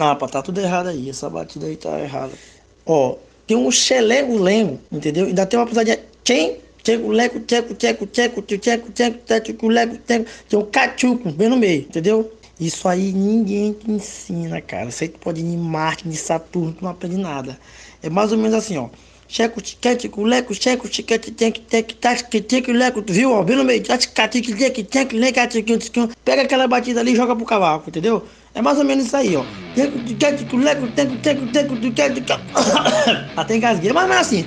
[0.00, 1.10] Não, rapaz, tá tudo errado aí.
[1.10, 2.32] Essa batida aí tá errada.
[2.86, 3.16] Ó,
[3.46, 5.26] tem um xelego-lengo, entendeu?
[5.26, 6.00] Ainda tem uma pisadinha.
[6.24, 10.24] Tchem, tcheco, leco, tcheco, tcheco, tcheco, tcheco, tcheco, tcheco, leco, tcheco.
[10.48, 12.32] Tem um cachuco bem no meio, entendeu?
[12.58, 14.88] Isso aí ninguém te ensina, cara.
[14.90, 17.60] Tu pode ir em Marte, em Saturno, tu não aprende nada.
[18.02, 18.88] É mais ou menos assim, ó
[19.30, 23.12] checo tiquete, culeco, checo tiquete, tem que tem que tá, que tem que leco, tu
[23.12, 23.30] viu?
[23.30, 25.48] Ouvindo meio, ticati, que tem que tem que leca,
[26.24, 28.26] pega aquela batida ali e joga pro cavalo, entendeu?
[28.52, 29.44] É mais ou menos isso aí, ó.
[29.76, 32.32] Tem que tiquete, culeco, tem que tem que tem que tem que
[33.36, 34.44] até tem, mas tem, é assim.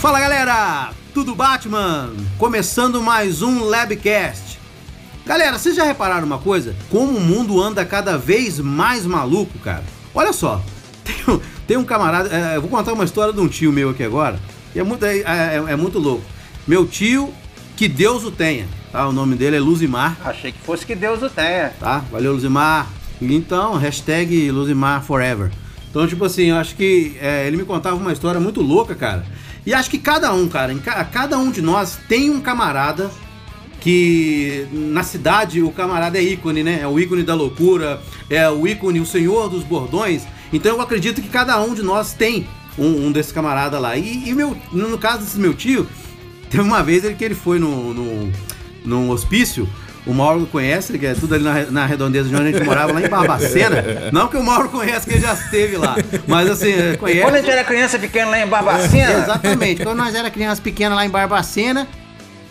[0.00, 2.14] Fala galera, tudo Batman?
[2.36, 4.45] Começando mais um Labcast
[5.26, 6.76] Galera, vocês já repararam uma coisa?
[6.88, 9.82] Como o mundo anda cada vez mais maluco, cara?
[10.14, 10.62] Olha só,
[11.02, 13.90] tem um, tem um camarada, é, eu vou contar uma história de um tio meu
[13.90, 14.38] aqui agora,
[14.72, 16.22] e é muito, é, é, é muito louco.
[16.64, 17.34] Meu tio,
[17.76, 19.08] que Deus o tenha, tá?
[19.08, 20.16] O nome dele é Luzimar.
[20.24, 21.70] Achei que fosse que Deus o tenha.
[21.80, 22.88] Tá, valeu Luzimar.
[23.20, 25.50] Então, hashtag Luzimar Forever.
[25.90, 29.26] Então, tipo assim, eu acho que é, ele me contava uma história muito louca, cara.
[29.66, 33.10] E acho que cada um, cara, em ca cada um de nós tem um camarada
[33.86, 36.80] que na cidade o camarada é ícone, né?
[36.82, 40.24] É o ícone da loucura, é o ícone, o senhor dos bordões.
[40.52, 43.96] Então eu acredito que cada um de nós tem um, um desses camaradas lá.
[43.96, 45.86] E, e, meu, no caso desse meu tio,
[46.50, 48.32] teve uma vez ele, que ele foi no, no,
[48.84, 49.68] no hospício.
[50.04, 52.92] O Mauro conhece, que é tudo ali na, na redondeza de onde a gente morava,
[52.92, 53.84] lá em Barbacena.
[54.12, 55.94] Não que o Mauro conhece, que ele já esteve lá.
[56.26, 57.20] Mas assim, conhece.
[57.20, 59.12] Quando a gente era criança pequena lá em Barbacena?
[59.12, 59.84] Exatamente.
[59.84, 61.86] Quando nós era criança pequena lá em Barbacena,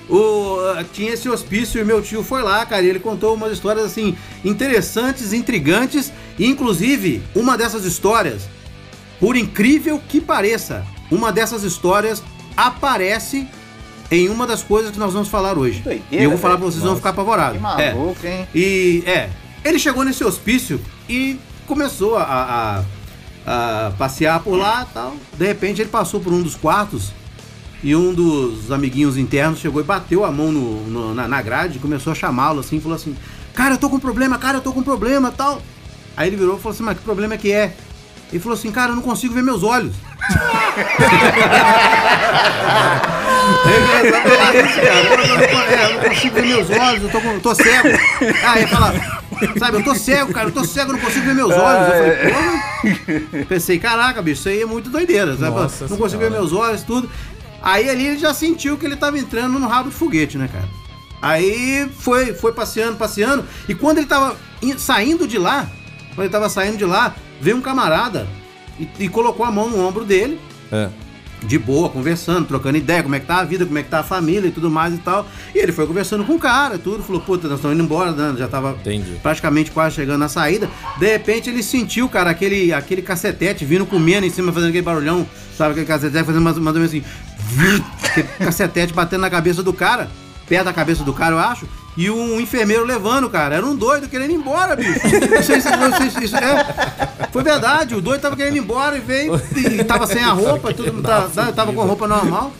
[0.09, 0.57] o,
[0.93, 4.15] tinha esse hospício e meu tio foi lá, cara, e ele contou umas histórias assim
[4.43, 8.43] interessantes, intrigantes, e inclusive uma dessas histórias,
[9.19, 12.23] por incrível que pareça, uma dessas histórias
[12.55, 13.47] aparece
[14.11, 15.81] em uma das coisas que nós vamos falar hoje.
[15.81, 17.57] Doideira, e eu vou falar pra vocês, Nossa, vão ficar apavorados.
[17.57, 18.39] Que maluco, é.
[18.39, 18.47] hein?
[18.53, 19.29] E é,
[19.63, 22.83] ele chegou nesse hospício e começou a,
[23.45, 25.15] a, a passear por lá, tal.
[25.33, 27.11] De repente ele passou por um dos quartos
[27.85, 31.77] e um dos amiguinhos internos chegou e bateu a mão no, no na, na grade,
[31.77, 33.15] começou a chamá-lo assim, falou assim:
[33.53, 35.61] Cara, eu tô com problema, cara, eu tô com problema tal.
[36.17, 37.75] Aí ele virou e falou assim: Mas que problema é que é?
[38.31, 39.93] Ele falou assim: Cara, eu não consigo ver meus olhos.
[45.69, 47.87] é, eu não consigo ver meus olhos, eu tô, com, tô cego.
[48.47, 48.93] Aí ele fala,
[49.59, 51.87] sabe, eu tô cego, cara, eu tô cego, eu não consigo ver meus olhos.
[51.87, 53.45] Eu falei, porra.
[53.45, 55.55] Pensei, caraca, bicho, isso aí é muito doideira, sabe?
[55.55, 57.07] Nossa não consigo ver meus olhos, tudo.
[57.65, 60.69] Aí ali ele já sentiu que ele tava entrando no rabo de foguete, né, cara?
[61.19, 63.43] Aí foi, foi passeando, passeando.
[63.67, 64.37] E quando ele tava
[64.77, 65.67] saindo de lá,
[66.13, 68.27] quando ele tava saindo de lá, veio um camarada
[68.79, 70.39] e, e colocou a mão no ombro dele.
[70.71, 70.89] É.
[71.41, 73.99] De boa, conversando, trocando ideia, como é que tá a vida, como é que tá
[73.99, 75.27] a família e tudo mais e tal.
[75.53, 78.35] E ele foi conversando com o cara, tudo, falou, puta, nós estamos indo embora, né?
[78.37, 79.19] já tava Entendi.
[79.21, 80.69] praticamente quase chegando na saída.
[80.97, 85.27] De repente ele sentiu, cara, aquele, aquele cacetete vindo comendo em cima, fazendo aquele barulhão,
[85.55, 87.03] sabe, aquele cacetete fazendo mais, mais ou menos assim,
[88.39, 90.09] cacetete batendo na cabeça do cara,
[90.47, 91.67] perto da cabeça do cara, eu acho,
[91.97, 93.55] e um enfermeiro levando, cara.
[93.55, 94.99] Era um doido querendo ir embora, bicho.
[95.31, 97.27] Não sei se, não sei se isso é.
[97.31, 100.73] Foi verdade, o doido tava querendo ir embora e veio e tava sem a roupa,
[100.73, 102.53] tudo, tava, tava com a roupa normal.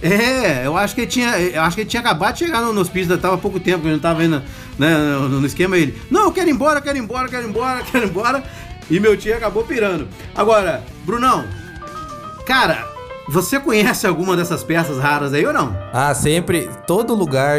[0.00, 1.38] É, eu acho que ele tinha.
[1.38, 3.86] Eu acho que ele tinha acabado de chegar no, no hospício, tava há pouco tempo,
[3.86, 4.42] ele não tava indo
[4.78, 6.00] né, no, no, esquema ele.
[6.10, 8.44] Não, eu quero ir embora, quero ir embora, quero ir embora, quero ir embora.
[8.88, 10.06] E meu tio acabou pirando.
[10.34, 11.44] Agora, Brunão,
[12.46, 12.86] cara,
[13.28, 15.76] você conhece alguma dessas peças raras aí ou não?
[15.92, 16.70] Ah, sempre.
[16.86, 17.58] Todo lugar,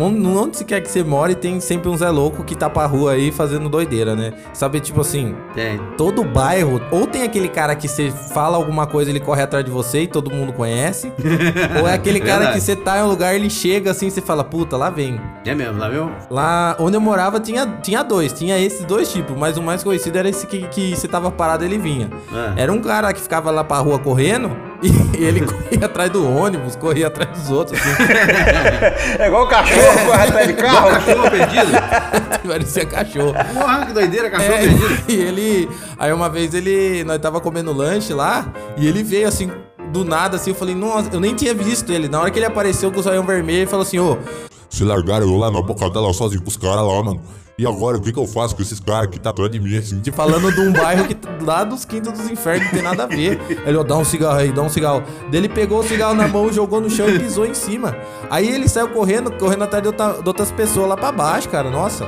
[0.00, 3.12] onde se quer que você more, tem sempre um Zé Louco que tá pra rua
[3.12, 4.32] aí fazendo doideira, né?
[4.52, 5.78] Sabe, tipo assim, tem.
[5.96, 9.70] todo bairro, ou tem aquele cara que você fala alguma coisa, ele corre atrás de
[9.70, 11.12] você e todo mundo conhece.
[11.80, 14.42] ou é aquele cara que você tá em um lugar, ele chega assim, você fala,
[14.42, 15.20] puta, lá vem.
[15.44, 16.10] É mesmo, lá viu?
[16.30, 20.18] Lá onde eu morava tinha, tinha dois, tinha esses dois tipos, mas o mais conhecido
[20.18, 22.10] era esse que, que você tava parado, ele vinha.
[22.56, 22.62] É.
[22.62, 24.73] Era um cara que ficava lá pra rua correndo.
[24.84, 27.80] E ele corria atrás do ônibus, corria atrás dos outros.
[27.80, 28.04] Assim.
[29.18, 30.90] É igual o cachorro é, corre atrás de carro.
[30.90, 31.72] cachorro perdido.
[32.46, 33.32] Parecia cachorro.
[33.54, 35.04] Porra, que doideira, cachorro é, perdido.
[35.08, 35.70] E ele.
[35.98, 37.04] Aí uma vez ele.
[37.04, 39.50] Nós tava comendo lanche lá e ele veio assim.
[39.92, 42.08] Do nada, assim, eu falei, nossa, eu nem tinha visto ele.
[42.08, 44.18] Na hora que ele apareceu com o zoião vermelho, ele falou assim, ô.
[44.68, 47.20] Se largaram eu lá na boca dela sozinho com os caras lá, mano.
[47.56, 49.76] E agora, o que, que eu faço com esses caras que tá atrás de mim,
[49.76, 50.00] assim?
[50.00, 53.06] Te falando de um bairro que lá dos quintos dos infernos não tem nada a
[53.06, 53.40] ver.
[53.64, 55.04] Ele, ó, dá um cigarro aí, dá um cigarro.
[55.30, 57.96] Daí ele pegou o cigarro na mão, jogou no chão e pisou em cima.
[58.28, 61.70] Aí ele saiu correndo, correndo atrás de, outra, de outras pessoas lá pra baixo, cara,
[61.70, 62.04] nossa.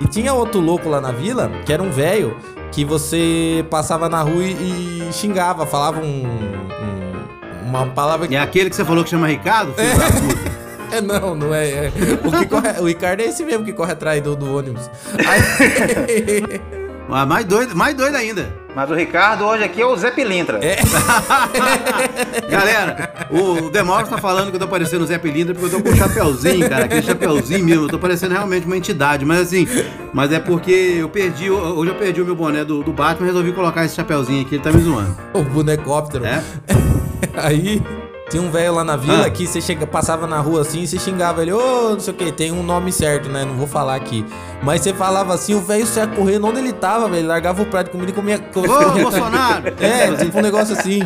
[0.00, 2.36] E tinha outro louco lá na vila, que era um velho,
[2.70, 8.36] que você passava na rua e, xingava, falava um, um, uma palavra que...
[8.36, 9.74] É aquele que você falou que chama Ricardo?
[9.74, 9.96] Filho é.
[9.96, 10.53] da puta.
[11.00, 11.68] Não, não é.
[11.86, 11.92] é.
[12.24, 14.90] O, que corre- o Ricardo é esse mesmo que corre atrás do, do ônibus.
[15.26, 16.60] Aí-
[17.16, 18.50] Ah, mais doido, mais doido ainda.
[18.74, 20.58] Mas o Ricardo hoje aqui é o Zé Pilintra.
[20.64, 20.78] É.
[22.50, 25.84] Galera, o Demóstenes tá falando que eu tô parecendo o Zé Pilintra porque eu tô
[25.84, 26.86] com um chapeuzinho, cara.
[26.86, 27.84] Aquele chapeuzinho mesmo.
[27.84, 29.24] Eu tô parecendo realmente uma entidade.
[29.24, 29.68] Mas assim,
[30.12, 31.50] mas é porque eu perdi.
[31.50, 34.54] Hoje eu perdi o meu boné do, do Batman e resolvi colocar esse chapeuzinho aqui.
[34.56, 35.14] Ele tá me zoando.
[35.34, 36.24] o bonecóptero.
[36.24, 36.42] É?
[37.36, 37.82] Aí
[38.30, 39.30] tinha um velho lá na vila Ah.
[39.30, 42.16] que você chega, passava na rua assim e você xingava ele, ô, não sei o
[42.16, 43.44] que, tem um nome certo, né?
[43.44, 44.24] Não vou falar aqui.
[44.62, 47.28] Mas você falava assim, o velho saia correndo onde ele tava, velho.
[47.28, 48.40] Largava o prato de comida e comia.
[48.54, 49.64] Ô, Bolsonaro!
[49.78, 51.00] É, tipo um negócio assim.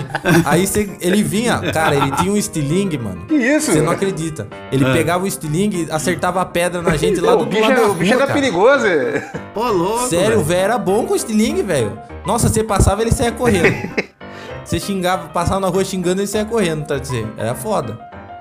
[0.45, 3.27] Aí você, ele vinha, cara, ele tinha um estilingue, mano.
[3.27, 3.73] Que isso?
[3.73, 4.47] Você não acredita.
[4.71, 4.93] Ele Ah.
[4.93, 7.81] pegava o estilingue, acertava a pedra na gente lá Pô, do o outro bicho, lado
[7.81, 8.41] é- da o bicho rua, era cara.
[8.41, 8.87] perigoso.
[9.57, 10.07] Ô, louco!
[10.09, 10.61] Sério, o velho.
[10.61, 11.99] era bom com estilingue, velho.
[12.25, 13.75] Nossa, você passava ele saia correndo.
[14.69, 17.33] você xingava, passava na rua xingando ele saia correndo, tá dizendo?
[17.39, 17.99] Era foda.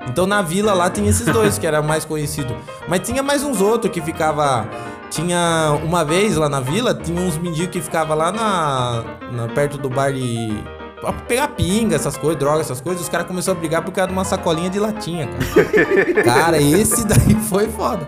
[0.09, 2.55] Então na vila lá tinha esses dois que era mais conhecido.
[2.87, 4.67] Mas tinha mais uns outros que ficava.
[5.09, 9.77] Tinha uma vez lá na vila, tinha uns mendigos que ficava lá na, na- perto
[9.77, 10.49] do bar de
[10.99, 13.01] pra pegar pinga, essas coisas, droga, essas coisas.
[13.01, 16.23] Os caras começaram a brigar por causa de uma sacolinha de latinha, cara.
[16.23, 18.07] cara, esse daí foi foda.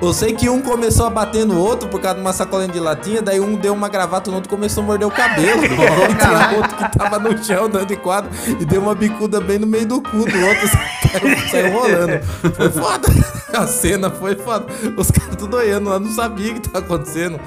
[0.00, 2.80] Eu sei que um começou a bater no outro por causa de uma sacolinha de
[2.80, 5.64] latinha, daí um deu uma gravata no outro começou a morder o cabelo.
[5.64, 9.58] e tinha outro que tava no chão dando de quadro e deu uma bicuda bem
[9.58, 10.68] no meio do cu do outro.
[10.68, 12.24] Saiu, saiu rolando.
[12.54, 13.08] Foi foda.
[13.54, 14.66] A cena foi foda.
[14.96, 17.38] Os caras tudo olhando lá, não sabia o que tava acontecendo.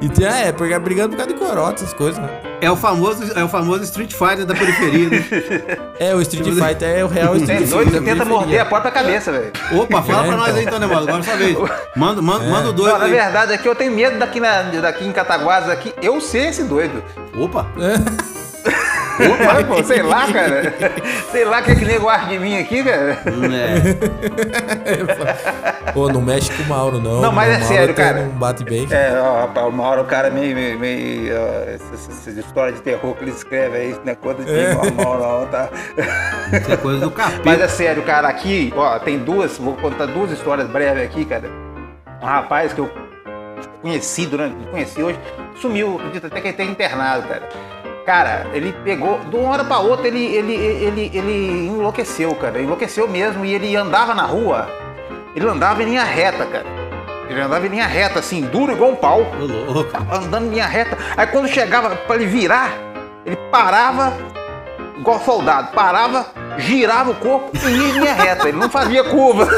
[0.00, 2.28] E tinha, é, porque brigando por causa de corote, essas coisas, né?
[2.60, 5.08] É o famoso, é o famoso Street Fighter da periferia.
[5.08, 5.24] né?
[5.98, 7.74] É, o Street Fighter é o real Street Tem Fighter.
[7.74, 9.52] doido que da tenta morder a própria cabeça, velho.
[9.72, 10.58] Opa, fala É, pra nós então.
[10.58, 11.08] aí então, Demóstenes.
[11.08, 11.80] Agora é sua vez.
[11.96, 15.06] Manda, manda, manda o doido Não, na verdade, aqui eu tenho medo daqui, na, daqui
[15.06, 17.02] em Cataguases, aqui, eu ser esse doido.
[17.34, 17.66] Opa!
[18.66, 20.74] Opa, pô, sei lá, cara.
[21.32, 23.18] Sei lá o que é que nego arde de mim aqui, cara.
[25.86, 25.92] É.
[25.92, 27.22] Pô, não mexe com o Mauro, não.
[27.22, 28.22] Não, mas O é Mauro sério, cara.
[28.24, 28.86] Não bate bem.
[28.90, 30.54] É, ó, rapaz, uma hora o cara meio.
[30.54, 34.44] meio, meio ó, essas, essas histórias de terror que ele escreve aí, não é coisa
[34.44, 35.70] de normal, não, tá?
[36.52, 37.42] Isso é coisa do capeta.
[37.44, 41.48] Mas é sério, cara, aqui, ó, tem duas, vou contar duas histórias breves aqui, cara.
[42.22, 42.90] Um rapaz que eu
[43.80, 45.18] conheci durante, conheci hoje,
[45.60, 47.48] sumiu, acredito até que ele tem internado, cara.
[48.06, 52.62] Cara, ele pegou, de uma hora pra outra, ele, ele, ele, ele enlouqueceu, cara.
[52.62, 54.70] Enlouqueceu mesmo e ele andava na rua,
[55.34, 56.64] ele andava em linha reta, cara.
[57.28, 59.26] Ele andava em linha reta, assim, duro igual um pau
[60.12, 60.96] andando em linha reta.
[61.16, 62.70] Aí quando chegava pra ele virar,
[63.24, 64.12] ele parava,
[64.96, 66.26] igual soldado, parava,
[66.58, 68.48] girava o corpo e ia em linha reta.
[68.48, 69.48] Ele não fazia curva.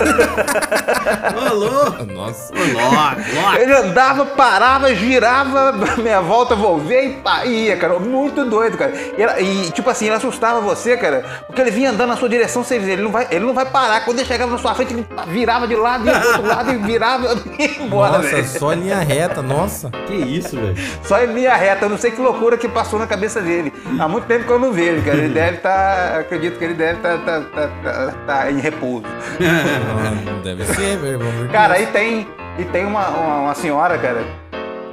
[1.51, 2.05] Ô, louco.
[2.05, 2.53] Nossa.
[2.53, 3.57] Ô, louco.
[3.59, 7.99] Ele andava, parava, girava, meia volta, volvia e pá, e ia, cara.
[7.99, 8.93] Muito doido, cara.
[9.17, 12.29] E, ela- e, tipo assim, ele assustava você, cara, porque ele vinha andando na sua
[12.29, 14.05] direção, você ele não vai, ele não vai parar.
[14.05, 16.77] Quando ele chegava na sua frente, ele virava de lado, ia pro outro lado e
[16.77, 18.49] virava e ia embora, Nossa, velho.
[18.49, 19.91] só linha reta, nossa.
[20.07, 20.77] Que isso, velho?
[21.05, 23.73] Só em linha reta, eu não sei que loucura que passou na cabeça dele.
[23.99, 25.19] Há muito tempo que eu não vejo, cara.
[25.19, 26.21] Ele deve estar.
[26.21, 29.07] acredito que ele deve estar tá, tá, tá, tá em repouso.
[29.41, 31.29] Ah, não deve ser, meu irmão.
[31.53, 32.27] Cara, aí tem.
[32.59, 34.25] E tem uma, uma, uma senhora, cara,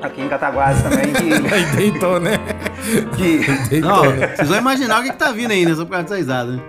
[0.01, 1.53] aqui em Cataguases também, que.
[1.53, 2.37] Aí deitou, né?
[3.15, 4.35] que Não, Deitou, né?
[4.35, 5.73] vocês vão imaginar o que, que tá vindo aí, né?
[5.73, 6.61] Só por causa dessa risada, né?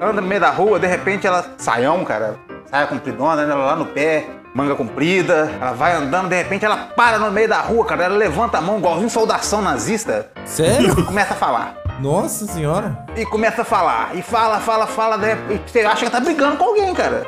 [0.00, 1.44] anda no meio da rua, de repente ela.
[1.58, 2.36] Saião, cara.
[2.70, 3.52] Saia compridona, né?
[3.52, 5.50] Ela lá no pé, manga comprida.
[5.60, 8.04] Ela vai andando, de repente ela para no meio da rua, cara.
[8.04, 10.98] Ela levanta a mão, igualzinho saudação nazista, Sério?
[10.98, 11.79] e começa a falar.
[12.00, 13.04] Nossa senhora.
[13.16, 14.16] e começa a falar.
[14.16, 15.36] E fala, fala, fala, né?
[15.50, 17.26] E você acha que ela tá brigando com alguém, cara.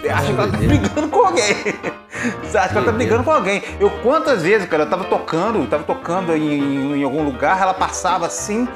[0.00, 1.54] Você acha que ela tá brigando com alguém.
[2.42, 3.62] Você acha que ela tá brigando com alguém.
[3.80, 7.74] Eu quantas vezes, cara, eu tava tocando, tava tocando em, em- em algum lugar, ela
[7.74, 8.68] passava assim.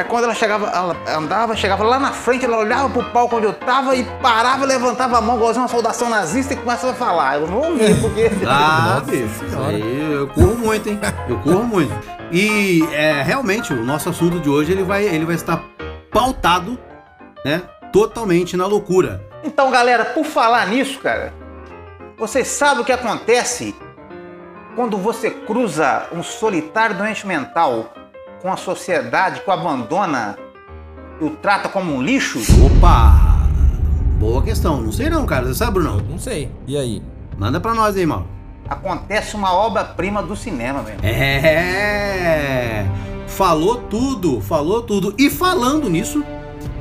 [0.00, 3.44] Aí quando ela chegava, ela andava, chegava lá na frente, ela olhava pro palco onde
[3.44, 7.38] eu tava e parava, levantava a mão, igualzinho uma saudação nazista e começava a falar.
[7.38, 8.30] Eu não ouvi, porque.
[8.48, 9.44] Ah, Nossa bicho.
[9.68, 10.98] Aí eu corro muito, hein?
[11.28, 11.92] Eu corro muito.
[12.32, 15.62] E é, realmente, o nosso assunto de hoje ele vai, ele vai estar
[16.10, 16.78] pautado,
[17.44, 17.62] né?
[17.92, 19.22] Totalmente na loucura.
[19.44, 21.34] Então, galera, por falar nisso, cara,
[22.16, 23.74] você sabe o que acontece
[24.74, 27.92] quando você cruza um solitário doente mental
[28.40, 30.38] com a sociedade que o abandona
[31.20, 32.38] e o trata como um lixo?
[32.64, 33.46] Opa!
[34.18, 34.80] Boa questão.
[34.80, 35.46] Não sei não, cara.
[35.46, 36.02] Você sabe, Bruno?
[36.08, 36.50] Não sei.
[36.66, 37.02] E aí?
[37.38, 38.26] Manda pra nós aí, mal.
[38.68, 41.00] Acontece uma obra-prima do cinema, mesmo.
[41.02, 42.86] É.
[43.26, 45.14] Falou tudo, falou tudo.
[45.18, 46.22] E falando nisso,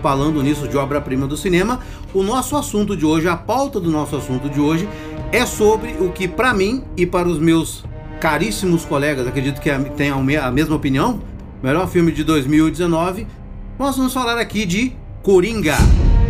[0.02, 1.80] falando nisso de obra-prima do cinema,
[2.14, 4.88] o nosso assunto de hoje, a pauta do nosso assunto de hoje
[5.32, 7.84] é sobre o que pra mim e para os meus
[8.20, 11.22] caríssimos colegas, acredito que tenham a me- a mesma opinião,
[11.62, 13.28] melhor filme de 2019,
[13.78, 15.76] nós vamos falar aqui de Coringa.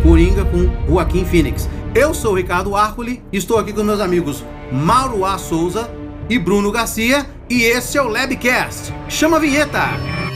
[0.02, 1.68] Coringa com Joaquim Phoenix.
[1.94, 5.38] Eu sou o Ricardo Arcoli, estou aqui com meus amigos Mauro A.
[5.38, 5.90] Souza
[6.28, 8.92] e Bruno Garcia e esse é o Labcast.
[9.08, 10.29] Chama a vinheta!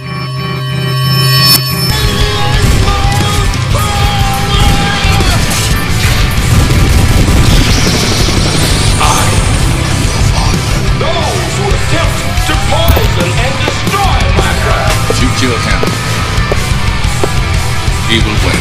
[18.23, 18.61] Win.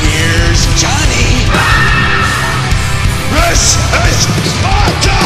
[0.00, 1.48] Here's Johnny.
[3.30, 4.18] This is
[4.52, 5.18] Sparta!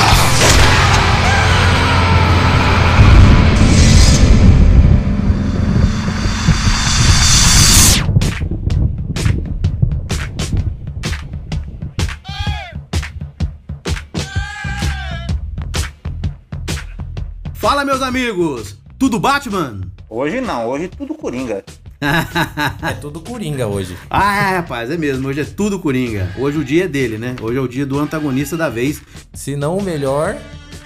[17.55, 18.77] Fala, meus amigos!
[18.99, 19.83] Tudo Batman?
[20.09, 21.65] Hoje não, hoje tudo Coringa.
[22.83, 23.97] É tudo coringa hoje.
[24.11, 25.29] Ah, é, rapaz, é mesmo.
[25.29, 26.33] Hoje é tudo Coringa.
[26.37, 27.37] Hoje o dia é dele, né?
[27.41, 29.01] Hoje é o dia do antagonista da vez.
[29.33, 30.37] Se não o melhor,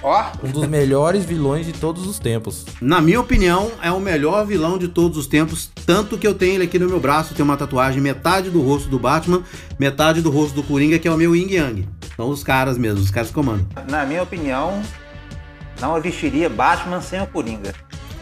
[0.03, 2.65] Ó, um dos melhores vilões de todos os tempos.
[2.79, 5.71] Na minha opinião, é o melhor vilão de todos os tempos.
[5.85, 7.33] Tanto que eu tenho ele aqui no meu braço.
[7.33, 9.43] Tem uma tatuagem, metade do rosto do Batman,
[9.79, 11.89] metade do rosto do Coringa, que é o meu Yin Yang.
[12.15, 13.65] São os caras mesmo, os caras que comandam.
[13.89, 14.81] na minha opinião,
[15.81, 17.73] não existiria Batman sem o Coringa.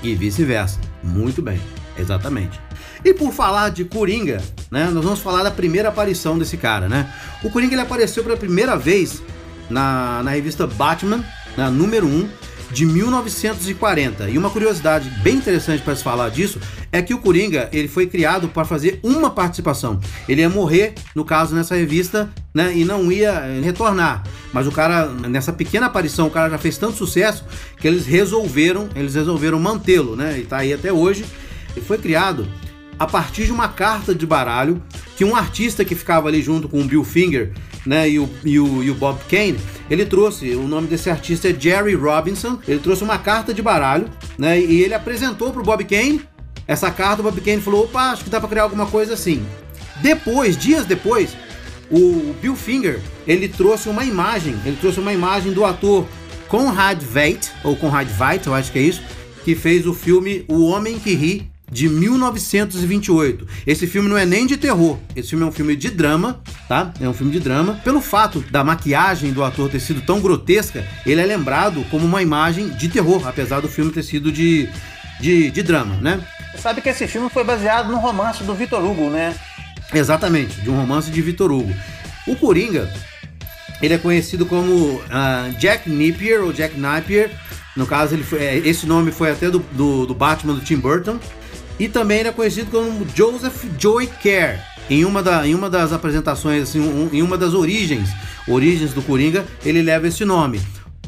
[0.02, 0.80] E vice-versa.
[1.04, 1.60] Muito bem,
[1.98, 2.65] exatamente.
[3.06, 7.14] E por falar de Coringa, né, nós vamos falar da primeira aparição desse cara, né?
[7.44, 9.22] O Coringa ele apareceu pela primeira vez
[9.70, 11.24] na, na revista Batman,
[11.56, 12.28] na número 1,
[12.72, 14.28] de 1940.
[14.28, 16.60] E uma curiosidade bem interessante para se falar disso
[16.92, 20.00] é que o Coringa ele foi criado para fazer uma participação.
[20.28, 22.76] Ele ia morrer, no caso, nessa revista, né?
[22.76, 24.24] E não ia eh, retornar.
[24.52, 27.46] Mas o cara, nessa pequena aparição, o cara já fez tanto sucesso
[27.78, 30.40] que eles resolveram, eles resolveram mantê-lo, né?
[30.40, 31.24] E tá aí até hoje.
[31.76, 32.48] Ele foi criado
[32.98, 34.82] a partir de uma carta de baralho
[35.16, 37.52] que um artista que ficava ali junto com o Bill Finger
[37.86, 39.58] né, e, o, e, o, e o Bob Kane,
[39.90, 44.10] ele trouxe, o nome desse artista é Jerry Robinson, ele trouxe uma carta de baralho
[44.38, 46.22] né, e ele apresentou pro Bob Kane
[46.68, 49.46] essa carta, o Bob Kane falou, opa, acho que dá pra criar alguma coisa assim.
[50.02, 51.36] Depois, dias depois,
[51.92, 56.08] o Bill Finger, ele trouxe uma imagem, ele trouxe uma imagem do ator
[56.48, 59.04] Conrad Veidt, ou Conrad Veidt, eu acho que é isso,
[59.44, 63.48] que fez o filme O Homem que Ri, de 1928.
[63.66, 66.94] Esse filme não é nem de terror, esse filme é um filme de drama, tá?
[67.00, 67.80] É um filme de drama.
[67.84, 72.22] Pelo fato da maquiagem do ator ter sido tão grotesca, ele é lembrado como uma
[72.22, 74.70] imagem de terror, apesar do filme ter sido de,
[75.20, 76.22] de, de drama, né?
[76.52, 79.36] Você sabe que esse filme foi baseado no romance do Vitor Hugo, né?
[79.94, 81.74] Exatamente, de um romance de Vitor Hugo.
[82.28, 82.92] O Coringa,
[83.82, 87.32] ele é conhecido como ah, Jack Napier ou Jack Napier.
[87.76, 90.78] No caso, ele foi- é, esse nome foi até do, do, do Batman do Tim
[90.78, 91.20] Burton.
[91.80, 94.60] E também ele é conhecido como Joseph Joy Kerr.
[94.90, 98.08] Em uma, da, em uma das apresentações, assim, um- em uma das origens,
[98.48, 100.62] origens do Coringa, ele leva esse nome.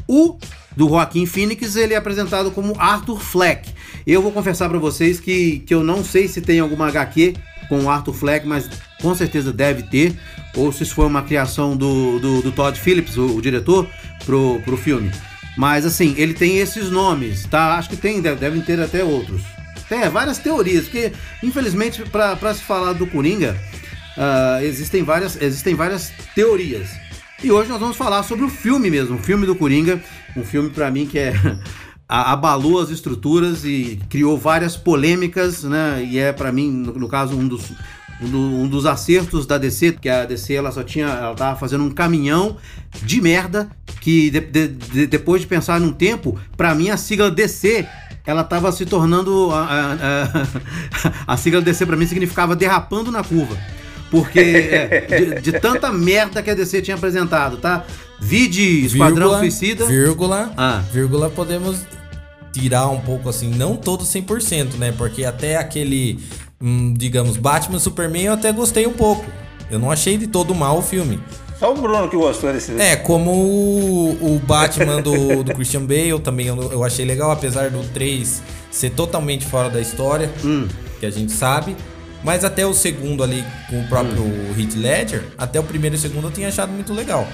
[0.08, 0.36] O
[0.76, 3.70] do Joaquim Phoenix, ele é apresentado como Arthur Fleck.
[4.06, 7.34] Eu vou confessar pra vocês que, que eu não sei se tem alguma HQ
[7.68, 8.68] com o Arthur Fleck, mas
[9.00, 10.12] com certeza deve ter.
[10.56, 13.86] Ou se isso foi uma criação do, do, do Todd Phillips, o, o diretor,
[14.24, 15.10] pro, pro filme.
[15.56, 17.76] Mas assim, ele tem esses nomes, tá?
[17.76, 19.42] Acho que tem, deve- devem ter até outros.
[19.88, 23.56] Tem várias teorias, porque infelizmente pra se falar do Coringa,
[24.16, 26.90] ah, existem, várias, existem várias teorias.
[27.42, 30.02] E hoje nós vamos falar sobre o filme mesmo, o filme do Coringa,
[30.36, 31.32] um filme pra mim que é
[32.08, 36.04] abalou as estruturas e criou várias polêmicas, né?
[36.08, 37.70] E é pra mim, no, no caso, um dos
[38.20, 41.56] um, do- um dos acertos da DC, que a DC ela só tinha, ela tava
[41.58, 42.56] fazendo um caminhão
[43.02, 47.30] de merda que de- de- de- depois de pensar num tempo, pra mim a sigla
[47.30, 47.86] DC
[48.26, 53.22] ela tava se tornando a, a, a, a sigla DC pra mim significava derrapando na
[53.24, 53.56] curva.
[54.10, 57.84] Porque é, de, de tanta merda que a DC tinha apresentado, tá?
[58.20, 59.86] Vide Esquadrão Vírgula, Suicida.
[59.86, 60.82] Vírgula, Ah.
[60.92, 61.82] vírgula, podemos
[62.52, 64.92] tirar um pouco assim, não todo 100%, né?
[64.96, 66.18] Porque até aquele,
[66.60, 69.24] hum, digamos, Batman Superman eu até gostei um pouco.
[69.70, 71.20] Eu não achei de todo mal o filme.
[71.58, 76.20] Só o Bruno que gostou desse É, como o, o Batman do, do Christian Bale
[76.22, 80.30] também eu, eu achei legal, apesar do 3 ser totalmente fora da história,
[81.00, 81.74] que a gente sabe.
[82.22, 84.24] Mas até o segundo ali, com o próprio
[84.58, 87.26] Heath Ledger, até o primeiro e o segundo eu tinha achado muito legal.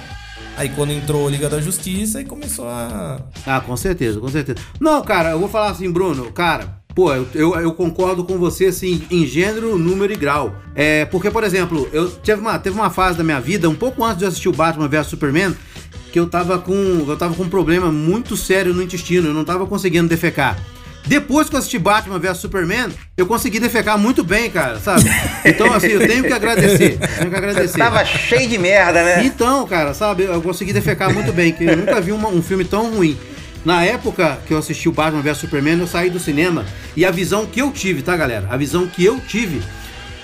[0.57, 3.21] Aí quando entrou Liga da Justiça, aí começou a...
[3.47, 4.59] Ah, com certeza, com certeza.
[4.78, 8.67] Não, cara, eu vou falar assim, Bruno, cara, pô, eu, eu, eu concordo com você,
[8.67, 10.55] assim, em gênero, número e grau.
[10.75, 14.05] É, porque, por exemplo, eu teve uma, teve uma fase da minha vida, um pouco
[14.05, 15.55] antes de assistir o Batman vs Superman,
[16.13, 17.05] que eu tava com.
[17.09, 20.57] Eu tava com um problema muito sério no intestino, eu não tava conseguindo defecar.
[21.07, 25.05] Depois que eu assisti Batman vs Superman, eu consegui defecar muito bem, cara, sabe?
[25.45, 26.97] Então, assim, eu tenho que agradecer.
[27.19, 27.77] Tenho que agradecer.
[27.79, 29.23] Tava cheio de merda, né?
[29.27, 32.65] Então, cara, sabe, eu consegui defecar muito bem, que eu nunca vi uma- um filme
[32.65, 33.19] tão ruim.
[33.64, 37.11] Na época que eu assisti o Batman vs Superman, eu saí do cinema e a
[37.11, 38.47] visão que eu tive, tá, galera?
[38.50, 39.62] A visão que eu tive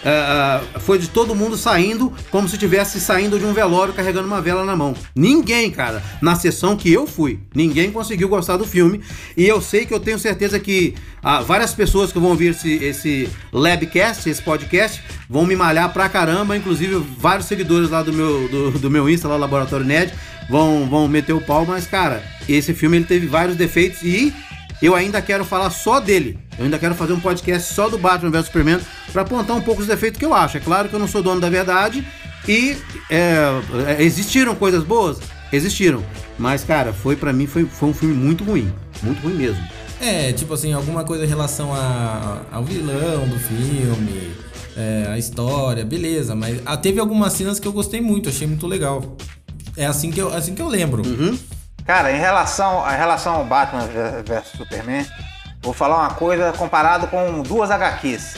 [0.05, 4.41] ah, foi de todo mundo saindo como se estivesse saindo de um velório carregando uma
[4.41, 4.95] vela na mão.
[5.15, 9.01] Ninguém, cara, na sessão que eu fui, ninguém conseguiu gostar do filme.
[9.37, 12.73] E eu sei que eu tenho certeza que ah, várias pessoas que vão ouvir esse,
[12.83, 16.57] esse Labcast, esse podcast, vão me malhar pra caramba.
[16.57, 20.13] Inclusive, vários seguidores lá do meu, do, do meu Insta, lá, Laboratório Nerd,
[20.49, 21.67] vão, vão meter o pau.
[21.67, 24.33] Mas, cara, esse filme ele teve vários defeitos e
[24.87, 26.39] eu ainda quero falar só dele.
[26.59, 28.81] Eu ainda quero fazer um podcast só do Batman vs Superman
[29.13, 30.57] pra apontar um pouco os defeitos que eu acho.
[30.57, 32.07] É claro que eu não sou dono da verdade
[32.49, 32.77] e
[33.11, 33.45] é,
[33.87, 35.19] é, existiram coisas boas,
[35.53, 36.03] existiram.
[36.39, 38.73] Mas cara, foi para mim foi, foi um filme muito ruim,
[39.03, 39.63] muito ruim mesmo.
[40.01, 44.33] É, tipo assim, alguma coisa em relação a, ao vilão do filme,
[44.75, 48.67] é, a história, beleza, mas ah, teve algumas cenas que eu gostei muito, achei muito
[48.67, 49.17] legal.
[49.77, 51.03] É assim que eu, assim que eu lembro.
[51.91, 53.89] Cara, em relação, em relação ao Batman
[54.25, 55.05] vs Superman,
[55.61, 58.37] vou falar uma coisa comparado com duas HQs.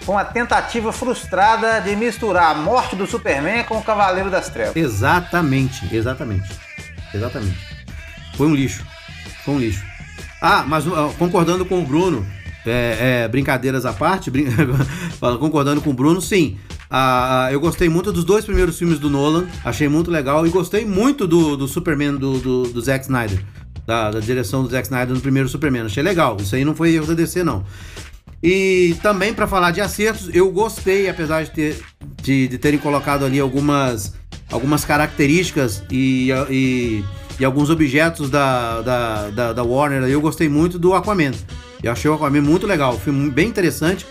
[0.00, 4.74] Foi uma tentativa frustrada de misturar a morte do Superman com o Cavaleiro das Trevas.
[4.76, 6.48] Exatamente, exatamente.
[7.12, 7.58] Exatamente.
[8.34, 8.82] Foi um lixo.
[9.44, 9.84] Foi um lixo.
[10.40, 10.86] Ah, mas
[11.18, 12.26] concordando com o Bruno,
[12.64, 14.46] é, é, brincadeiras à parte, brin-
[15.38, 16.58] concordando com o Bruno, sim.
[16.96, 20.84] Ah, eu gostei muito dos dois primeiros filmes do Nolan, achei muito legal e gostei
[20.84, 23.44] muito do, do Superman do, do, do Zack Snyder,
[23.84, 25.86] da, da direção do Zack Snyder no primeiro Superman.
[25.86, 26.36] Achei legal.
[26.38, 27.64] Isso aí não foi erro da DC, não.
[28.40, 31.82] E também para falar de acertos, eu gostei, apesar de, ter,
[32.22, 34.14] de, de terem colocado ali algumas,
[34.48, 37.02] algumas características e, e,
[37.40, 41.32] e alguns objetos da, da, da, da Warner, eu gostei muito do Aquaman.
[41.82, 44.06] Eu achei o Aquaman muito legal, filme bem interessante,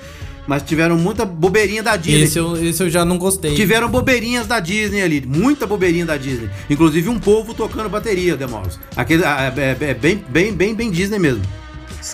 [0.47, 2.23] mas tiveram muita bobeirinha da Disney.
[2.23, 3.55] Esse eu, esse eu já não gostei.
[3.55, 6.49] Tiveram bobeirinhas da Disney ali, muita bobeirinha da Disney.
[6.69, 8.37] Inclusive um povo tocando bateria.
[8.95, 11.43] Aquele ah, é, é bem, bem, bem, bem Disney mesmo.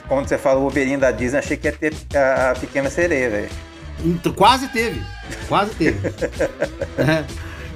[0.07, 3.29] Quando você falou o Wolverine da Disney, achei que ia ter a, a Pequena Sereia,
[3.29, 3.49] velho.
[4.05, 5.01] Então, Quase teve.
[5.47, 5.99] Quase teve.
[6.97, 7.25] é,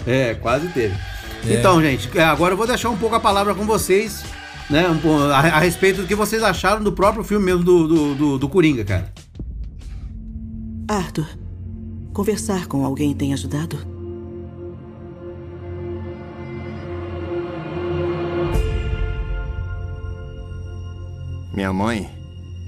[0.06, 0.96] é, quase teve.
[1.46, 4.24] Então, gente, é, agora eu vou deixar um pouco a palavra com vocês,
[4.70, 4.88] né?
[4.88, 8.40] um a, a respeito do que vocês acharam do próprio filme mesmo do, do, do,
[8.40, 9.12] do Coringa, cara.
[10.94, 11.28] Arthur,
[12.14, 13.80] conversar com alguém tem ajudado?
[21.52, 22.08] Minha mãe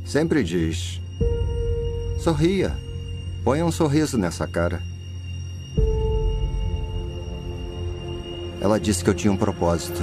[0.03, 0.99] sempre diz:
[2.17, 2.75] sorria,
[3.43, 4.81] ponha um sorriso nessa cara.
[8.59, 10.01] Ela disse que eu tinha um propósito: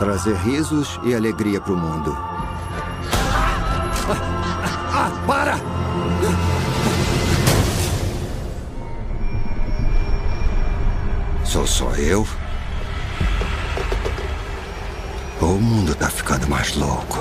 [0.00, 2.29] trazer risos e alegria para o mundo.
[5.26, 5.58] Para!
[11.44, 12.26] Sou só eu?
[15.40, 17.18] Ou o mundo tá ficando mais louco?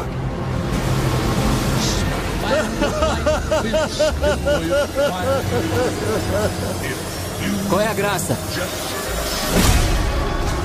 [7.70, 8.38] Qual é a graça?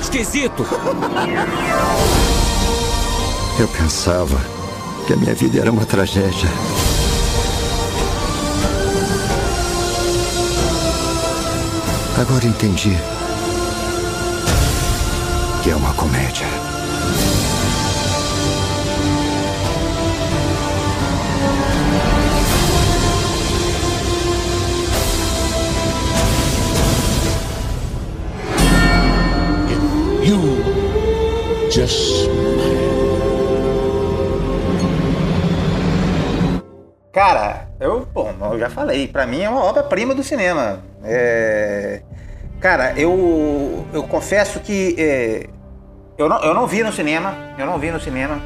[0.01, 0.65] Esquisito!
[3.59, 4.37] Eu pensava
[5.07, 6.49] que a minha vida era uma tragédia.
[12.17, 12.95] Agora entendi
[15.61, 16.47] que é uma comédia.
[30.23, 32.29] You just
[37.11, 40.79] Cara, eu, bom, eu já falei, pra mim é uma obra-prima do cinema.
[41.01, 41.74] É,
[42.65, 45.45] Cara, eu, eu confesso que é,
[46.17, 48.41] eu, não, eu não vi no cinema, eu não vi no cinema.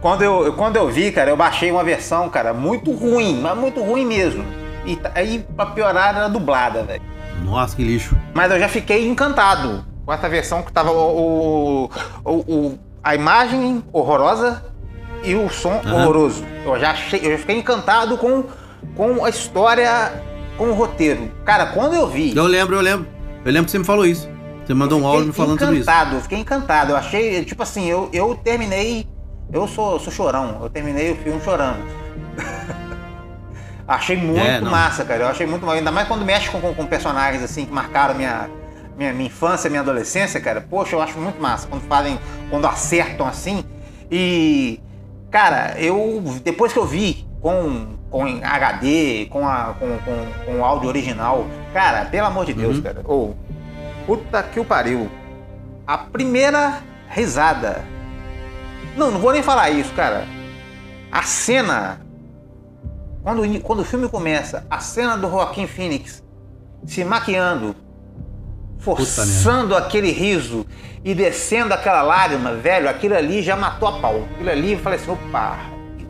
[0.00, 3.56] Quando eu, eu- quando eu vi, cara, eu baixei uma versão, cara, muito ruim, mas
[3.56, 4.44] muito ruim mesmo.
[4.84, 7.00] E tá- aí, pra piorar, era dublada, velho.
[7.44, 8.16] Nossa, que lixo.
[8.34, 11.88] Mas eu já fiquei encantado com essa versão que tava o,
[12.24, 14.64] o- o- a imagem horrorosa
[15.22, 15.94] e o som Aham.
[15.94, 16.44] horroroso.
[16.66, 18.42] Eu já, achei, eu já fiquei encantado com,
[18.96, 20.12] com a história,
[20.58, 21.30] com o roteiro.
[21.44, 22.36] Cara, quando eu vi.
[22.36, 23.19] Eu lembro, eu lembro.
[23.44, 24.28] Eu lembro que você me falou isso.
[24.64, 25.90] Você mandou um áudio me falando sobre isso.
[25.90, 26.92] encantado, eu fiquei encantado.
[26.92, 29.06] Eu achei, tipo assim, eu, eu terminei.
[29.52, 31.82] Eu sou, sou chorão, eu terminei o filme chorando.
[33.88, 35.24] achei muito É, massa, cara.
[35.24, 35.78] Eu achei muito massa.
[35.78, 38.48] Ainda mais quando mexe com, com, com personagens assim que marcaram minha,
[38.96, 40.60] minha, minha infância, minha adolescência, cara.
[40.60, 41.66] Poxa, eu acho muito massa.
[41.66, 43.64] Quando fazem, quando acertam assim.
[44.10, 44.78] E.
[45.30, 46.22] Cara, eu.
[46.44, 51.46] Depois que eu vi com, com HD, com, a, com, com, com o áudio original,
[51.72, 52.82] cara, pelo amor de Deus, Uhum.
[52.82, 53.00] cara.
[53.04, 53.34] Ô,
[54.06, 55.08] puta que o pariu.
[55.86, 57.84] A primeira risada.
[58.96, 60.24] Não, não vou nem falar isso, cara.
[61.12, 62.00] A cena.
[63.22, 66.24] Quando, quando o filme começa, a cena do Joaquim Phoenix
[66.86, 67.76] se maquiando,
[68.78, 70.66] forçando aquele riso
[71.04, 74.24] e descendo aquela lágrima, velho, aquilo ali já matou a pau.
[74.34, 75.58] Aquilo ali, eu falei assim, opa,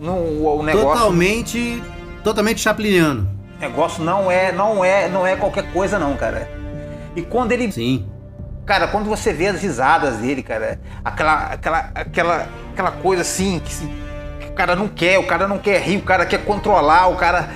[0.01, 1.83] o negócio, Totalmente.
[2.25, 3.29] Totalmente chapliniano.
[3.57, 6.49] o negócio não é, não é, não é qualquer coisa não, cara.
[7.17, 8.07] E quando ele Sim.
[8.67, 13.73] Cara, quando você vê as risadas dele, cara, aquela, aquela, aquela, aquela coisa assim que,
[13.73, 13.91] se-
[14.39, 17.17] que o cara não quer, o cara não quer rir, o cara quer controlar, o
[17.17, 17.49] cara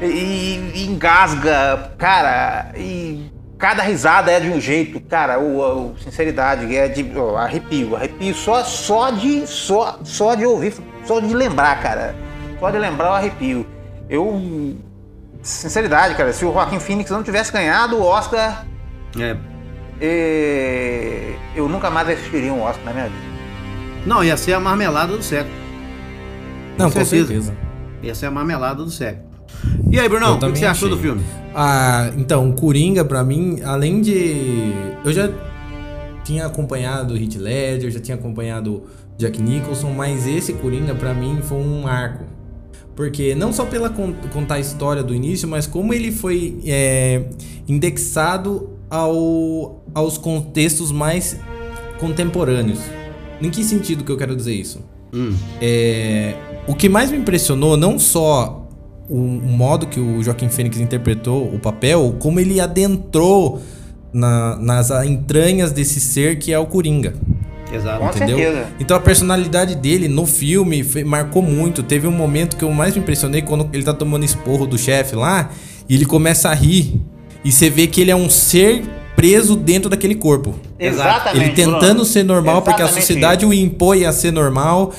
[0.00, 3.30] e, e engasga, cara, e
[3.64, 5.58] cada risada é de um jeito, cara, o,
[5.92, 10.74] o- sinceridade é de ó, arrepio, arrepio só, só de só, só de ouvir,
[11.06, 12.14] só de lembrar, cara,
[12.60, 13.64] só de lembrar o arrepio.
[14.06, 14.76] Eu
[15.40, 18.66] sinceridade, cara, se o Joaquim Phoenix não tivesse ganhado o Oscar
[19.18, 19.34] É.
[19.98, 23.34] e eu nunca mais assistiria um Oscar na minha vida.
[24.04, 25.54] Não, ia ser a marmelada do século.
[26.76, 27.28] Não, com certeza.
[27.28, 27.56] certeza.
[28.02, 29.24] Ia ser a marmelada do século.
[29.90, 31.24] E aí, Brunão, o que você achou do filme?
[31.54, 34.72] Ah, então, Coringa, pra mim, além de.
[35.04, 35.30] Eu já
[36.24, 38.82] tinha acompanhado o Heath Ledger, já tinha acompanhado
[39.16, 42.24] Jack Nicholson, mas esse Coringa, pra mim, foi um marco.
[42.96, 47.24] Porque não só pela con- contar a história do início, mas como ele foi é,
[47.68, 51.38] indexado ao, aos contextos mais
[51.98, 52.78] contemporâneos.
[53.42, 54.80] Em que sentido que eu quero dizer isso?
[55.12, 55.34] Hum.
[55.60, 56.34] É,
[56.66, 58.63] o que mais me impressionou, não só
[59.08, 63.60] o, modo que o Joaquim Fênix interpretou o papel, como ele adentrou
[64.12, 67.14] na- nas entranhas desse ser que é o Coringa.
[67.72, 67.98] Exato.
[68.00, 68.38] Com entendeu?
[68.38, 68.66] certeza.
[68.78, 71.82] Então a personalidade dele no filme marcou muito.
[71.82, 75.16] Teve um momento que eu mais me impressionei quando ele tá tomando esporro do chefe
[75.16, 75.50] lá
[75.88, 77.00] e ele começa a rir.
[77.44, 78.82] E você vê que ele é um ser
[79.16, 80.54] preso dentro daquele corpo.
[80.78, 81.44] Exatamente.
[81.46, 82.04] Ele tentando Bruno.
[82.04, 84.92] ser normal porque a Exatamente sociedade o impõe a ser normal,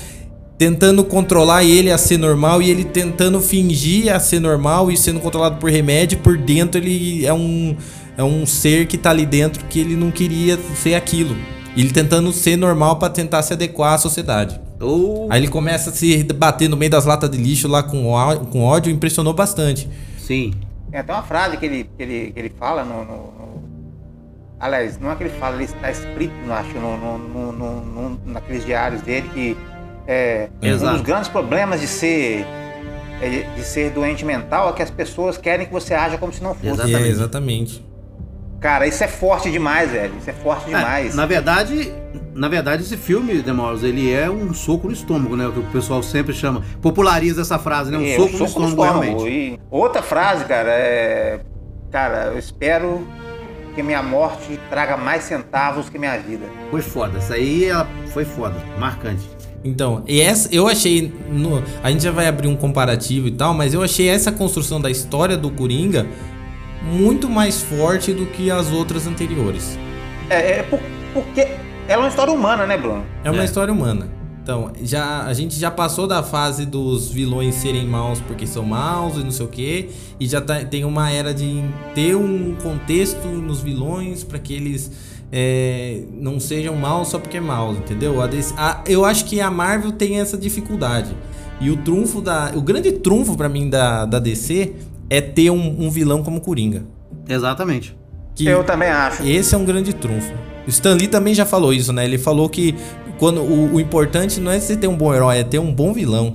[0.57, 5.19] tentando controlar ele a ser normal e ele tentando fingir a ser normal e sendo
[5.19, 7.75] controlado por remédio, por dentro ele é um
[8.17, 11.35] é um ser que tá ali dentro que ele não queria ser aquilo.
[11.75, 14.57] Ele tentando ser normal pra tentar se adequar à sociedade.
[14.79, 15.27] Ou.
[15.29, 18.05] Aí ele começa a se bater no meio das latas de lixo lá com,
[18.51, 19.89] com ódio, impressionou bastante.
[20.17, 20.53] Sim.
[20.89, 23.63] Tem até uma frase que ele, que ele, que ele fala no, no- no-
[24.57, 27.85] Aliás, não é que ele fala, ele está escrito, eu acho, no, no, no- no-
[27.85, 29.57] no- naqueles diários dele que
[30.07, 30.93] é, um Exato.
[30.93, 32.45] dos grandes problemas de ser
[33.21, 36.43] é, de ser doente mental é que as pessoas querem que você haja como se
[36.43, 36.67] não fosse.
[36.67, 37.03] Exatamente.
[37.03, 37.85] É, exatamente.
[38.59, 40.13] Cara, isso é forte demais, velho.
[40.19, 41.13] Isso é forte É, demais.
[41.15, 41.93] na verdade,
[42.33, 45.47] na verdade, esse filme, Demoros, ele é um soco no estômago, né?
[45.47, 46.63] O que o pessoal sempre chama.
[46.81, 47.97] Populariza essa frase, né?
[47.97, 49.23] Um É, soco, um no soco no estômago, estômago.
[49.23, 49.55] realmente.
[49.55, 51.39] E outra frase, cara, é.
[51.91, 53.07] Cara, eu espero
[53.75, 56.45] que minha morte traga mais centavos que minha vida.
[56.71, 57.17] Foi foda.
[57.19, 58.55] Essa aí ela foi foda.
[58.79, 59.29] Marcante.
[59.65, 61.11] Então, e essa, eu achei.
[61.31, 64.79] no- a gente já vai abrir um comparativo e tal, mas eu achei essa construção
[64.79, 66.05] da história do Coringa
[66.83, 69.77] muito mais forte do que as outras anteriores.
[70.29, 70.79] É, é por-
[71.13, 73.03] porque ela é uma história humana, né, Bruno?
[73.23, 73.45] É uma É.
[73.45, 74.07] história humana.
[74.43, 79.15] Então, já, a gente já passou da fase dos vilões serem maus porque são maus
[79.17, 81.63] e não sei o que, e já tá- tem uma era de
[81.95, 84.91] ter um contexto nos vilões para que eles
[85.37, 88.21] é, não sejam maus só porque é maus, entendeu?
[88.21, 91.13] A DC a- eu acho que a Marvel tem essa dificuldade.
[91.59, 92.51] E o trunfo da.
[92.55, 94.73] O grande trunfo para mim da, da DC
[95.09, 96.85] é ter um, um vilão como Coringa.
[97.27, 97.95] Exatamente.
[98.33, 99.23] Que Eu também acho.
[99.27, 100.31] esse é um grande trunfo.
[100.65, 102.05] O Stan Lee também já falou isso, né?
[102.05, 102.75] Ele falou que
[103.19, 105.93] quando o, o importante não é você ter um bom herói, é ter um bom
[105.93, 106.33] vilão.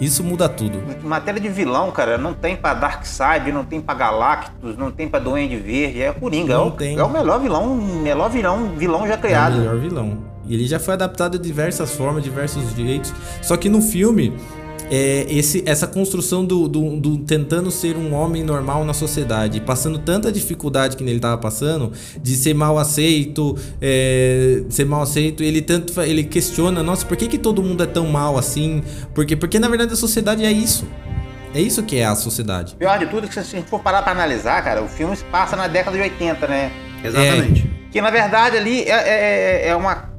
[0.00, 0.78] Isso muda tudo.
[1.02, 5.06] Em Matéria de vilão, cara, não tem pra Darkseid, não tem pra Galactus, não tem
[5.08, 6.54] pra Duende Verde, é Coringa.
[6.54, 6.98] Não é, o, tem.
[6.98, 9.56] é o melhor vilão, melhor vilão, vilão já É o criado.
[9.58, 10.18] melhor vilão.
[10.46, 13.12] E ele já foi adaptado de diversas formas, diversos jeitos.
[13.42, 14.36] Só que no filme,
[14.90, 19.98] é, esse, essa construção do, do, do tentando ser um homem normal na sociedade, passando
[19.98, 25.62] tanta dificuldade que ele tava passando, de ser mal aceito, é, ser mal aceito, ele
[25.62, 28.82] tanto ele questiona, nossa, por que, que todo mundo é tão mal assim?
[29.14, 30.86] Porque, porque na verdade a sociedade é isso.
[31.54, 32.76] É isso que é a sociedade.
[32.76, 35.16] Pior de tudo é que se a gente for parar pra analisar, cara, o filme
[35.16, 36.70] se passa na década de 80, né?
[37.02, 37.68] Exatamente.
[37.90, 40.09] Que na verdade ali é, é- é uma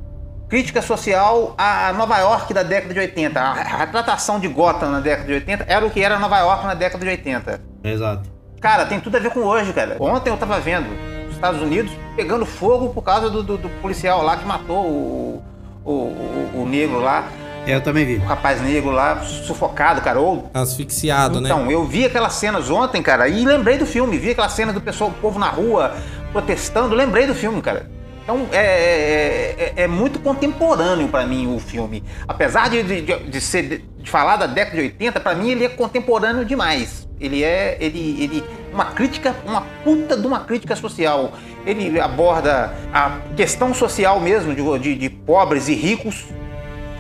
[0.52, 3.40] crítica social à Nova York da década de 80.
[3.40, 6.74] A retratação de Gotham na década de 80 era o que era Nova York na
[6.74, 7.62] década de 80.
[7.86, 8.30] Exato.
[8.60, 9.96] Cara, tem tudo a ver com hoje, cara.
[9.98, 10.88] Ontem eu tava vendo
[11.30, 15.44] os Estados Unidos pegando fogo por causa do, do- do policial lá que matou o,
[15.86, 17.24] o, o- o negro lá.
[17.66, 18.16] É, eu também vi.
[18.18, 20.20] O rapaz negro lá, sufocado, cara.
[20.20, 21.48] Ou Asfixiado, né?
[21.50, 24.18] Então, eu vi aquelas cenas ontem, cara, e lembrei do filme.
[24.18, 25.96] Vi aquelas cenas do pessoal, o povo na rua
[26.34, 27.90] protestando, lembrei do filme, cara.
[28.24, 32.04] Então, é, é, é- é muito contemporâneo pra mim o filme.
[32.28, 35.70] Apesar de, de, de- ser de, falar da década de 80, pra mim ele é
[35.70, 37.08] contemporâneo demais.
[37.20, 41.34] Ele é ele, ele uma crítica, uma puta de uma crítica social.
[41.66, 46.26] Ele aborda a questão social mesmo de, de, de pobres e ricos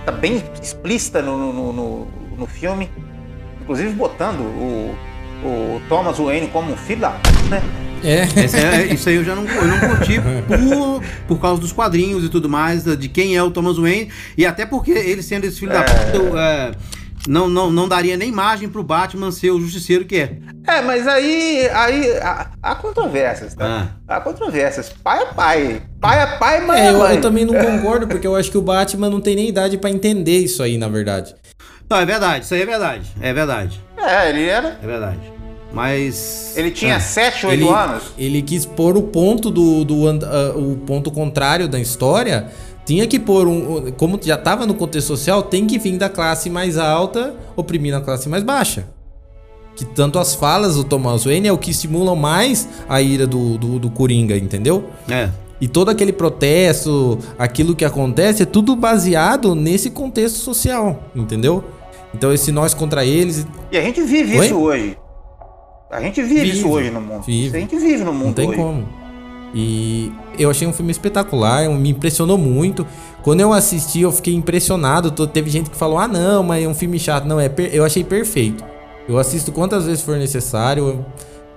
[0.05, 2.07] tá bem explícita no, no, no,
[2.37, 2.89] no filme,
[3.61, 4.95] inclusive botando o,
[5.43, 7.61] o Thomas Wayne como um filho da p, né?
[8.03, 8.23] É.
[8.43, 12.23] Esse é- isso aí eu já não, eu não curti por, por causa dos quadrinhos
[12.23, 15.59] e tudo mais, de quem é o Thomas Wayne, e até porque ele sendo esse
[15.59, 16.71] filho da puta, eu, é,
[17.27, 20.37] não, não, não daria nem margem pro Batman ser o justiceiro que é.
[20.67, 23.89] É, mas aí, aí há, há controvérsias, tá?
[24.07, 24.89] Há controvérsias.
[25.03, 25.81] Pai é pai.
[25.99, 27.15] Pai é pai, mãe É, é eu, mãe.
[27.15, 29.89] eu também não concordo, porque eu acho que o Batman não tem nem idade pra
[29.91, 31.35] entender isso aí, na verdade.
[31.89, 33.11] Não, é verdade, isso aí é verdade.
[33.21, 33.79] É verdade.
[33.97, 34.79] É, ele era.
[34.81, 35.19] É verdade.
[35.73, 36.53] Mas.
[36.55, 36.99] Ele tinha É.
[36.99, 38.03] 7, 8 ele, anos.
[38.17, 42.49] Ele quis pôr o ponto do, do ah, o ponto contrário da história.
[42.85, 43.91] Tinha que pôr um.
[43.91, 48.01] Como já tava no contexto social, tem que vir da classe mais alta oprimindo a
[48.01, 48.87] classe mais baixa.
[49.75, 53.57] Que tanto as falas do Thomas Wayne é o que estimulam mais a ira do,
[53.57, 54.89] do, do Coringa, entendeu?
[55.09, 55.29] É.
[55.61, 61.63] E todo aquele protesto, aquilo que acontece, é tudo baseado nesse contexto social, entendeu?
[62.13, 63.45] Então esse nós contra eles.
[63.71, 64.45] E a gente vive Oi?
[64.45, 64.97] isso hoje.
[65.91, 67.23] A gente vive, Vive, isso hoje no mundo.
[67.23, 67.57] vive.
[67.57, 68.57] A gente vive no mundo Não tem hoje.
[68.57, 68.87] como.
[69.53, 72.87] E eu achei um filme espetacular, me impressionou muito.
[73.21, 75.11] Quando eu assisti, eu fiquei impressionado.
[75.27, 77.25] Teve gente que falou: ah, não, mas é um filme chato.
[77.25, 78.63] Não, é eu achei perfeito.
[79.09, 80.87] Eu assisto quantas vezes for necessário.
[80.87, 81.05] Eu,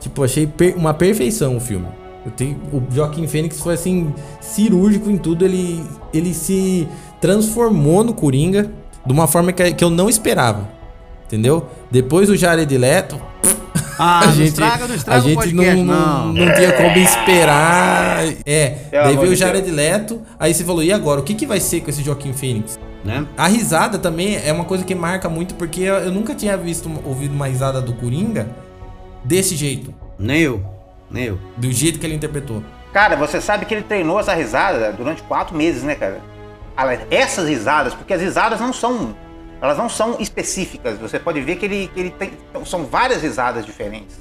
[0.01, 1.87] tipo, achei per- uma perfeição o filme.
[2.27, 5.44] Eu tenho, o Joaquim Fênix foi assim, cirúrgico em tudo.
[5.44, 6.88] Ele, ele se
[7.20, 8.70] transformou no Coringa
[9.07, 10.68] de uma forma que, que eu não esperava.
[11.27, 11.66] Entendeu?
[11.90, 13.20] Depois o Jared Leto.
[13.98, 16.33] Ah, a não gente, estraga, não estraga a o gente podcast, não, não.
[16.33, 18.24] não, não tinha como esperar.
[18.44, 21.20] É, Pelo daí veio o Jared Leto, aí você falou, e agora?
[21.20, 22.78] O que, que vai ser com esse Joaquim Phoenix?
[23.04, 23.26] Né?
[23.37, 26.90] A risada também é uma coisa que marca muito, porque eu, eu nunca tinha visto,
[27.04, 28.48] ouvido uma risada do Coringa
[29.22, 29.94] desse jeito.
[30.18, 30.64] Nem eu.
[31.11, 31.38] Nem eu.
[31.57, 32.62] Do jeito que ele interpretou.
[32.92, 36.20] Cara, você sabe que ele treinou essa risada durante quatro meses, né, cara?
[37.11, 39.14] Essas risadas, porque as risadas não são.
[39.61, 40.99] Elas não são específicas.
[40.99, 42.33] Você pode ver que ele, que ele tem.
[42.67, 44.17] São várias risadas diferentes.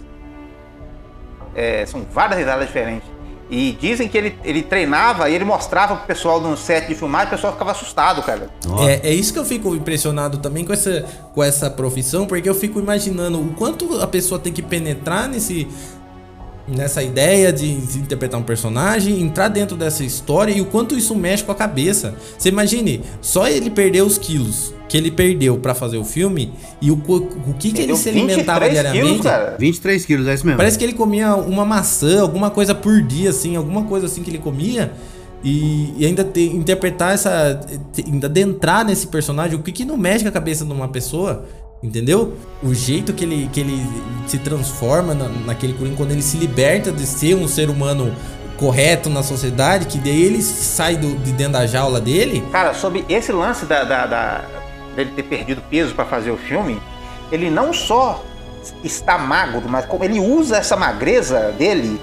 [1.55, 3.07] É, são várias risadas diferentes.
[3.49, 7.27] E dizem que ele, ele treinava e ele mostrava pro pessoal no set de filmagem,
[7.27, 8.49] o pessoal ficava assustado, cara.
[8.79, 12.55] É, é isso que eu fico impressionado também com essa, com essa profissão, porque eu
[12.55, 15.67] fico imaginando o quanto a pessoa tem que penetrar nesse
[16.67, 21.13] nessa ideia de, de interpretar um personagem, entrar dentro dessa história e o quanto isso
[21.15, 22.15] mexe com a cabeça.
[22.37, 26.91] Você imagine, só ele perder os quilos que ele perdeu pra fazer o filme e
[26.91, 29.05] o, o que, que ele Perdeu se alimentava 23 diariamente.
[29.07, 29.55] quilos, cara.
[29.59, 30.57] 23 quilos, é isso mesmo.
[30.57, 34.29] Parece que ele comia uma maçã, alguma coisa por dia, assim, alguma coisa assim que
[34.29, 34.91] ele comia.
[35.43, 37.59] E, e ainda ter, interpretar essa.
[37.91, 40.87] te- Ainda adentrar nesse personagem, o que, que não mexe com a cabeça de uma
[40.87, 41.43] pessoa,
[41.83, 42.33] entendeu?
[42.63, 43.85] O jeito que ele, que ele
[44.25, 48.15] se transforma na, naquele Coringa, quando ele se liberta de ser um ser humano
[48.57, 52.43] correto na sociedade, que daí ele sai do, de dentro da jaula dele.
[52.51, 54.41] Cara, sobre esse lance da, da- da-
[54.95, 56.79] dele ter perdido peso pra fazer o filme,
[57.31, 58.23] ele não só
[58.83, 61.99] está magro, mas como ele usa essa magreza dele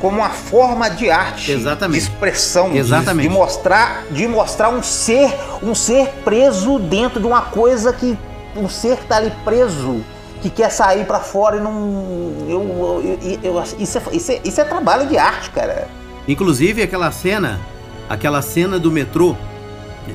[0.00, 2.00] como uma forma de arte, Exatamente.
[2.00, 3.28] de expressão, de- Exatamente.
[3.28, 8.18] De, mostrar, de mostrar um ser, um ser preso dentro de uma coisa que
[8.56, 10.00] um ser que tá ali preso,
[10.40, 14.60] que quer sair pra fora e não, eu- eu- eu- isso, é, isso, é, isso
[14.60, 15.86] é trabalho de arte, cara.
[16.26, 17.60] Inclusive aquela cena,
[18.08, 19.36] aquela cena do metrô,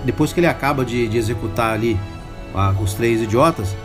[0.04, 1.98] depois que ele acaba de, de executar ali
[2.54, 3.76] ah, os três idiotas,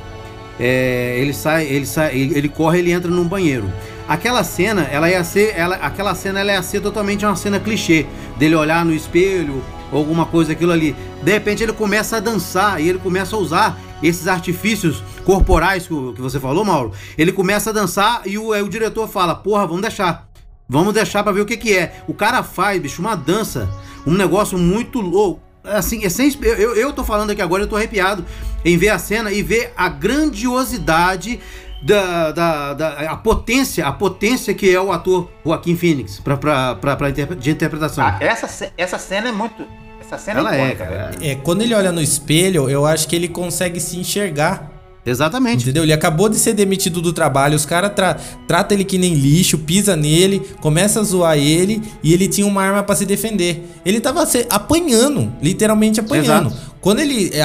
[0.61, 3.71] é, ele sai, ele sai, ele, ele corre, ele entra num banheiro.
[4.09, 8.05] Aquela cena, ela ia ser, ela, aquela cena ela ia ser totalmente uma cena clichê
[8.37, 10.97] dele olhar no espelho ou alguma coisa aquilo ali.
[11.23, 16.21] De repente ele começa a dançar e ele começa a usar esses artifícios corporais que,
[16.21, 16.93] você falou, Mauro.
[17.17, 20.29] Ele começa a dançar e o, o diretor fala: "Porra, vamos deixar.
[20.69, 22.03] Vamos deixar pra ver o que que é".
[22.09, 23.69] O cara faz, bicho, uma dança,
[24.07, 25.41] um negócio muito louco.
[25.65, 28.25] Assim, é sem, eu, eu tô falando aqui agora, eu tô arrepiado
[28.65, 31.39] em ver a cena e ver a grandiosidade
[31.83, 36.75] da, da, da a potência, a potência que é o ator Joaquim Phoenix pra, pra,
[36.77, 38.05] pra, pra interpre- de interpretação.
[38.05, 39.65] Ah, essa, essa cena é muito.
[40.01, 41.11] Essa cena Ela é é, icônica, cara.
[41.13, 41.25] velho.
[41.31, 44.71] É, quando ele olha no espelho, eu acho que ele consegue se enxergar.
[45.05, 45.63] Exatamente.
[45.63, 45.83] Entendeu?
[45.83, 48.15] Ele acabou de ser demitido do trabalho, os caras tra
[48.47, 52.63] tratam ele que nem lixo, pisa nele, começa a zoar ele e ele tinha uma
[52.63, 53.69] arma pra se defender.
[53.85, 56.49] Ele tava se apanhando, literalmente apanhando.
[56.49, 56.73] Exato.
[56.81, 57.43] Quando ele é,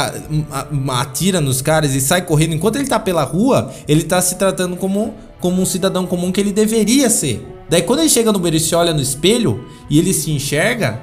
[0.89, 4.75] atira nos caras e sai correndo, enquanto ele tá pela rua, ele tá se tratando
[4.75, 7.45] como, como um cidadão comum que ele deveria ser.
[7.69, 11.01] Daí quando ele chega no banheiro e se olha no espelho e ele se enxerga,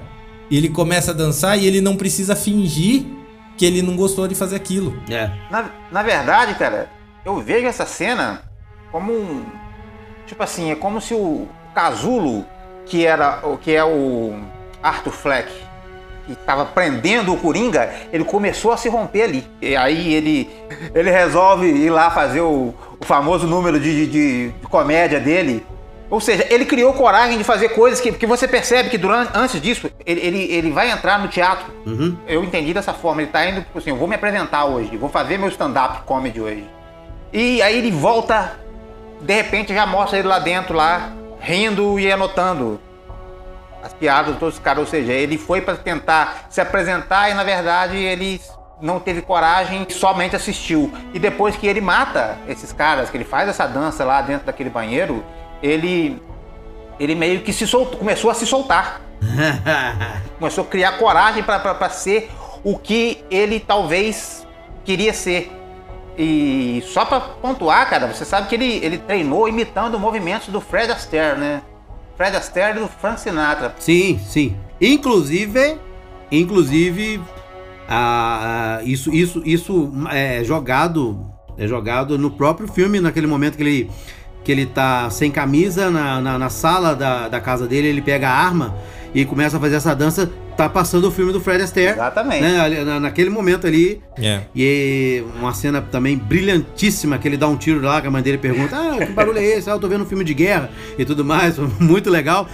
[0.50, 3.04] ele começa a dançar e ele não precisa fingir
[3.56, 4.96] que ele não gostou de fazer aquilo.
[5.10, 5.30] É.
[5.50, 6.88] Na, na verdade, cara,
[7.24, 8.42] eu vejo essa cena
[8.90, 9.44] como um.
[10.26, 12.44] Tipo assim, é como se o Casulo,
[12.86, 14.38] que era o que é o
[14.82, 15.52] Arthur Fleck,
[16.26, 19.46] que estava prendendo o Coringa, ele começou a se romper ali.
[19.60, 20.50] E aí ele,
[20.94, 25.64] ele resolve ir lá fazer o, o famoso número de, de- de- de comédia dele.
[26.14, 29.60] Ou seja, ele criou coragem de fazer coisas que, que você percebe que durante, antes
[29.60, 31.66] disso, ele, ele, ele vai entrar no teatro.
[32.24, 33.20] Eu entendi dessa forma.
[33.20, 36.40] Ele tá indo, tipo assim, eu vou me apresentar hoje, vou fazer meu stand-up comedy
[36.40, 36.70] hoje.
[37.32, 38.52] E aí ele volta,
[39.20, 42.80] de repente já mostra ele lá dentro, lá, rindo e anotando
[43.82, 44.84] as piadas de todos os caras.
[44.84, 48.40] Ou seja, ele foi para tentar se apresentar e na verdade ele
[48.80, 50.92] não teve coragem, somente assistiu.
[51.12, 54.70] E depois que ele mata esses caras, que ele faz essa dança lá dentro daquele
[54.70, 55.24] banheiro,
[55.64, 56.20] ele
[57.00, 59.00] ele meio que se soltou, começou a se soltar.
[60.38, 62.30] começou a criar coragem para ser
[62.62, 64.46] o que ele talvez
[64.84, 65.50] queria ser.
[66.16, 70.92] E só pra pontuar, cara, você sabe que ele, ele treinou imitando movimentos do Fred
[70.92, 71.62] Astaire, né?
[72.16, 73.74] Fred Astaire e do Frank Sinatra.
[73.80, 74.56] Sim, sim.
[74.80, 75.76] Inclusive,
[76.30, 77.20] inclusive,
[77.88, 81.20] ah, isso, isso, isso é jogado,
[81.58, 83.90] é jogado no próprio filme, naquele momento que ele,
[84.44, 88.28] que ele tá sem camisa na, na, na sala da, da casa dele, ele pega
[88.28, 88.76] a arma
[89.14, 90.30] e começa a fazer essa dança.
[90.56, 91.90] Tá passando o filme do Fred Astaire.
[91.94, 92.40] Exatamente.
[92.42, 94.00] Né, na- naquele momento ali.
[94.16, 94.42] É.
[94.54, 98.38] E uma cena também brilhantíssima, que ele dá um tiro lá, que a mãe dele
[98.38, 99.68] pergunta: Ah, que barulho é esse?
[99.68, 101.58] Ah, eu tô vendo um filme de guerra e tudo mais.
[101.80, 102.46] Muito legal.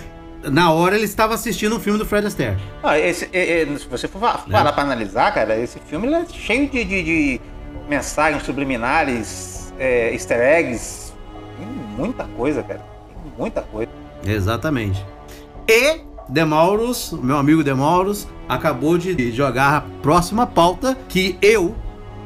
[0.45, 2.57] Na hora ele estava assistindo um filme do Fred Astaire.
[2.83, 6.15] Ah, esse, é- é, se você for fa- parar pra analisar, cara, esse filme ele
[6.17, 7.41] é cheio de, de- de
[7.87, 11.10] mensagens subliminares, é, easter eggs.
[11.97, 12.81] Muita coisa, cara.
[13.23, 13.91] Tem muita coisa.
[14.25, 15.05] Exatamente.
[15.69, 21.75] E Demauros, meu amigo Demauros, acabou de jogar a próxima pauta que eu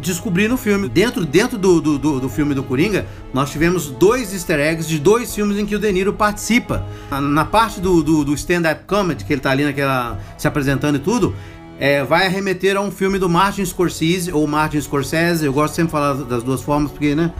[0.00, 0.88] descobri no filme.
[0.88, 4.98] Dentro, dentro do, do, do- do filme do Coringa, nós tivemos dois easter eggs de
[4.98, 6.84] dois filmes em que o De Niro participa.
[7.10, 10.18] Na, na parte do, do, do stand-up comedy, que ele tá ali naquela.
[10.36, 11.34] se apresentando e tudo.
[11.80, 15.86] é, vai arremeter a um filme do Martin Scorsese ou Martin Scorsese, eu gosto sempre
[15.88, 17.32] de falar das duas formas, porque, né?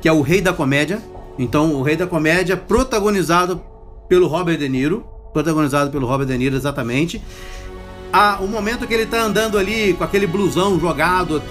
[0.00, 1.00] Que é o Rei da Comédia.
[1.40, 3.62] Então, o Rei da Comédia, protagonizado
[4.06, 7.20] pelo Robert De Niro, protagonizado pelo Robert De Niro exatamente.
[8.12, 11.42] Ah, o momento que ele tá andando ali com aquele blusão jogado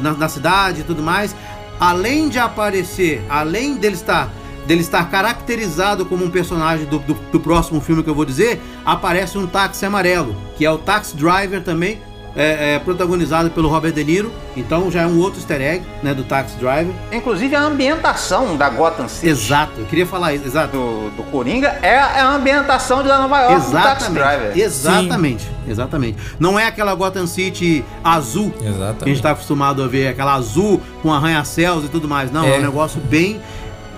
[0.00, 1.34] na, na cidade e tudo mais,
[1.80, 4.30] além de aparecer, além dele estar
[4.64, 8.60] dele estar caracterizado como um personagem do, do, do próximo filme que eu vou dizer,
[8.84, 11.98] aparece um táxi amarelo, que é o Taxi Driver também,
[12.38, 14.32] é, é, protagonizado pelo Robert De Niro.
[14.56, 16.94] Então já é um outro easter egg, né, do Taxi Driver.
[17.10, 19.28] Inclusive a ambientação da Gotham City.
[19.28, 20.68] Exato, eu queria falar isso, exato.
[20.68, 24.12] Do, do Coringa é a, é a ambientação de Nova York do Taxi Exatamente.
[24.12, 24.58] Driver.
[24.58, 25.50] Exatamente.
[25.66, 26.18] Exatamente.
[26.38, 29.22] Não é aquela Gotham City azul que a gente Exatamente.
[29.22, 32.30] tá acostumado a ver, aquela azul com arranha-céus e tudo mais.
[32.30, 32.54] Não, é.
[32.54, 32.58] É.
[32.58, 33.40] um negócio bem,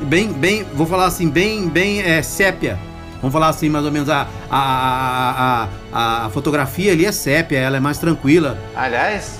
[0.00, 2.78] bem, bem, vou falar assim, bem, bem é, sépia.
[3.20, 7.76] Vamos falar assim, mais ou menos, a, a, a, a, fotografia ali é sépia, ela
[7.76, 8.58] é mais tranquila.
[8.74, 9.38] Aliás,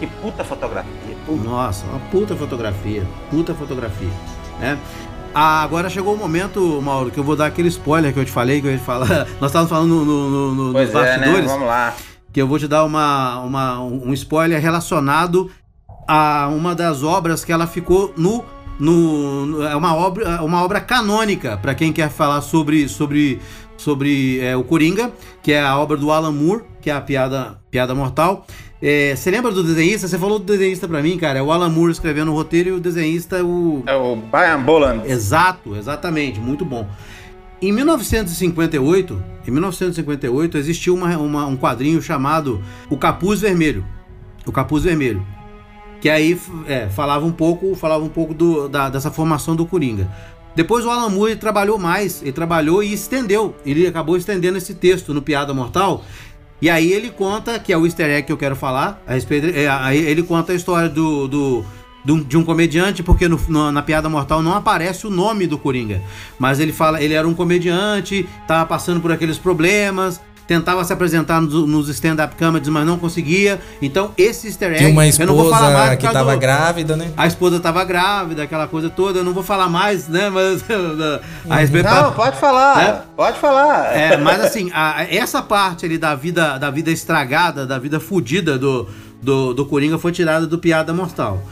[0.00, 0.90] que puta fotografia.
[1.24, 1.44] Puta.
[1.44, 4.10] Nossa, uma puta fotografia, puta fotografia,
[4.60, 4.78] né?
[5.34, 8.30] Ah, agora chegou o momento, Mauro, que eu vou dar aquele spoiler que eu te
[8.30, 9.26] falei, que eu ia te falar.
[9.40, 11.02] Nós estávamos falando no, no, no, no, nos Pois é, né?
[11.18, 11.94] bastidores Vamos lá.
[12.32, 15.50] que eu vou te dar uma, uma, um spoiler relacionado
[16.06, 18.44] a uma das obras que ela ficou no.
[18.78, 23.38] No é uma obra, uma obra canônica, para quem quer falar sobre, sobre,
[23.76, 27.58] sobre é, o Coringa, que é a obra do Alan Moore, que é a Piada,
[27.70, 28.46] piada Mortal.
[28.82, 30.06] É, Você lembra do desenhista?
[30.08, 31.38] Você falou do desenhista para mim, cara.
[31.38, 33.82] É o Alan Moore escrevendo o roteiro e o desenhista, o.
[33.86, 35.08] É o Brian Boland.
[35.10, 36.86] Exato, exatamente, muito bom.
[37.62, 42.60] Em 1958, em 1958 existiu uma- uma- um quadrinho chamado
[42.90, 43.84] O Capuz Vermelho.
[44.44, 45.24] O Capuz Vermelho.
[46.04, 46.38] Que aí
[46.68, 50.06] é, falava um pouco, falava um pouco do- da- dessa formação do Coringa.
[50.54, 53.56] Depois o Alan Moore trabalhou mais, ele trabalhou e estendeu.
[53.64, 56.04] Ele acabou estendendo esse texto no Piada Mortal.
[56.60, 59.46] E aí ele conta, que é o easter egg que eu quero falar, a respeito,
[59.46, 61.64] é, ele conta a história do, do-
[62.28, 66.02] de um comediante, porque no- no- na Piada Mortal não aparece o nome do Coringa.
[66.38, 71.40] Mas ele fala, ele era um comediante, tava passando por aqueles problemas, tentava se apresentar
[71.40, 73.60] nos, nos stand-up comedies, mas não conseguia.
[73.80, 74.78] Então, esse easter egg.
[74.78, 77.10] Tinha uma eu não vou falar mais esposa que causa tava do- grávida, né?
[77.16, 79.18] A esposa tava grávida, aquela coisa toda.
[79.20, 80.28] Eu não vou falar mais, né?
[80.30, 80.62] Mas
[81.48, 82.76] a respeito Não, pode falar.
[82.76, 83.00] Né?
[83.16, 83.96] Pode falar.
[83.96, 88.58] é, mas assim, a- essa parte ali da vida, da vida estragada, da vida fudida
[88.58, 88.88] do,
[89.22, 91.42] do, do Coringa foi tirada do Piada Mortal.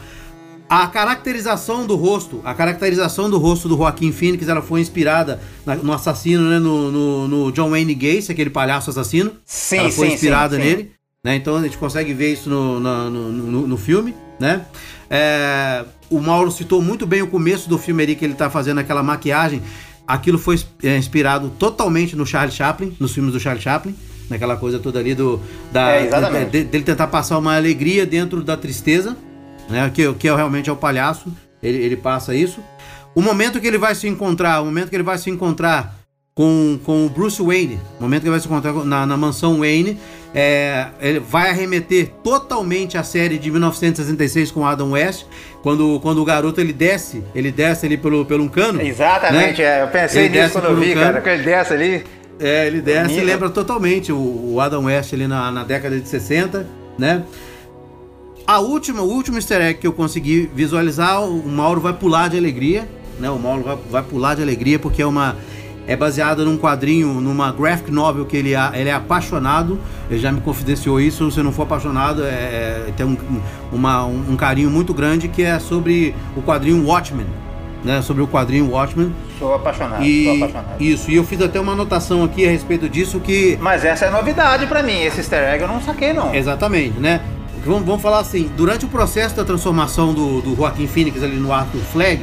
[0.75, 5.75] A caracterização do rosto, a caracterização do rosto do Joaquim Phoenix, ela foi inspirada na-
[5.75, 9.33] no assassino, né, no, no, no John Wayne Gacy, aquele palhaço assassino.
[9.45, 10.91] Sim, ela foi sim, inspirada sim, nele,
[11.23, 11.35] né?
[11.35, 14.65] Então a gente consegue ver isso no, no, no- no filme, né?
[15.11, 18.79] É, o Mauro citou muito bem o começo do filme ali que ele tá fazendo
[18.79, 19.61] aquela maquiagem.
[20.07, 23.95] Aquilo foi é, inspirado totalmente no Charlie Chaplin, nos filmes do Charlie Chaplin,
[24.27, 25.39] naquela coisa toda ali do
[25.71, 26.63] da, É, exatamente.
[26.63, 29.15] dele tentar passar uma alegria dentro da tristeza,
[29.69, 29.89] né?
[29.93, 31.31] Que, que é, realmente é o palhaço.
[31.61, 32.61] Ele, ele passa isso.
[33.15, 35.95] O momento que ele vai se encontrar, o momento que ele vai se encontrar
[36.35, 39.59] com, com o Bruce Wayne, o momento que ele vai se encontrar na, na mansão
[39.59, 39.99] Wayne,
[40.33, 45.25] é, ele vai arremeter totalmente a série de 1966 com Adam West,
[45.61, 48.81] quando, quando o garoto ele desce, ele desce ali pelo, pelo um cano.
[48.81, 49.79] Exatamente, né?
[49.79, 51.05] é, eu pensei Ele nisso quando eu um vi, cano.
[51.05, 51.21] cara.
[51.21, 52.03] Que ele desce ali.
[52.39, 56.09] É, ele desce e lembra totalmente o, o Adam West ali na, na década de
[56.09, 56.65] 60,
[56.97, 57.23] né?
[58.45, 62.37] A última, o último easter egg que eu consegui visualizar, o Mauro vai pular de
[62.37, 62.87] alegria,
[63.19, 63.29] né?
[63.29, 65.35] O Mauro vai, vai pular de alegria porque é uma
[65.85, 69.77] é baseada num quadrinho, numa graphic novel que ele, é- ele é apaixonado.
[70.09, 71.29] Ele já me confidenciou isso.
[71.29, 72.27] Se não for apaixonado, é,
[72.87, 73.17] é- tem um,
[73.71, 77.25] uma- um, carinho muito grande que é sobre o quadrinho Watchmen,
[77.83, 78.01] né?
[78.01, 79.13] Sobre o quadrinho Watchmen.
[79.39, 80.81] Sou apaixonado, sou E apaixonado.
[80.81, 84.09] isso, e eu fiz até uma anotação aqui a respeito disso que Mas essa é
[84.09, 86.33] novidade pra mim, esse easter egg eu não saquei não.
[86.33, 87.19] Exatamente, né?
[87.65, 91.51] Vamos, vamos falar assim, durante o processo da transformação do, do Joaquim Phoenix ali no
[91.53, 92.21] Arthur Flag,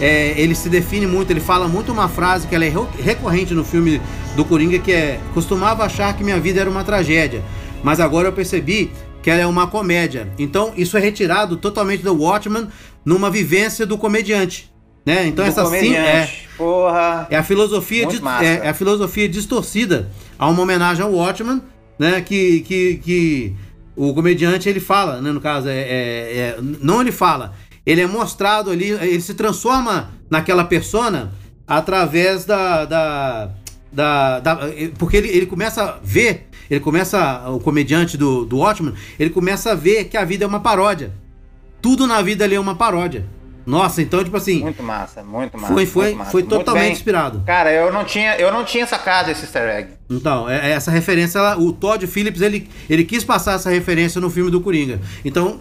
[0.00, 3.54] é, ele se define muito, ele fala muito uma frase que ela é re- recorrente
[3.54, 4.00] no filme
[4.34, 7.42] do Coringa, que é costumava achar que minha vida era uma tragédia,
[7.82, 8.90] mas agora eu percebi
[9.22, 10.28] que ela é uma comédia.
[10.38, 12.66] Então isso é retirado totalmente do Watchman
[13.04, 14.72] numa vivência do comediante.
[15.06, 15.26] Né?
[15.28, 16.28] Então Do essa sim é.
[16.56, 17.26] Porra.
[17.30, 21.60] é a filosofia de- é, é a filosofia distorcida a uma homenagem ao Watchman,
[21.98, 22.20] né?
[22.20, 23.54] Que, que, que
[23.96, 25.30] o comediante ele fala, né?
[25.32, 30.10] No caso, é, é- é- não ele fala, ele é mostrado ali, ele se transforma
[30.30, 31.32] naquela persona
[31.66, 32.84] através da.
[32.84, 33.50] da,
[33.92, 34.58] da- da-
[34.98, 38.58] porque ele, ele começa a ver, ele começa, o comediante do, do
[39.18, 41.12] ele começa a ver que a vida é uma paródia.
[41.80, 43.26] Tudo na vida ali é uma paródia.
[43.66, 44.60] Nossa, então, tipo assim.
[44.60, 45.72] Muito massa, muito massa.
[45.72, 46.30] Foi, foi, massa.
[46.30, 47.42] foi totalmente inspirado.
[47.46, 49.88] Cara, eu não tinha, eu não tinha sacado esse easter egg.
[50.10, 54.20] Então, é- é essa referência, ela- o Todd Phillips, ele, ele quis passar essa referência
[54.20, 55.00] no filme do Coringa.
[55.24, 55.60] Então,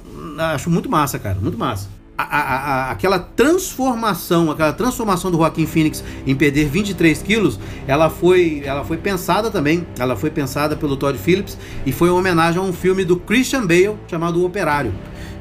[0.54, 1.88] acho muito massa, cara, muito massa.
[2.18, 2.42] A- a-
[2.88, 8.84] a- aquela transformação, aquela transformação do Joaquim Phoenix em perder 23 quilos, ela foi, ela
[8.84, 12.74] foi pensada também, ela foi pensada pelo Todd Phillips e foi uma homenagem a um
[12.74, 14.94] filme do Christian Bale chamado O Operário,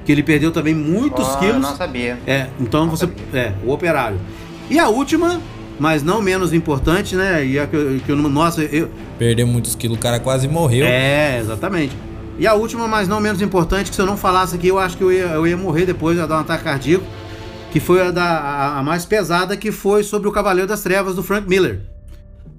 [0.05, 1.61] que ele perdeu também muitos Oh, quilos.
[1.63, 2.19] Não sabia.
[2.27, 3.09] É, então você.
[3.35, 4.19] É, o operário.
[4.69, 5.41] E a última,
[5.79, 7.45] mas não menos importante, né?
[7.45, 8.29] E a que, eu- que eu não.
[8.31, 8.89] Nossa, eu.
[9.19, 10.87] Perdeu muitos quilos, o cara quase morreu.
[10.87, 11.97] É, exatamente.
[12.39, 14.97] E a última, mas não menos importante, que se eu não falasse aqui, eu acho
[14.97, 17.05] que eu ia, eu ia morrer depois, ia dar um ataque cardíaco.
[17.71, 21.15] Que foi a, da, a, a mais pesada, que foi sobre o Cavaleiro das Trevas
[21.15, 21.81] do Frank Miller.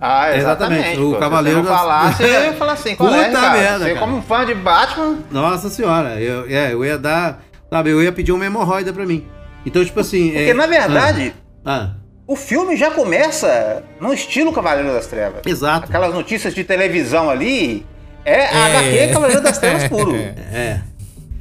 [0.01, 0.79] Ah, exatamente.
[0.93, 1.19] Exatamente, o.
[1.19, 3.53] Cavaleiro Se você não das- falasse, eu ia falar assim, qual é, Puta cara?
[3.53, 3.99] merda, Você cara.
[3.99, 7.41] como um fã de Batman, Nossa senhora, eu, é, eu ia dar.
[7.69, 9.27] Sabe, eu ia pedir uma hemorroida pra mim.
[9.65, 10.29] Então, tipo assim.
[10.31, 11.33] porque é, na verdade,
[11.63, 11.91] Ah,
[12.25, 15.41] o filme já começa no estilo Cavaleiro das Trevas.
[15.45, 15.85] exato.
[15.87, 17.85] Aquelas notícias de televisão ali,
[18.25, 18.77] é, É.
[19.05, 20.15] HQ Cavaleiro das Trevas puro.
[20.51, 20.81] É,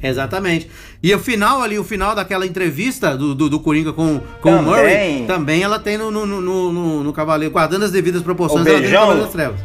[0.03, 0.69] exatamente.
[1.03, 4.61] E o final ali, o final daquela entrevista do, do, do Coringa com, com o.
[4.61, 8.69] Murray, também ela tem no, no, no, no, no Cavaleiro, guardando as devidas proporções, O
[8.69, 8.99] ela tem no beijão?
[9.01, 9.59] Cavaleiro das Trevas.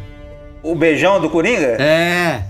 [0.63, 1.77] O beijão do Coringa?
[1.79, 2.41] É,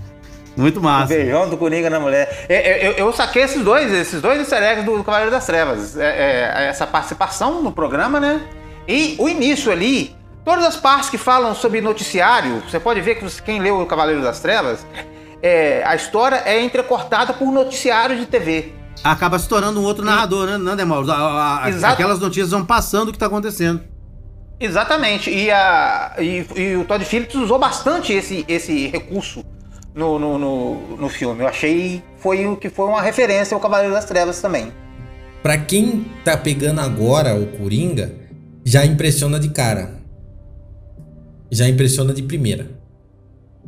[0.56, 1.14] muito O massa.
[1.14, 2.46] beijão do Coringa na mulher.
[2.48, 5.96] É, é, Eu, eu saquei esses dois, esses dois easter do Cavaleiro das Trevas.
[5.96, 8.40] É, é, essa participação no programa, né?
[8.88, 10.16] E o início ali,
[10.46, 14.22] todas as partes que falam sobre noticiário, você pode ver que quem leu o Cavaleiro
[14.22, 14.84] das Trevas,
[15.42, 18.77] é, a história é entrecortada por noticiário de TV.
[19.02, 21.08] Acaba se tornando um outro narrador, né, né Demar?
[21.08, 21.94] A- a- a- Exato.
[21.94, 23.80] Aquelas notícias vão passando o que tá acontecendo.
[24.60, 25.30] Exatamente.
[25.30, 29.44] E, a, e, e o Todd Phillips usou bastante esse, esse recurso
[29.94, 31.42] no, no, no, no filme.
[31.42, 34.72] Eu achei foi o que foi uma referência ao Cavaleiro das Trevas também.
[35.42, 38.12] Pra quem tá pegando agora o Coringa,
[38.64, 39.98] já impressiona de cara.
[41.50, 42.66] Já impressiona de primeira.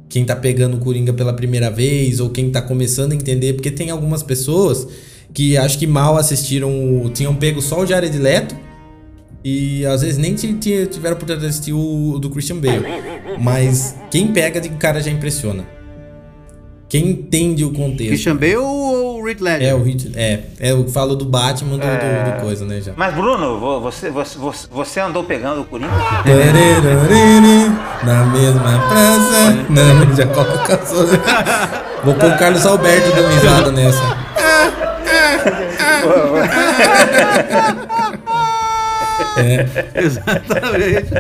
[0.09, 3.71] Quem tá pegando o Coringa pela primeira vez, ou quem tá começando a entender, porque
[3.71, 4.89] tem algumas pessoas
[5.33, 6.71] que acho que mal assistiram,
[7.15, 8.57] tinham pego só o Jared Leto
[9.45, 12.85] E às vezes nem ti- ti- tiveram a oportunidade de assistir o do Christian Bale.
[13.41, 15.65] Mas quem pega de cara já impressiona.
[16.89, 18.09] Quem entende o contexto.
[18.09, 19.69] Christian Bale ou o Reed Ledger?
[19.69, 20.11] É, o Hit.
[20.17, 22.81] É, é, eu falo do Batman do, do- do coisa, né?
[22.81, 22.93] Já.
[22.97, 24.37] Mas, Bruno, vo- você, você,
[24.71, 25.89] você- andou pegando o Coringa?
[26.25, 27.71] Tarararara,
[28.05, 29.67] Na mesma praça.
[29.71, 31.05] Não, já coloca só.
[32.05, 34.03] Vou pôr o Carlos Alberto dando risada nessa.
[39.95, 41.11] Exatamente.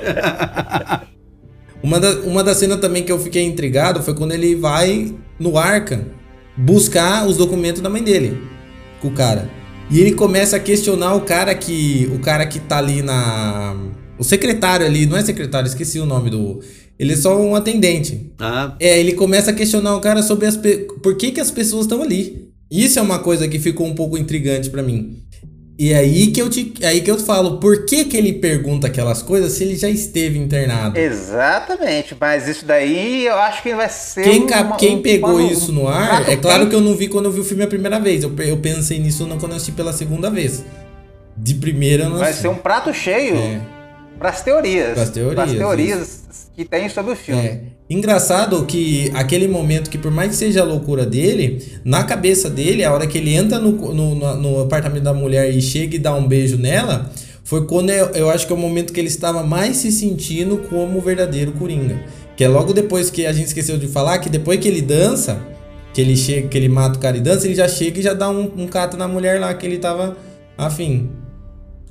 [1.83, 5.57] Uma, da, uma das cenas também que eu fiquei intrigado foi quando ele vai no
[5.57, 6.05] Arkham
[6.57, 8.43] buscar os documentos da mãe dele
[9.01, 9.49] com o cara.
[9.91, 12.09] E ele começa a questionar o cara que.
[12.15, 13.75] O cara que tá ali na.
[14.19, 16.61] O secretário ali, não é secretário, esqueci o nome do.
[16.99, 18.31] Ele é só um atendente.
[18.39, 20.87] Ah, É, ele começa a questionar o cara sobre as pe...
[21.03, 22.50] por que, que as pessoas estão ali.
[22.71, 25.23] Isso é uma coisa que ficou um pouco intrigante pra mim.
[25.79, 28.35] E é aí que eu te, é aí que eu falo, por que que ele
[28.35, 30.99] pergunta aquelas coisas se ele já esteve internado?
[30.99, 34.23] Exatamente, mas isso daí eu acho que vai ser.
[34.25, 36.95] Quem, uma- quem um pegou isso no um ar, prato é claro que eu não
[36.95, 38.23] vi quando eu vi o filme a primeira vez.
[38.23, 40.63] Eu, eu pensei nisso não quando eu assisti pela segunda vez.
[41.35, 42.43] De primeira eu não Vai assisti.
[42.43, 43.61] ser um prato cheio É.
[44.21, 44.93] pras teorias.
[44.95, 46.21] Pras teorias, Pras teorias
[46.55, 47.43] que tem sobre o filme.
[47.43, 47.61] É.
[47.89, 52.85] Engraçado que aquele momento que, por mais que seja a loucura dele, na cabeça dele,
[52.85, 56.15] a hora que ele entra no, no, no- apartamento da mulher e chega e dá
[56.15, 57.11] um beijo nela,
[57.43, 60.59] foi quando eu, eu acho que é o momento que ele estava mais se sentindo
[60.69, 61.99] como o verdadeiro Coringa.
[62.37, 65.41] Que é logo depois que a gente esqueceu de falar, que depois que ele dança,
[65.93, 68.15] que ele chega, que ele mata o cara e dança, ele já chega e já
[68.15, 70.17] dá um, um cato na mulher lá que ele tava
[70.57, 71.11] afim.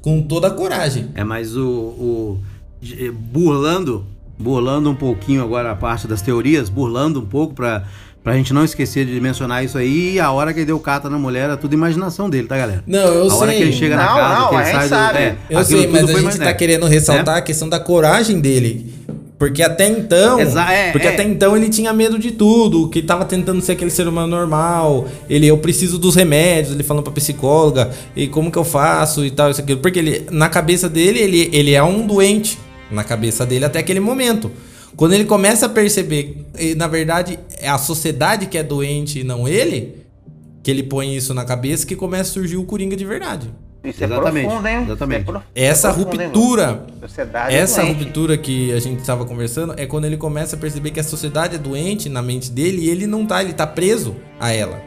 [0.01, 1.09] Com toda a coragem.
[1.15, 2.39] é, mas o, o-
[2.81, 4.05] de- burlando,
[4.37, 7.83] burlando um pouquinho agora a parte das teorias, burlando um pouco pra,
[8.23, 11.09] pra gente não esquecer de mencionar isso aí, e a hora que ele deu cata
[11.09, 12.83] na mulher, é tudo imaginação dele, tá, galera?
[12.87, 13.57] Não, eu a hora sei.
[13.57, 14.89] que ele chega na Não, casa, não, que a ele sai do...
[14.89, 15.17] sabe.
[15.19, 18.93] É, Eu sei, mas a gente tá querendo ressaltar a questão da coragem dele.
[19.39, 20.37] Porque até então.
[20.37, 21.13] Exa- é, porque é.
[21.13, 25.07] até então ele tinha medo de tudo, que tava tentando ser aquele ser humano normal.
[25.29, 29.31] Ele, eu preciso dos remédios, ele falando pra psicóloga, e como que eu faço e
[29.31, 29.79] tal, isso aquilo.
[29.79, 32.59] Porque ele, na cabeça dele, ele, ele é um doente.
[32.91, 34.51] Na cabeça dele até aquele momento.
[34.97, 39.23] Quando ele começa a perceber, e, na verdade, é a sociedade que é doente e
[39.23, 39.95] não ele,
[40.61, 43.49] que ele põe isso na cabeça, que começa a surgir o Coringa de verdade.
[43.83, 44.83] Isso Exatamente, é profundo, hein?
[44.83, 45.21] exatamente.
[45.21, 46.85] Isso é pro- Essa é profundo, ruptura,
[47.49, 48.03] essa doente.
[48.03, 51.55] ruptura que a gente estava conversando é quando ele começa a perceber que a sociedade
[51.55, 54.81] é doente na mente dele e ele não tá, ele tá preso a ela.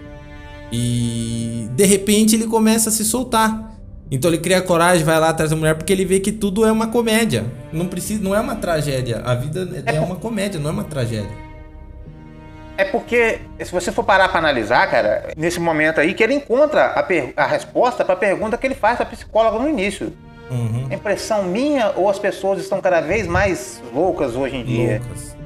[0.70, 3.70] E de repente ele começa a se soltar.
[4.10, 6.70] Então ele cria coragem, vai lá atrás da mulher porque ele vê que tudo é
[6.72, 7.46] uma comédia.
[7.72, 9.22] Não precisa, não é uma tragédia.
[9.24, 11.30] A vida é, uma comédia, não é uma tragédia.
[12.82, 16.86] É porque, se você for parar pra analisar, cara, nesse momento aí, que ele encontra
[16.86, 20.12] a, a resposta pra pergunta que ele faz pra psicóloga no início.
[20.50, 20.88] Uhum.
[20.90, 25.00] É impressão minha ou as pessoas estão cada vez mais loucas hoje em dia?
[25.00, 25.36] Loucas.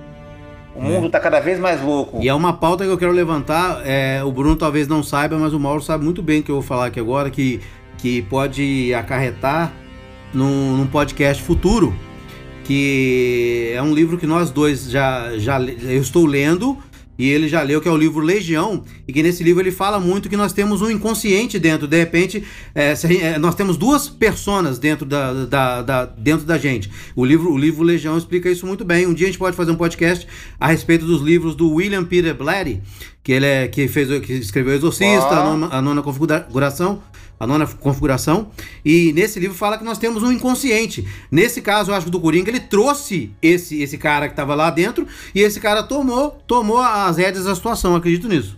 [0.74, 2.20] O mundo tá cada vez mais louco.
[2.22, 3.82] E é uma pauta que eu quero levantar.
[3.84, 6.56] é, o Bruno talvez não saiba, mas o Mauro sabe muito bem o que eu
[6.56, 7.60] vou falar aqui agora, que,
[7.98, 9.72] que pode acarretar
[10.32, 11.94] num, num podcast futuro.
[12.64, 16.78] Que é um livro que nós dois já, já eu estou lendo
[17.18, 19.98] e ele já leu, que é o livro Legião, e que nesse livro ele fala
[19.98, 21.86] muito que nós temos um inconsciente dentro.
[21.86, 22.42] De repente,
[22.74, 26.90] é, se é, nós temos duas personas dentro da, da- da- dentro da gente.
[27.14, 29.06] O livro, o livro Legião explica isso muito bem.
[29.06, 30.26] Um dia a gente pode fazer um podcast
[30.60, 32.80] a respeito dos livros do William Peter Blatty,
[33.22, 37.02] que ele é que fez que escreveu Exorcista, a, nona, a nona configuração,
[37.38, 38.48] a nona configuração,
[38.84, 41.06] e nesse livro fala que nós temos um inconsciente.
[41.30, 44.70] Nesse caso, eu acho que do Coringa ele trouxe esse esse cara que estava lá
[44.70, 48.56] dentro e esse cara tomou tomou as rédeas da situação, acredito nisso.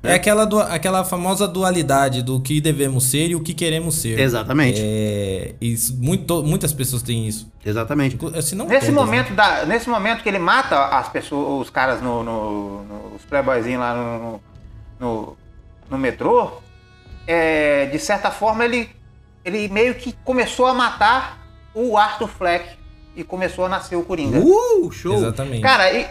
[0.00, 4.16] É aquela, du- aquela famosa dualidade do que devemos ser e o que queremos ser.
[4.20, 4.80] Exatamente.
[4.80, 7.50] É, isso, muito, muitas pessoas têm isso.
[7.66, 8.16] Exatamente.
[8.42, 12.00] Se não Nesse todas, momento, da, nesse momento que ele mata as pessoas, os caras
[12.00, 14.40] no, no- no- os playboyzinhos lá no,
[15.00, 15.36] no,
[15.90, 16.52] no metrô,
[17.28, 18.88] é, de certa forma ele,
[19.44, 22.70] ele meio que começou a matar o Arthur Fleck
[23.14, 24.38] e começou a nascer o Coringa.
[24.40, 25.14] Uh, show.
[25.14, 25.60] Exatamente.
[25.60, 26.06] Cara, e,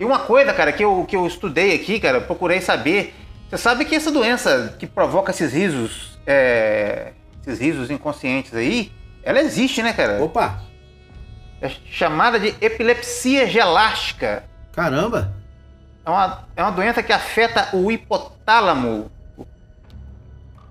[0.00, 3.14] e uma coisa, cara, que eu, que eu estudei aqui, cara, procurei saber.
[3.50, 7.12] Você sabe que essa doença que provoca esses risos, é,
[7.42, 8.90] esses risos inconscientes aí,
[9.22, 10.22] ela existe, né, cara?
[10.22, 10.60] Opa,
[11.60, 14.44] É chamada de epilepsia gelástica.
[14.72, 15.34] caramba.
[16.06, 19.10] É uma, é uma doença que afeta o hipotálamo,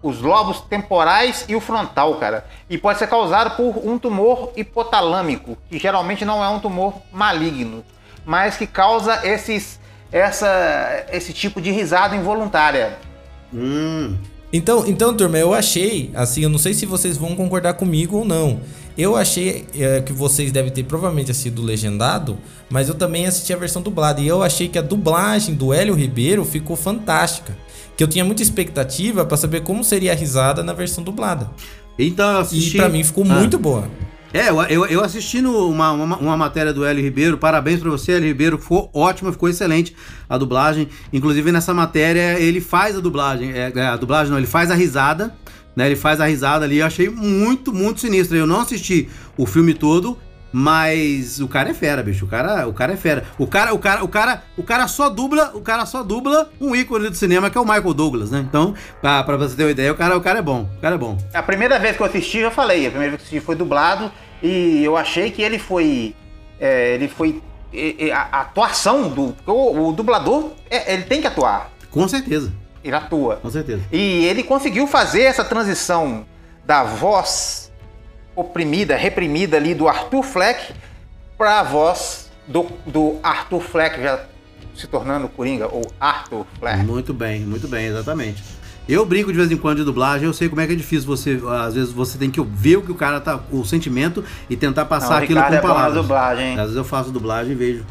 [0.03, 2.45] os lobos temporais e o frontal, cara.
[2.69, 7.83] E pode ser causado por um tumor hipotalâmico, que geralmente não é um tumor maligno,
[8.25, 9.79] mas que causa esses,
[10.11, 12.99] essa, esse tipo de risada involuntária.
[13.53, 14.17] Hum,
[14.51, 18.25] Então, então, turma, eu achei, assim, eu não sei se vocês vão concordar comigo ou
[18.25, 18.61] não.
[18.95, 22.37] Eu achei é, que vocês devem ter provavelmente assistido legendado,
[22.69, 24.21] mas eu também assisti a versão dublada.
[24.21, 27.57] E eu achei que a dublagem do Hélio Ribeiro ficou fantástica.
[27.97, 31.49] Que eu tinha muita expectativa pra saber como seria a risada na versão dublada.
[31.97, 32.75] Então assisti.
[32.77, 33.35] E pra mim ficou Ah.
[33.35, 33.87] muito boa.
[34.33, 37.37] É, eu, eu, eu assisti uma, uma, uma matéria do Hélio Ribeiro.
[37.37, 38.57] Parabéns pra você, Hélio Ribeiro.
[38.57, 39.95] Ficou ótima, ficou excelente
[40.27, 40.87] a dublagem.
[41.13, 43.51] Inclusive, nessa matéria, ele faz a dublagem.
[43.51, 45.35] É, é, a dublagem não, ele faz a risada.
[45.75, 46.79] Né, ele faz a risada ali.
[46.79, 48.35] Eu achei muito, muito sinistro.
[48.35, 50.17] Eu não assisti o filme todo.
[50.53, 52.25] Mas o cara é fera, bicho.
[52.25, 53.25] O cara, o cara é fera.
[53.39, 56.75] O cara, o cara, o cara, o cara só dubla, o cara só dubla um
[56.75, 58.45] ícone do cinema que é o Michael Douglas, né?
[58.47, 60.69] Então, pra, pra você ter uma ideia, o cara, o cara é bom.
[60.77, 61.17] O cara é bom.
[61.33, 63.55] A primeira vez que eu assisti, eu falei, a primeira vez que eu assisti foi
[63.55, 64.11] dublado
[64.43, 66.15] e eu achei que ele foi.
[66.59, 67.41] é, ele foi.
[68.13, 69.35] a, a atuação do.
[69.47, 71.71] O, o dublador, é, ele tem que atuar.
[71.89, 72.53] Com certeza.
[72.83, 73.37] Ele atua.
[73.37, 73.81] Com certeza.
[73.91, 76.25] E ele conseguiu fazer essa transição
[76.63, 77.71] da voz
[78.35, 80.73] oprimida, reprimida ali do Arthur Fleck
[81.37, 84.19] para a voz do, do Arthur Fleck já
[84.75, 86.83] se tornando Coringa, ou Arthur Fleck.
[86.83, 88.43] Muito bem, muito bem, exatamente.
[88.89, 91.07] Eu brinco de vez em quando de dublagem, eu sei como é que é difícil
[91.07, 91.39] você.
[91.65, 93.39] Às vezes você tem que ver o que o cara tá.
[93.49, 96.01] o sentimento e tentar passar Não, o aquilo Ricardo com é bom na palavras.
[96.01, 96.53] dublagem, hein?
[96.55, 97.85] Às vezes eu faço dublagem e vejo.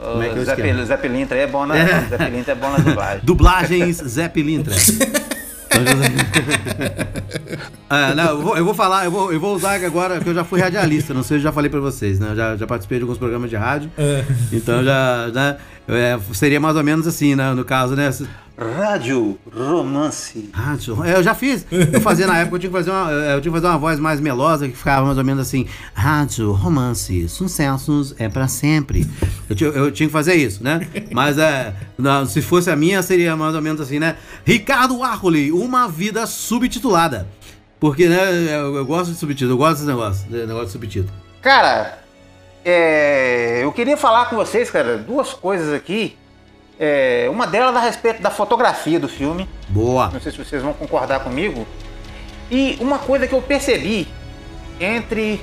[0.00, 2.00] Como é que é o O Zé, Zé Pilintra é bom na, É.
[2.08, 3.20] Zé Pilintra é bom na dublagem.
[3.26, 4.74] Dublagens Zé Pilintra.
[7.90, 10.34] É, não, eu, vou, eu vou falar, eu vou, eu vou usar agora que eu
[10.34, 12.32] já fui radialista, não sei se eu já falei pra vocês, né?
[12.32, 13.90] Eu já, já participei de alguns programas de rádio.
[14.52, 15.56] Então já, já
[15.88, 17.52] é, seria mais ou menos assim, né?
[17.54, 18.10] No caso, né?
[18.58, 20.50] Rádio Romance.
[20.52, 21.02] Rádio.
[21.04, 21.64] É, eu já fiz.
[21.70, 24.00] Eu fazia na época, eu tinha que fazer uma, eu tinha que fazer uma voz
[24.00, 29.06] mais melosa que ficava mais ou menos assim: Rádio, romance, sucessos é pra sempre.
[29.48, 30.86] Eu tinha, eu tinha que fazer isso, né?
[31.12, 34.16] Mas é, não, se fosse a minha, seria mais ou menos assim, né?
[34.44, 37.26] Ricardo Arcoli, uma vida subtitulada.
[37.80, 41.12] Porque, né, eu, eu gosto de subtítulo, eu gosto desse negócio, de negócio de subtítulo.
[41.40, 41.98] Cara,
[42.64, 46.16] é, eu queria falar com vocês, cara, duas coisas aqui.
[46.80, 49.48] É, uma delas a respeito da fotografia do filme.
[49.68, 50.10] Boa.
[50.12, 51.66] Não sei se vocês vão concordar comigo.
[52.50, 54.06] E uma coisa que eu percebi
[54.80, 55.40] entre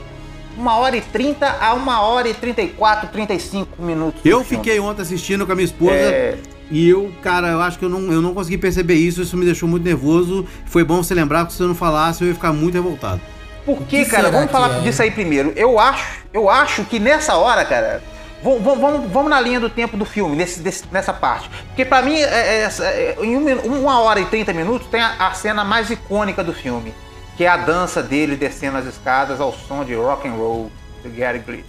[0.57, 4.22] uma hora e 30 a uma hora e 34, 35 minutos.
[4.24, 6.38] Eu fiquei ontem assistindo com a minha esposa É.
[6.72, 9.43] e eu, cara, eu acho que eu não, eu não consegui perceber isso, isso me
[9.43, 10.47] deixou muito nervoso.
[10.66, 13.20] Foi bom você lembrar que se eu não falasse eu ia ficar muito revoltado.
[13.66, 14.30] Por que cara?
[14.30, 14.80] Vamos falar é?
[14.82, 15.51] disso aí primeiro.
[15.55, 18.03] Eu acho, eu acho que nessa hora, cara,
[18.43, 21.49] vamos, vamos, vamos na linha do tempo do filme, nesse, desse- nessa parte.
[21.68, 22.24] Porque pra mim, é-
[22.63, 26.43] é é- em um uma hora e 30 minutos, tem a, a cena mais icônica
[26.43, 26.93] do filme,
[27.36, 30.72] que é a dança dele descendo as escadas ao som de rock and roll
[31.03, 31.66] do Gary Glitter.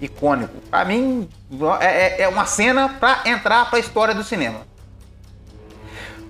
[0.00, 0.54] Icônico.
[0.70, 1.28] Pra mim,
[1.80, 4.60] é, é- é uma cena pra entrar pra história do cinema.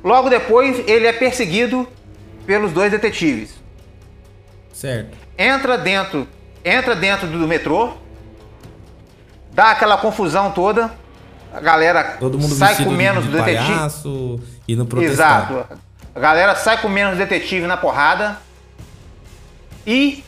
[0.02, 1.88] Logo depois, ele é perseguido
[2.46, 3.54] pelos dois detetives
[4.85, 5.16] Certo.
[5.39, 6.28] entra dentro,
[6.62, 7.95] entra dentro do metrô,
[9.51, 10.93] dá aquela confusão toda,
[11.55, 13.64] a galera Todo mundo sai com menos de detetive.
[13.64, 15.51] palhaço, indo protestar.
[15.51, 15.80] Exato.
[16.14, 18.39] A galera sai com menos detetive na porrada
[19.87, 20.22] e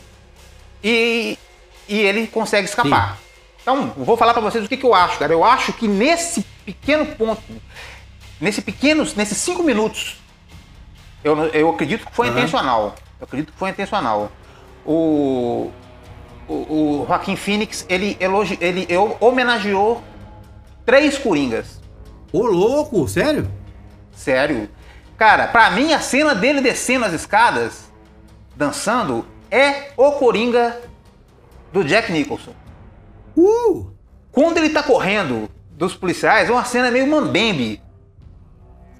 [0.83, 1.37] e,
[1.87, 3.19] e ele consegue escapar.
[3.61, 5.33] Então, eu vou falar pra vocês o que, que eu acho, cara.
[5.33, 7.43] Eu acho que nesse pequeno ponto,
[8.41, 10.17] nesse pequenos, nesses cinco minutos,
[11.23, 12.37] eu, eu acredito que foi Aham.
[12.39, 12.95] intencional.
[13.19, 14.31] Eu acredito que foi intencional.
[14.87, 15.69] O,
[16.47, 18.87] o, o Joaquim Phoenix, ele, elogi, ele
[19.19, 20.01] homenageou
[20.85, 21.81] três Coringas.
[22.31, 23.51] Ô, louco, sério?
[24.11, 24.69] Sério.
[25.17, 27.91] Cara, pra mim a cena dele descendo as escadas,
[28.55, 30.79] dançando, é o Coringa
[31.73, 32.53] do Jack Nicholson.
[33.35, 33.87] Uh!
[34.31, 37.81] Quando ele tá correndo dos policiais, é uma cena meio mambembe.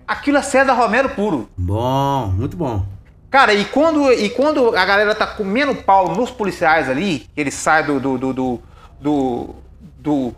[0.08, 1.50] Aquilo é César Romero puro.
[1.58, 2.86] Bom, muito bom.
[3.30, 7.52] Cara, e quando, e quando a galera tá comendo pau nos policiais ali, que ele
[7.52, 8.60] sai do, do, do, do,
[9.02, 9.56] do,
[10.00, 10.36] do,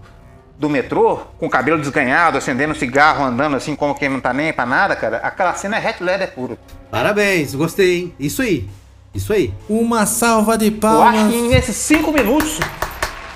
[0.57, 4.33] do metrô, com o cabelo desganhado, acendendo um cigarro, andando assim como quem não tá
[4.33, 6.57] nem pra nada, cara, aquela cena é Heath Ledger puro.
[6.89, 8.13] Parabéns, gostei, hein?
[8.19, 8.67] Isso aí.
[9.13, 9.53] Isso aí.
[9.69, 11.31] Uma salva de Eu acho palmas.
[11.31, 12.59] que nesses cinco minutos,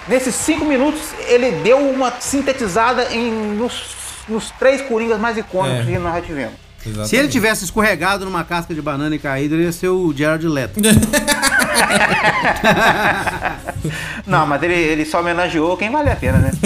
[0.08, 3.96] nesses cinco minutos, ele deu uma sintetizada em, nos,
[4.28, 5.92] nos três coringas mais icônicos É.
[5.92, 6.54] que nós já tivemos.
[6.86, 7.10] Exatamente.
[7.10, 10.48] Se ele tivesse escorregado numa casca de banana e caído, ele ia ser o Jared
[10.48, 10.80] Leto.
[14.28, 16.52] Não, mas ele, ele só homenageou quem vale a pena, né?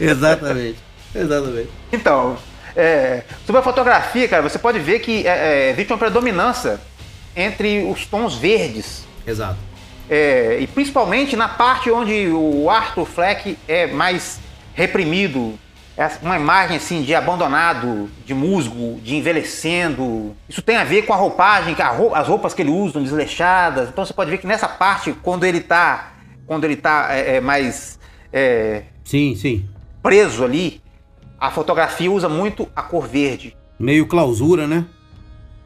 [0.00, 0.78] Exatamente.
[1.14, 1.68] Exatamente.
[1.92, 2.36] Então,
[2.76, 6.80] é, sobre a fotografia, cara, você pode ver que é, é, existe uma predominância
[7.34, 9.04] entre os tons verdes.
[9.26, 9.58] Exato.
[10.08, 14.38] É, e principalmente na parte onde o Arthur Fleck é mais
[14.74, 15.58] reprimido,
[16.22, 20.36] uma imagem assim de abandonado, de musgo, de envelhecendo.
[20.48, 21.74] Isso tem a ver com a roupagem,
[22.14, 23.88] as roupas que ele usa, desleixadas.
[23.88, 26.12] Então você pode ver que nessa parte, quando ele tá,
[26.46, 27.98] quando ele tá é, é, mais
[28.32, 29.68] é, Sim, sim.
[30.02, 30.80] preso ali,
[31.40, 33.56] a fotografia usa muito a cor verde.
[33.78, 34.84] Meio clausura, né?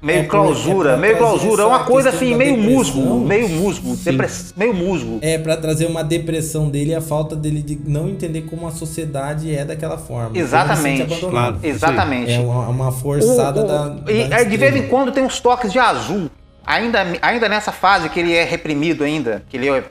[0.03, 1.63] Meio É, clausura, é pra meio clausura.
[1.63, 5.21] É uma coisa assim, da meio musgo, meio musgo, depress- meio musgo.
[5.23, 8.73] É pra trazer uma depressão dele e a falta dele de não entender como a
[8.73, 10.33] sociedade é daquela forma.
[10.33, 11.21] Se Exatamente.
[11.21, 11.59] Claro.
[11.63, 12.33] Exatamente.
[12.33, 15.23] É uma, uma forçada O- o- da, da e aí, de vez em quando tem
[15.23, 16.29] uns toques de azul.
[16.67, 19.85] Ainda, ainda nessa fase que ele é reprimido ainda, que ele é,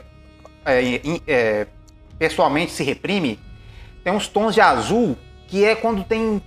[0.65, 1.67] é, é,
[2.19, 3.39] pessoalmente se reprime,
[4.03, 5.15] tem uns tons de azul
[5.47, 6.41] que é quando tem.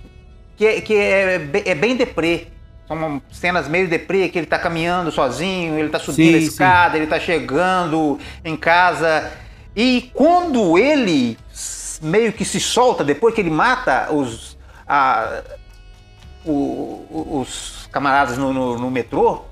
[0.57, 2.49] que é, que é, é bem deprê.
[2.87, 6.47] São cenas meio deprê, que ele tá caminhando sozinho, ele tá subindo Sim, a sim.
[6.47, 9.33] escada, ele tá chegando em casa.
[9.75, 11.39] E quando ele
[12.03, 15.43] meio que se solta, depois que ele mata os, a-
[16.45, 19.43] o- os camaradas no, no- no metrô,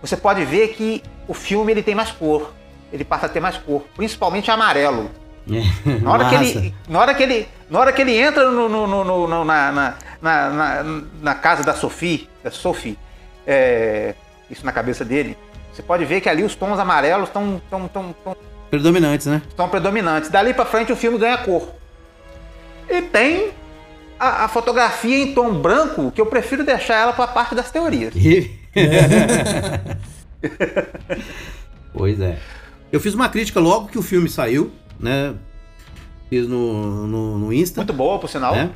[0.00, 2.52] você pode ver que o filme ele tem mais cor.
[2.92, 5.10] Ele passa a ter mais cor, principalmente amarelo.
[6.02, 9.44] Na hora, que ele, na, hora que ele, na hora que ele entra no- no-
[9.44, 12.96] na, na, na, na- na casa da Sophie, da Sophie,
[13.46, 14.14] é,
[14.50, 15.36] isso na cabeça dele,
[15.72, 18.36] você pode ver que ali os tons amarelos estão tão, tão, tão,
[18.70, 19.42] Predominantes, né?
[19.48, 20.30] estão predominantes.
[20.30, 21.68] Dali pra frente o filme ganha cor.
[22.88, 23.50] E tem
[24.18, 28.14] a, a fotografia em tom branco, que eu prefiro deixar ela pra parte das teorias.
[31.92, 32.38] pois é.
[32.90, 35.34] Eu fiz uma crítica logo que o filme saiu, né?
[36.28, 37.80] Fiz no, no, no Insta.
[37.80, 38.54] Muito boa, por sinal.
[38.54, 38.70] né?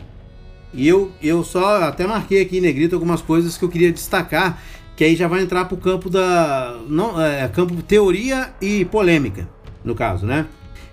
[0.74, 4.62] E eu, eu só até marquei aqui em negrito algumas coisas que eu queria destacar,
[4.94, 6.76] que aí já vai entrar pro campo da.
[6.88, 9.48] Não, é, campo teoria e polêmica,
[9.84, 10.46] no caso, né?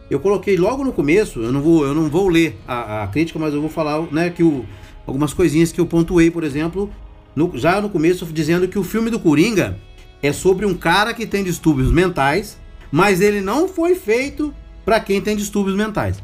[0.10, 3.40] Eu coloquei logo no começo, eu não vou, eu não vou ler a, a crítica,
[3.40, 4.66] mas eu vou falar né, que o,
[5.08, 6.90] algumas coisinhas que eu pontuei, por exemplo,
[7.36, 9.80] no- já no começo, dizendo que o filme do Coringa
[10.22, 12.58] é sobre um cara que tem distúrbios mentais,
[12.92, 14.54] mas ele não foi feito
[14.86, 16.22] para quem tem distúrbios mentais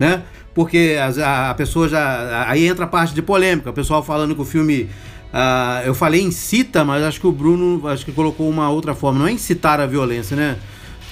[0.00, 0.22] né?
[0.52, 2.44] Porque a, a pessoa já.
[2.48, 4.90] Aí entra a parte de polêmica, o pessoal falando que o filme.
[5.32, 9.20] ah, eu falei incita, mas acho que o Bruno acho que colocou uma outra forma.
[9.20, 10.56] Não é incitar a violência, né?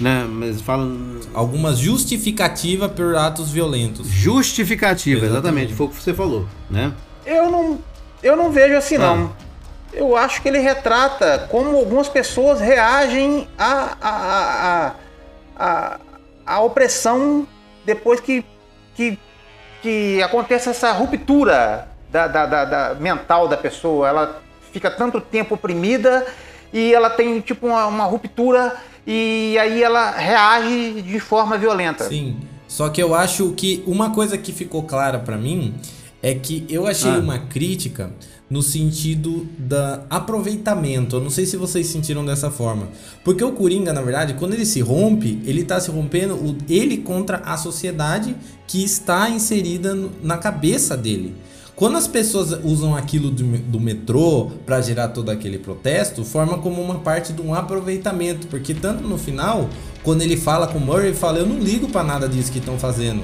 [0.01, 0.27] né?
[0.29, 1.21] Mas falam.
[1.33, 4.09] Algumas justificativa por atos violentos.
[4.09, 5.73] Justificativa, exatamente.
[5.73, 5.75] Exatamente.
[5.75, 6.93] Foi o que você falou, né?
[7.25, 7.79] Eu não,
[8.23, 8.99] eu não vejo assim, Ah.
[9.15, 9.33] não.
[9.93, 14.95] Eu acho que ele retrata como algumas pessoas reagem à, à, à,
[15.59, 15.99] à,
[16.45, 17.47] à opressão
[17.87, 18.45] depois que,
[18.99, 19.17] que,
[19.81, 24.09] que acontece essa ruptura da, da, da- da- mental da pessoa.
[24.09, 24.43] Ela
[24.73, 26.27] fica tanto tempo oprimida
[26.73, 28.75] e ela tem tipo uma, uma ruptura
[29.07, 32.05] e aí ela reage de forma violenta.
[32.05, 32.37] Sim.
[32.67, 35.75] Só que eu acho que uma coisa que ficou clara pra mim
[36.23, 37.19] é que eu achei Ah.
[37.19, 38.11] uma crítica
[38.51, 41.17] no sentido da aproveitamento.
[41.17, 42.89] Eu não sei se vocês sentiram dessa forma.
[43.23, 47.39] Porque o Coringa, na verdade, quando ele se rompe, ele tá se rompendo ele contra
[47.39, 48.35] a sociedade
[48.67, 51.35] que está inserida na cabeça dele.
[51.77, 56.83] Quando as pessoas usam aquilo do, do metrô para gerar todo aquele protesto, forma como
[56.83, 59.69] uma parte de um aproveitamento, porque tanto no final,
[60.03, 62.59] quando ele fala com o Murray, ele fala: "Eu não ligo para nada disso que
[62.59, 63.23] estão fazendo.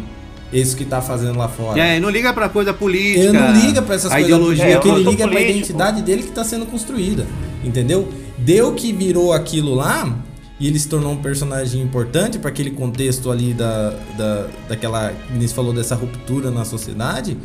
[0.54, 1.78] Isso que tá fazendo lá fora".
[1.80, 3.24] É, e não liga pra coisa política.
[3.24, 4.64] Ele não liga pra essas a coisas, ideologia.
[4.64, 5.50] É, eu ele sou liga pra político.
[5.58, 7.26] identidade dele que tá sendo construída,
[7.64, 8.08] entendeu?
[8.38, 10.16] Deu que virou aquilo lá
[10.60, 15.24] e ele se tornou um personagem importante para aquele contexto ali da, da daquela, que
[15.30, 17.36] o Vinícius falou dessa ruptura na sociedade,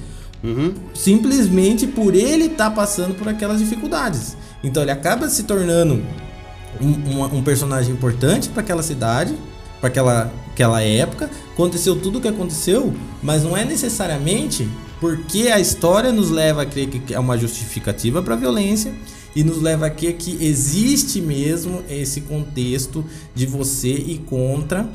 [0.42, 0.74] Uhum.
[0.94, 4.38] simplesmente por ele estar passando por aquelas dificuldades.
[4.64, 6.02] Então ele acaba se tornando
[6.82, 9.34] um, uma- um personagem importante para aquela cidade,
[9.82, 11.30] para aquela, aquela época.
[11.54, 12.94] Aconteceu tudo o que aconteceu,
[13.24, 14.68] mas não é necessariamente
[15.00, 18.94] porque a história nos leva a crer que é uma justificativa para a violência
[19.34, 24.90] e nos leva a crer que existe mesmo esse contexto de você ir contra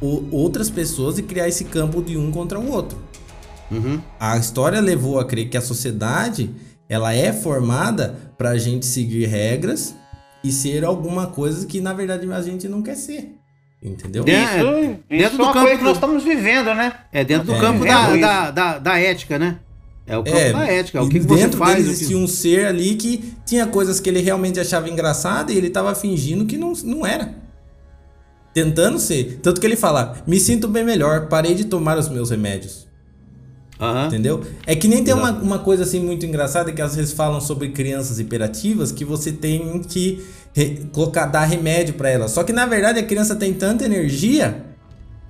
[0.00, 2.98] o- outras pessoas e criar esse campo de um contra o outro.
[3.70, 4.00] Uhum.
[4.18, 6.50] A história levou a crer que a sociedade
[6.88, 9.94] ela é formada pra gente seguir regras
[10.42, 13.39] e ser alguma coisa que na verdade a gente não quer ser.
[13.82, 14.24] Entendeu?
[14.26, 16.92] É, Isso, dentro é do uma campo coisa que nós estamos vivendo, né?
[17.12, 17.60] É dentro do É.
[17.60, 19.58] campo Vivendo da, da, da, da ética, né?
[20.06, 21.02] É o campo É, da ética.
[21.02, 21.76] O e que, que você dentro faz.
[21.76, 25.50] dele o que- existia um ser ali que tinha coisas que ele realmente achava engraçado
[25.50, 27.34] e ele tava fingindo que não, não era.
[28.52, 29.38] Tentando ser.
[29.42, 32.88] Tanto que ele fala: Me sinto bem melhor, parei de tomar os meus remédios.
[33.80, 34.08] Aham.
[34.08, 34.42] Entendeu?
[34.66, 37.70] É que nem tem uma, uma coisa assim muito engraçada que às vezes falam sobre
[37.70, 40.22] crianças hiperativas que você tem que
[40.92, 42.30] colocar, dar remédio pra elas.
[42.32, 44.64] Só que na verdade a criança tem tanta energia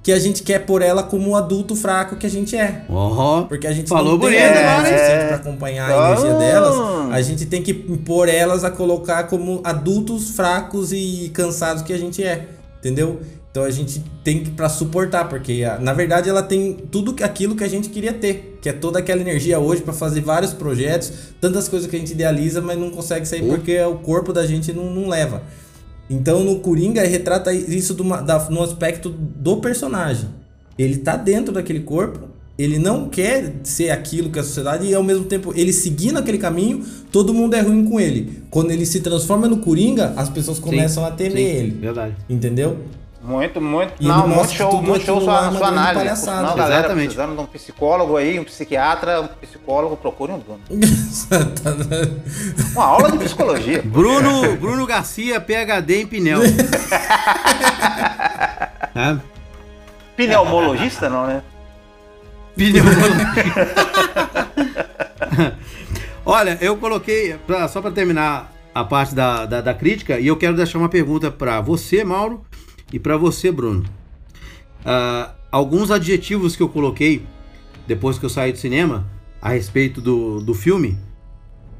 [0.02, 2.84] que a gente quer pôr ela como o adulto fraco que a gente é.
[2.88, 4.86] Ó, Porque a gente Falou não tem bonito energia hein?
[4.86, 6.76] suficiente pra acompanhar a energia delas.
[7.12, 11.98] A gente tem que impor elas a colocar como adultos fracos e cansados que a
[11.98, 12.48] gente é.
[12.78, 13.20] Entendeu?
[13.50, 17.64] Então a gente tem que pra suportar, porque na verdade ela tem tudo aquilo que
[17.64, 21.68] a gente queria ter, que é toda aquela energia hoje pra fazer vários projetos, tantas
[21.68, 24.94] coisas que a gente idealiza, mas não consegue sair porque o corpo da gente não,
[24.94, 25.42] não leva.
[26.08, 30.28] Então no Coringa retrata isso do, da, no aspecto do personagem.
[30.78, 35.02] Ele tá dentro daquele corpo, ele não quer ser aquilo que a sociedade e ao
[35.02, 38.44] mesmo tempo ele seguindo aquele caminho, todo mundo é ruim com ele.
[38.48, 41.70] Quando ele se transforma no Coringa, as pessoas começam a temer sim, ele.
[41.70, 42.14] Verdade.
[42.28, 42.78] Entendeu?
[43.22, 43.92] Muito, muito.
[44.00, 45.94] E não, muito show, tudo muito show sua, sua análise.
[46.04, 46.42] palhaçada.
[46.48, 47.04] Não, galera, Exatamente.
[47.14, 50.60] precisando de um psicólogo aí, um psiquiatra, um psicólogo, procure um Bruno.
[52.74, 53.82] Uma aula de psicologia.
[53.84, 56.40] Bruno, Bruno Garcia, PHD em pneu.
[58.92, 59.16] É,
[60.16, 61.42] Pneumologista, não, né?
[66.26, 70.36] Olha, eu coloquei, pra- só para terminar a parte da, da, da crítica, e eu
[70.36, 72.44] quero deixar uma pergunta para você, Mauro,
[72.92, 73.84] e para você, Bruno.
[74.84, 77.26] Ah, alguns adjetivos que eu coloquei
[77.86, 79.06] depois que eu saí do cinema
[79.40, 80.98] a respeito do, do filme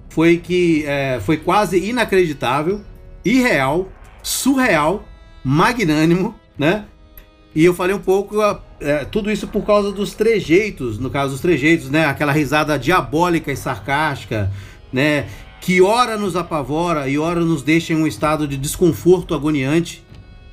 [0.08, 2.80] foi que é, foi quase inacreditável,
[3.24, 3.88] irreal,
[4.22, 5.04] surreal,
[5.44, 6.84] magnânimo, né?
[7.54, 11.32] E eu falei um pouco ah, é, tudo isso por causa dos trejeitos, no caso
[11.32, 12.06] dos trejeitos, né?
[12.06, 14.50] Aquela risada diabólica e sarcástica,
[14.92, 15.28] né?
[15.60, 20.04] Que ora nos apavora e ora nos deixa em um estado de desconforto agoniante.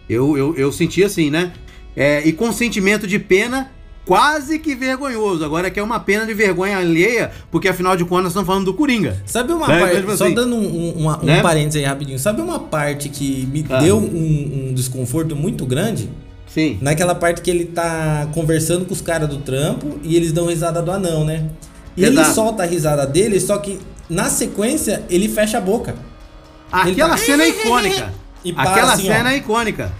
[0.09, 1.51] Eu, eu, eu senti assim, né?
[1.95, 3.71] É, e com sentimento de pena
[4.05, 5.43] quase que vergonhoso.
[5.43, 8.65] Agora que é uma pena de vergonha alheia, porque afinal de contas nós estamos falando
[8.65, 9.21] do Coringa.
[9.25, 9.79] Sabe uma Né?
[9.79, 11.41] parte, Tipo só assim, dando um, um, um né?
[11.41, 13.79] parênteses aí rapidinho, sabe uma parte que me Ah.
[13.79, 16.09] deu um, um desconforto muito grande?
[16.47, 16.77] Sim.
[16.81, 20.81] Naquela parte que ele tá conversando com os caras do trampo e eles dão risada
[20.81, 21.49] do anão, né?
[21.97, 22.35] E ele Exato.
[22.35, 23.77] solta a risada dele, só que
[24.09, 25.95] na sequência ele fecha a boca.
[26.83, 28.13] Ele Aquela tá- cena é icônica.
[28.43, 29.33] E para Aquela assim, cena ó.
[29.33, 29.91] é icônica.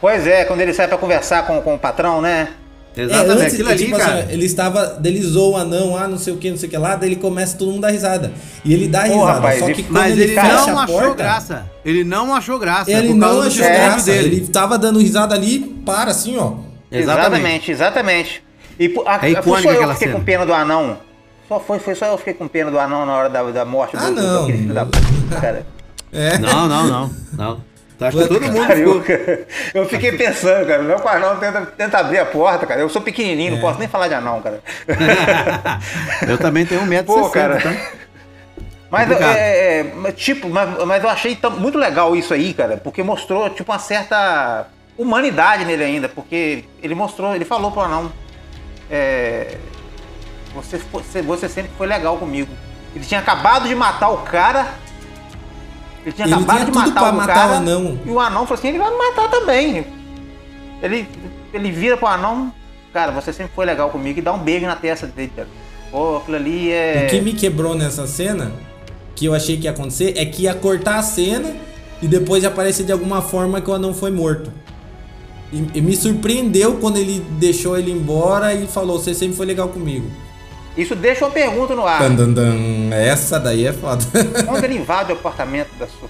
[0.00, 2.48] Pois é, quando ele sai pra conversar com, com o patrão, né?
[2.96, 3.30] Exatamente.
[3.30, 4.20] É, antes, Aquilo ali, tipo cara.
[4.20, 6.70] assim, ele estava, dele zoou o anão, ah, não sei o que, não sei o
[6.70, 8.32] que lá, daí ele começa todo mundo a dar risada.
[8.64, 10.78] E ele dá Pô, risada, rapaz, só e- que quando Mas ele, ele fecha não
[10.78, 11.70] a achou porta, graça.
[11.84, 12.90] Ele não achou graça.
[12.90, 14.36] ele por causa não achou graça, dele.
[14.36, 16.54] ele tava dando risada ali, para assim, ó.
[16.90, 18.42] Exatamente, exatamente.
[18.78, 20.18] E a, É icônica só eu fiquei cena.
[20.18, 20.98] com pena do anão.
[21.48, 23.96] Só foi, foi só eu fiquei com pena do anão na hora da, da morte
[23.96, 24.40] Ah, do, do, não.
[24.40, 25.66] daquele filho da puta, cara.
[26.12, 26.38] É.
[26.38, 27.10] Não, não, não.
[27.34, 27.60] não.
[28.00, 29.02] Acho que todo mundo ficou.
[29.72, 32.80] Eu fiquei pensando, cara, meu anão tenta, tenta abrir a porta, cara.
[32.80, 33.54] Eu sou pequenininho, É.
[33.54, 34.60] não posso nem falar de anão, cara.
[36.28, 37.60] Eu também tenho 1,60m, Pô, cara.
[37.60, 37.72] tá?
[38.90, 42.76] Mas, é, é, mas, tipo, mas, mas eu achei tão- muito legal isso aí, cara,
[42.76, 48.12] porque mostrou, tipo, uma certa humanidade nele ainda, porque ele mostrou, ele falou pro anão,
[48.88, 49.56] é,
[50.54, 50.78] você,
[51.22, 52.48] você sempre foi legal comigo.
[52.94, 54.68] Ele tinha acabado de matar o cara,
[56.06, 57.98] ele tinha Ele acabado tinha de tudo matar pra o matar cara, o anão.
[58.06, 59.84] e o anão falou assim, ele vai me matar também.
[60.80, 61.08] Ele,
[61.52, 62.52] ele vira pro anão,
[62.92, 65.32] cara, você sempre foi legal comigo, e dá um beijo na testa dele.
[65.90, 67.06] Pô, aquilo ali é...
[67.06, 68.52] O que me quebrou nessa cena,
[69.16, 71.52] que eu achei que ia acontecer, é que ia cortar a cena
[72.00, 74.52] e depois aparecer de alguma forma que o anão foi morto.
[75.52, 79.68] E, e me surpreendeu quando ele deixou ele embora e falou: Você sempre foi legal
[79.68, 80.10] comigo.
[80.76, 82.00] Isso deixa uma pergunta no ar.
[82.00, 82.94] Dan, dan, dan.
[82.94, 84.04] Essa daí é foda.
[84.46, 86.08] Quando ele invade o apartamento da Sophie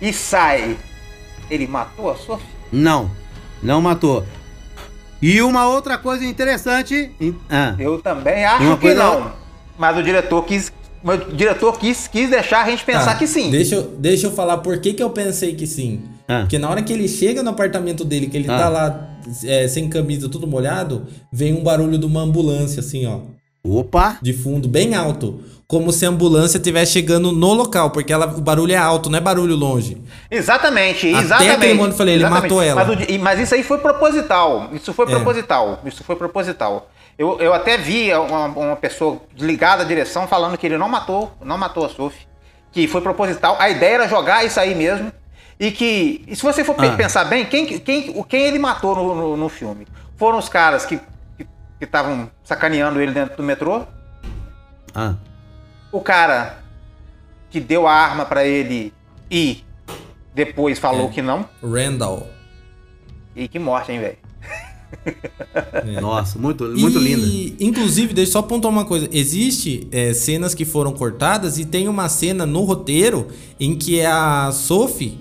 [0.00, 0.76] e sai,
[1.50, 2.46] ele matou a Sophie?
[2.72, 3.10] Não,
[3.62, 4.24] não matou.
[5.20, 7.10] E uma outra coisa interessante.
[7.50, 9.32] Ah, Eu também acho que coisa- não.
[9.78, 10.72] Mas o diretor quis.
[11.02, 13.50] mas O diretor quis, quis deixar a gente pensar Tá, que sim.
[13.50, 16.02] Deixa eu, deixa eu falar por que, que eu pensei que sim.
[16.26, 16.40] Ah.
[16.40, 18.58] Porque na hora que ele chega no apartamento dele, que ele Ah.
[18.58, 19.08] tá lá
[19.44, 23.20] é, sem camisa, tudo molhado, vem um barulho de uma ambulância, assim, ó.
[23.64, 24.18] Opa!
[24.22, 25.40] De fundo, bem alto.
[25.66, 29.16] Como se a ambulância estivesse chegando no local, porque ela, o barulho é alto, não
[29.16, 29.96] é barulho longe.
[30.30, 31.54] Exatamente, Até exatamente.
[31.56, 32.42] aquele momento eu falei, ele Exatamente.
[32.50, 32.84] matou ela.
[32.84, 34.68] Mas, mas isso aí foi proposital.
[34.72, 35.10] Isso foi É.
[35.10, 35.80] proposital.
[35.86, 36.90] Isso foi proposital.
[37.18, 41.32] Eu, eu até vi uma, uma pessoa ligada à direção falando que ele não matou,
[41.42, 42.26] não matou a Sophie.
[42.70, 43.56] Que foi proposital.
[43.58, 45.10] A ideia era jogar isso aí mesmo.
[45.60, 46.90] E que, e se você for Ah.
[46.96, 49.86] pensar bem, quem, quem, o- quem ele matou no, no, no filme?
[50.16, 50.98] Foram os caras que
[51.84, 53.82] estavam sacaneando ele dentro do metrô?
[54.94, 55.14] Ah,
[55.90, 56.58] o cara
[57.50, 58.92] que deu a arma pra ele
[59.30, 59.62] e
[60.34, 61.10] depois falou É.
[61.10, 61.48] que não.
[61.62, 62.26] Randall.
[63.36, 64.18] E que morte, hein, velho?
[66.00, 67.56] nossa, muito, muito e, linda.
[67.60, 69.08] Inclusive, deixa eu só apontar uma coisa.
[69.10, 73.28] Existe é, cenas que foram cortadas e tem uma cena no roteiro
[73.58, 75.18] em que a Sophie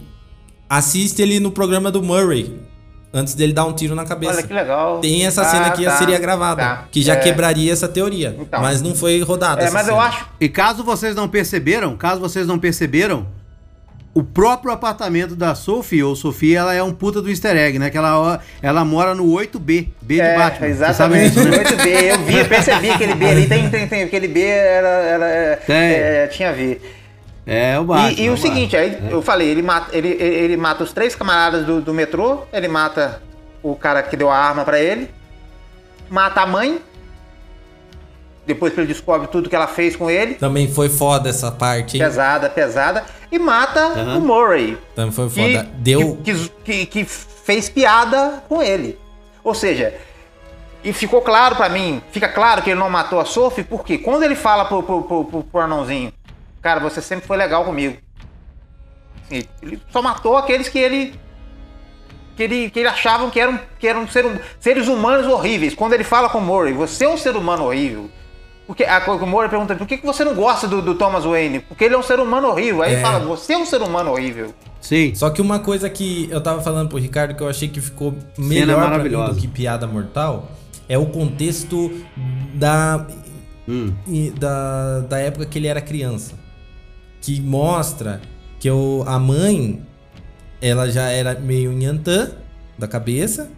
[0.70, 2.59] assiste ele no programa do Murray.
[3.14, 4.34] Antes dele dar um tiro na cabeça.
[4.36, 4.99] Olha que legal.
[4.99, 6.84] Tem essa Ah, cena que tá, seria gravada, tá.
[6.89, 7.18] que já É.
[7.18, 8.36] quebraria essa teoria.
[8.39, 8.62] Então.
[8.62, 9.62] mas não foi rodada.
[9.62, 10.07] É, essa mas eu cena.
[10.07, 10.28] acho.
[10.39, 13.28] E caso vocês não perceberam, caso vocês não perceberam,
[14.14, 17.89] o próprio apartamento da Sophie, ou Sofia, ela é um puta do easter egg, né?
[17.89, 20.68] Que ela, ela mora no 8B, B de É, Batman.
[20.68, 21.39] Você sabe exatamente.
[21.39, 21.57] né?
[21.64, 21.88] 8B.
[22.12, 23.47] Eu vi, eu percebi aquele B ali.
[23.47, 24.03] Tem, tem, tem.
[24.03, 24.88] Aquele B era.
[24.88, 25.76] era é, Tem.
[25.76, 26.80] é, tinha V.
[27.45, 28.11] É, o Batman.
[28.11, 28.37] E, e o Batman.
[28.37, 31.93] seguinte, aí eu falei, ele mata, ele, ele, ele mata os três camaradas do, do
[31.93, 33.21] metrô, ele mata
[33.63, 35.09] o cara que deu a arma pra ele,
[36.09, 36.79] mata a mãe,
[38.45, 41.97] depois que ele descobre tudo que ela fez com ele, Também foi foda essa parte,
[41.97, 42.03] hein?
[42.03, 44.17] pesada, pesada, e mata Aham.
[44.17, 45.69] o Murray, Também foi que, foda.
[45.77, 46.17] Deu.
[46.23, 48.99] que, que, que- que fez piada com ele.
[49.43, 49.93] Ou seja,
[50.83, 54.23] e ficou claro pra mim, fica claro que ele não matou a Sophie, porque quando
[54.23, 56.11] ele fala pro, pro, pro, pro, pro anãozinho,
[56.62, 57.97] cara, você sempre foi legal comigo.
[59.26, 61.14] Assim, Ele só matou aqueles que ele.
[62.36, 65.74] que ele, que ele achavam que eram, que eram ser, hum- seres humanos horríveis.
[65.76, 68.09] Quando ele fala com o Murray, você é um ser humano horrível.
[68.68, 71.59] Porque a, o Murray pergunta, por que, que você não gosta do, do Thomas Wayne?
[71.59, 72.82] Porque ele é um ser humano horrível.
[72.84, 73.03] Aí ele É.
[73.03, 74.53] fala, você é um ser humano horrível.
[74.80, 75.14] Sim.
[75.14, 78.16] Só que uma coisa que eu tava falando pro Ricardo que eu achei que ficou
[78.38, 80.49] melhor pra mim do que piada mortal
[80.88, 81.91] é o contexto
[82.53, 83.05] da,
[83.68, 83.93] Hum.
[84.07, 86.34] e- da, da época que ele era criança.
[87.22, 88.22] Que mostra
[88.59, 89.82] que o, a mãe
[90.61, 92.32] ela já era meio nhantã
[92.78, 93.49] da cabeça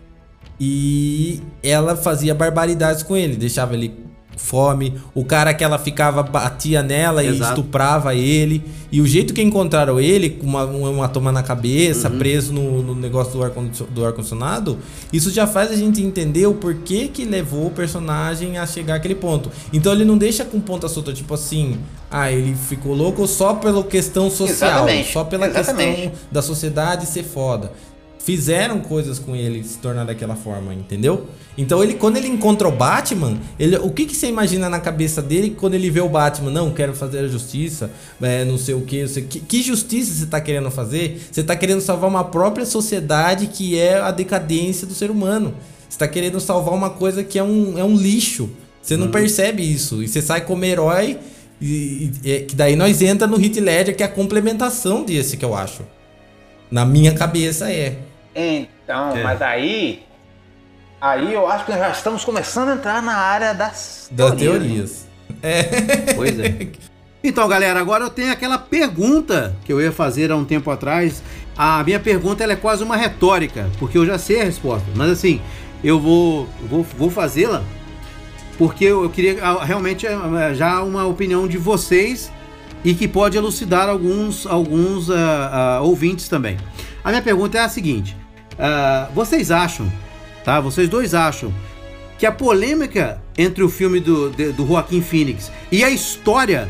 [0.59, 6.81] e ela fazia barbaridades com ele, deixava ele fome, o cara que ela ficava batia
[6.84, 7.51] nela e Exato.
[7.51, 12.17] estuprava ele, e o jeito que encontraram ele com uma, um hematoma na cabeça, Uhum.
[12.17, 13.39] preso no, no negócio
[13.91, 14.77] do ar-condicionado,
[15.11, 19.15] isso já faz a gente entender o porquê que levou o personagem a chegar àquele
[19.15, 19.49] ponto.
[19.71, 21.77] Então ele não deixa com ponta solta, tipo assim,
[22.11, 25.95] ah, ele ficou louco só pela questão social, Exatamente, só pela exatamente.
[26.01, 27.71] questão da sociedade ser foda.
[28.24, 31.28] Fizeram coisas com ele se tornar daquela forma, entendeu?
[31.57, 35.21] Então ele, quando ele encontra o Batman, ele, o que, que você imagina na cabeça
[35.21, 36.49] dele quando ele vê o Batman?
[36.49, 39.39] Não, quero fazer a justiça, é, não sei o que, que.
[39.41, 41.21] Que justiça você tá querendo fazer?
[41.30, 45.53] Você tá querendo salvar uma própria sociedade que é a decadência do ser humano.
[45.89, 48.49] Você tá querendo salvar uma coisa que é um, é um lixo.
[48.82, 50.01] Você não percebe isso.
[50.01, 51.17] E você sai como herói.
[51.61, 55.36] E, e- é que daí nós entra no Hit Ledger, que é a complementação desse
[55.36, 55.84] que eu acho.
[56.71, 57.97] Na minha cabeça é.
[58.36, 59.23] Então, É.
[59.23, 60.03] mas aí.
[60.99, 65.07] Aí eu acho que já estamos começando a entrar na área das, Das teorias.
[65.41, 66.15] teorias.
[66.15, 66.67] Pois é.
[67.25, 71.23] Então, galera, agora eu tenho aquela pergunta que eu ia fazer há um tempo atrás.
[71.57, 74.86] A minha pergunta ela é quase uma retórica, porque eu já sei a resposta.
[74.93, 75.39] Mas assim,
[75.81, 77.63] eu vou, vou, vou fazê-la
[78.57, 82.31] porque eu, eu queria ah, realmente ah, já uma opinião de vocês
[82.84, 86.57] e que pode elucidar alguns, alguns ah, ah, ouvintes também.
[87.03, 88.15] A minha pergunta é a seguinte:
[88.60, 89.91] ah, vocês acham,
[90.43, 90.60] tá?
[90.60, 91.54] Vocês dois acham
[92.18, 96.70] que a polêmica entre o filme do, de- do Joaquim Phoenix e a história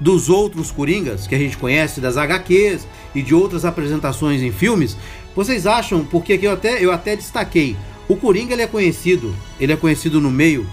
[0.00, 4.96] dos outros Coringas que a gente conhece, das HQs e de outras apresentações em filmes,
[5.34, 7.76] vocês acham, porque aqui eu até, eu até destaquei,
[8.08, 10.66] o Coringa ele é conhecido, ele é conhecido no meio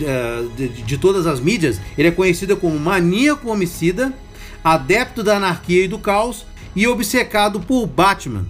[0.00, 4.12] eh, de- de todas as mídias, ele é conhecido como maníaco homicida,
[4.64, 8.46] adepto da anarquia e do caos e obcecado por Batman.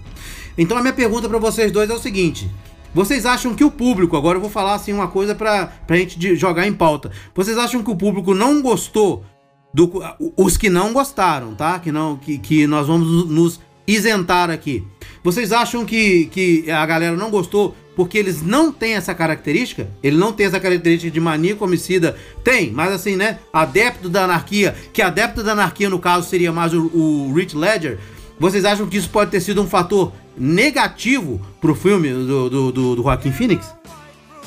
[0.57, 2.51] Então a minha pergunta para vocês dois é o seguinte:
[2.95, 6.37] vocês acham que o público, agora eu vou falar assim uma coisa pra, pra gente
[6.37, 7.11] jogar em pauta.
[7.35, 9.25] Vocês acham que o público não gostou
[9.73, 9.91] do
[10.37, 11.79] os que não gostaram, tá?
[11.79, 14.85] Que não que, que nós vamos nos isentar aqui.
[15.25, 19.89] Vocês acham que, que a galera não gostou porque eles não têm essa característica?
[20.03, 22.17] Ele não tem essa característica de maníaco homicida?
[22.43, 23.39] Tem, mas assim, né?
[23.53, 27.99] Adepto da anarquia, que adepto da anarquia no caso seria mais o, o Rich Ledger.
[28.43, 32.97] Vocês acham que isso pode ter sido um fator negativo pro filme do, do, do,
[32.97, 33.72] do Joaquim Phoenix?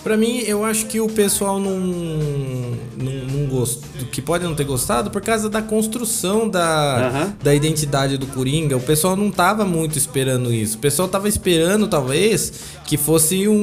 [0.03, 4.65] Pra mim, eu acho que o pessoal não, não, não gostou, que pode não ter
[4.65, 7.33] gostado por causa da construção da, Aham.
[7.41, 8.75] da identidade do Coringa.
[8.75, 10.75] O pessoal não tava muito esperando isso.
[10.75, 12.51] O pessoal tava esperando, talvez,
[12.83, 13.53] que fosse um,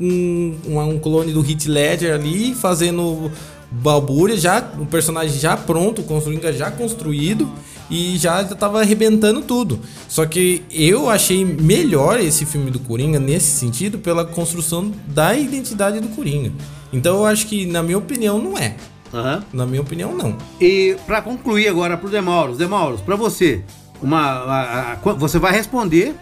[0.00, 3.30] um, um, um clone do Hit Ledger ali, fazendo
[3.70, 7.46] balbúria, já, o personagem já pronto, o Coringa já construído
[7.90, 9.78] e já tava arrebentando tudo.
[10.08, 16.00] Só que eu achei melhor esse filme do Coringa nesse sentido pela construção da identidade
[16.00, 16.52] do Coringa.
[16.92, 18.76] Então eu acho que, na minha opinião, não é.
[19.14, 19.42] Aham.
[19.52, 20.36] Na minha opinião, não.
[20.60, 23.62] E pra concluir agora pro Demauros, Demauros, pra você,
[24.02, 26.14] uma, a- a- você vai responder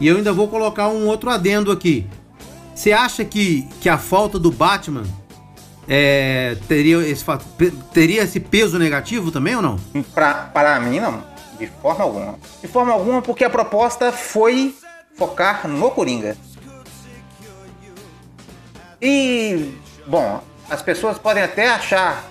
[0.00, 2.06] e eu ainda vou colocar um outro adendo aqui.
[2.74, 5.02] Você acha que, que a falta do Batman
[5.92, 7.24] é, teria, esse,
[7.92, 9.76] teria esse peso negativo também ou não?
[10.14, 11.24] Para mim, não.
[11.58, 12.38] De forma alguma.
[12.62, 14.72] De forma alguma, porque a proposta foi
[15.16, 16.36] focar no Coringa.
[19.02, 19.74] E,
[20.06, 22.24] bom, as pessoas podem até achar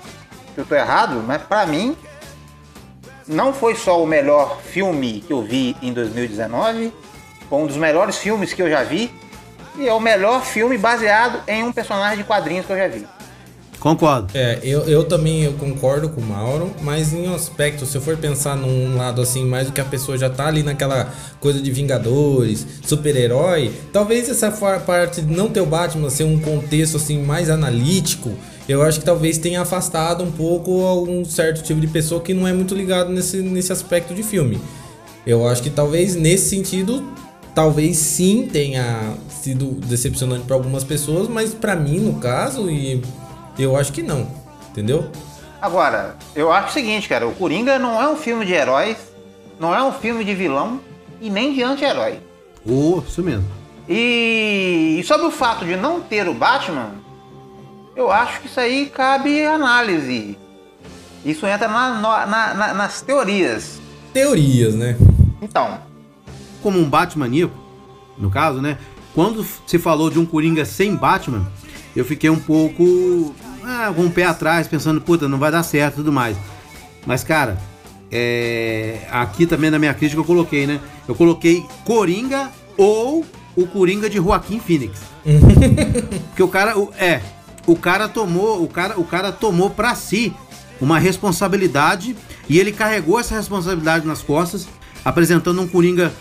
[0.55, 1.97] que eu tô errado, mas pra mim,
[3.27, 6.93] não foi só o melhor filme que eu vi em 2019,
[7.49, 9.13] foi um dos melhores filmes que eu já vi,
[9.75, 13.18] e é o melhor filme baseado em um personagem de quadrinhos que eu já vi.
[13.79, 14.27] Concordo.
[14.33, 18.01] É, eu, eu também eu concordo com o Mauro, mas em um aspecto, se eu
[18.01, 21.61] for pensar num lado assim, mais do que a pessoa já tá ali naquela coisa
[21.61, 27.23] de Vingadores, super-herói, talvez essa parte de não ter o Batman ser um contexto assim
[27.23, 28.33] mais analítico,
[28.67, 32.47] eu acho que talvez tenha afastado um pouco algum certo tipo de pessoa que não
[32.47, 34.59] é muito ligado nesse, nesse aspecto de filme.
[35.25, 37.03] Eu acho que talvez nesse sentido,
[37.55, 43.01] talvez sim tenha sido decepcionante para algumas pessoas, mas para mim, no caso, e
[43.59, 44.27] eu acho que não,
[44.69, 45.09] entendeu?
[45.61, 48.97] Agora, eu acho o seguinte, cara, o Coringa não é um filme de heróis,
[49.59, 50.79] não é um filme de vilão
[51.19, 52.19] e nem de anti-herói.
[52.65, 53.45] Oh, isso mesmo.
[53.87, 56.91] E, e sobre o fato de não ter o Batman,
[57.95, 60.37] eu acho que isso aí cabe análise.
[61.25, 63.81] Isso entra na- na- na- na- nas teorias.
[64.13, 64.95] Teorias, né?
[65.41, 65.77] Então,
[66.61, 67.55] Como um Batmaníaco,
[68.17, 68.77] no caso, né?
[69.15, 71.49] Quando se falou de um Coringa sem Batman,
[71.95, 73.33] eu fiquei um pouco
[73.63, 76.37] ah, com o pé atrás, pensando, puta, não vai dar certo e tudo mais.
[77.05, 77.57] Mas, cara,
[78.11, 80.79] é, aqui também na minha crítica eu coloquei, né?
[81.07, 84.99] Eu coloquei Coringa ou o Coringa de Joaquim Phoenix.
[86.29, 87.21] Porque o cara, o- é,
[87.67, 90.33] o cara tomou, o cara, o cara tomou para si
[90.81, 92.15] uma responsabilidade
[92.47, 94.67] e ele carregou essa responsabilidade nas costas,
[95.03, 96.11] apresentando um Coringa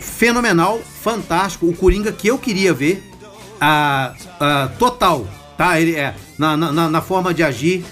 [0.00, 3.02] fenomenal, fantástico, o Coringa que eu queria ver,
[3.60, 5.26] a, a total,
[5.56, 5.80] tá?
[5.80, 7.84] Ele é na, na, na- forma de agir,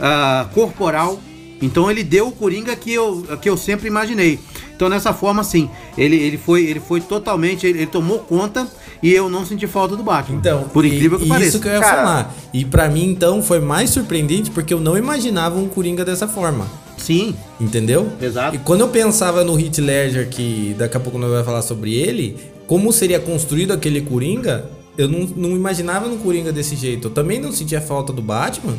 [0.00, 1.20] ah, corporal.
[1.62, 4.38] Então ele deu o Coringa que eu, que eu sempre imaginei.
[4.74, 8.66] Então nessa forma, sim, ele, ele, foi, ele foi totalmente, ele, ele tomou conta
[9.02, 10.36] e eu não senti falta do Batman.
[10.38, 11.48] Então, por incrível e- que pareça.
[11.50, 12.34] Isso que eu ia Cara- falar.
[12.52, 16.66] E pra mim, então, foi mais surpreendente porque eu não imaginava um Coringa dessa forma.
[16.96, 18.12] Sim, Entendeu?
[18.20, 18.56] Exato.
[18.56, 21.94] E quando eu pensava no Heath Ledger, que daqui a pouco nós vamos falar sobre
[21.94, 22.36] ele,
[22.66, 24.64] como seria construído aquele Coringa,
[24.96, 27.08] eu não, não imaginava no Coringa desse jeito.
[27.08, 28.76] Eu também não sentia falta do Batman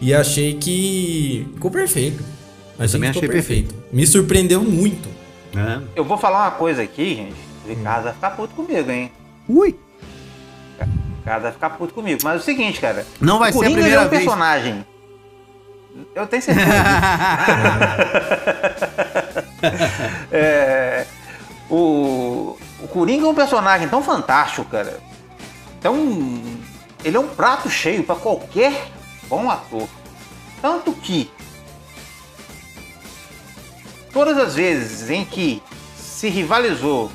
[0.00, 2.22] e achei que ficou perfeito.
[2.78, 3.74] Achei também que ficou achei perfeito.
[3.92, 5.08] Me surpreendeu muito.
[5.54, 5.80] É.
[5.96, 7.34] eu vou falar uma coisa aqui, gente.
[7.64, 9.10] O Ricardo vai ficar puto comigo, hein?
[9.48, 9.74] Ui,
[10.80, 12.20] O Ricardo vai ficar puto comigo.
[12.22, 13.04] Mas é o seguinte, cara.
[13.20, 14.22] Não vai o ser a Coringa primeira é um vez.
[14.22, 14.86] personagem.
[16.14, 16.68] Eu tenho certeza.
[20.30, 21.04] É,
[21.68, 25.00] o, o Coringa é um personagem tão fantástico, cara.
[25.80, 26.42] Tão,
[27.04, 28.90] ele é um prato cheio para qualquer
[29.28, 29.88] bom ator.
[30.60, 31.30] Tanto que
[34.12, 35.62] todas as vezes em que
[35.96, 37.12] se rivalizou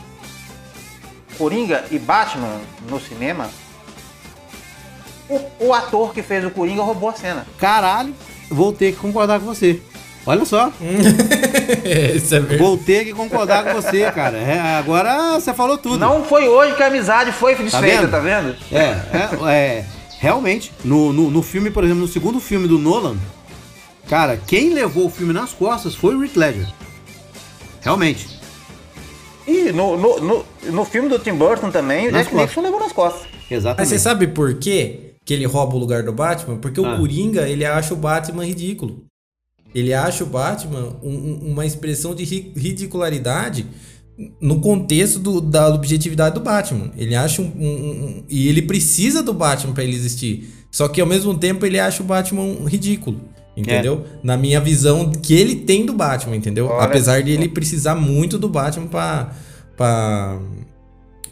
[1.37, 3.49] Coringa e Batman no cinema,
[5.27, 7.45] o, o ator que fez o Coringa roubou a cena.
[7.57, 8.15] caralho,
[8.49, 9.81] vou ter que concordar com você.
[10.25, 10.71] Olha só,
[12.15, 12.57] Isso é verdade.
[12.57, 14.37] vou ter que concordar com você, cara.
[14.37, 15.97] É, agora você falou tudo.
[15.97, 18.11] Não foi hoje que a amizade foi desfeita, vendo?
[18.11, 18.55] tá vendo?
[18.71, 18.77] É,
[19.11, 19.85] é, é,
[20.19, 23.17] realmente, no, no, no filme, por exemplo, no segundo filme do Nolan,
[24.07, 26.67] cara, quem levou o filme nas costas foi o Rick Ledger.
[27.81, 28.29] Realmente.
[29.45, 32.49] E no, no, no, no filme do Tim Burton também, o Nas Jack costas.
[32.49, 33.21] Nicholson levou nas costas.
[33.33, 33.89] Mas Exatamente.
[33.89, 36.55] você sabe por quê que ele rouba o lugar do Batman?
[36.57, 36.83] Porque Ah.
[36.93, 39.03] o Coringa, ele acha o Batman ridículo.
[39.73, 43.65] Ele acha o Batman um- um- uma expressão de ri- ridicularidade
[44.39, 46.91] no contexto do- da objetividade do Batman.
[46.97, 50.49] Ele acha um, um- E ele precisa do Batman pra ele existir.
[50.71, 53.19] Só que ao mesmo tempo ele acha o Batman ridículo.
[53.55, 54.05] Entendeu?
[54.23, 56.67] Na minha visão que ele tem do Batman, entendeu?
[56.79, 59.31] Apesar de ele precisar muito do Batman pra,
[59.77, 60.39] pra,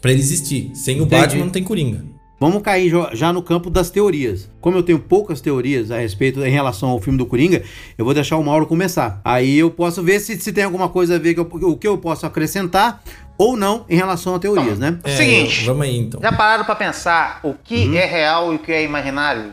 [0.00, 0.70] pra ele existir.
[0.74, 1.20] Sem o Entendi.
[1.22, 2.04] Batman não tem Coringa.
[2.42, 4.50] Vamos cair já no campo das teorias.
[4.60, 7.62] Como eu tenho poucas teorias a respeito em relação ao filme do Coringa,
[7.96, 9.20] eu vou deixar o Mauro começar.
[9.24, 11.86] Aí eu posso ver se, se tem alguma coisa a ver que eu- o que
[11.86, 13.00] eu posso acrescentar
[13.38, 14.98] ou não em relação a teorias, né?
[15.04, 15.64] É, Seguinte.
[15.64, 16.20] Vamos aí então.
[16.20, 17.94] Já pararam pra pensar o que Uhum.
[17.94, 19.52] é real e o que é imaginário?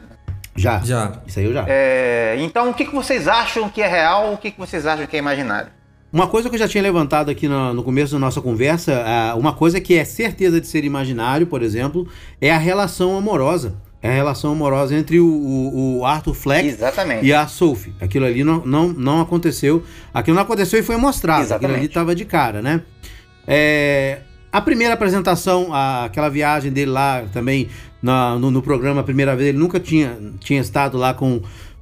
[0.55, 0.79] Já.
[0.83, 1.11] Já.
[1.27, 1.65] Isso aí eu já.
[1.67, 5.05] É, então, o que, que vocês acham que é real o que, que vocês acham
[5.05, 5.69] que é imaginário?
[6.11, 9.35] Uma coisa que eu já tinha levantado aqui no, no começo da nossa conversa, ah,
[9.35, 12.07] uma coisa que é certeza de ser imaginário, por exemplo,
[12.41, 13.75] é a relação amorosa.
[14.01, 17.25] É a relação amorosa entre o, o- o Arthur Fleck Exatamente.
[17.25, 17.93] e a Sophie.
[17.99, 19.83] Aquilo ali não, não, não aconteceu.
[20.13, 21.41] Aquilo não aconteceu e foi mostrado.
[21.41, 21.87] Aquilo ali Exatamente.
[21.89, 22.81] estava de cara, né?
[23.45, 24.19] É,
[24.51, 27.67] a primeira apresentação, a- aquela viagem dele lá também
[28.01, 31.41] na- no, no programa, a primeira vez, ele nunca tinha, tinha estado lá com,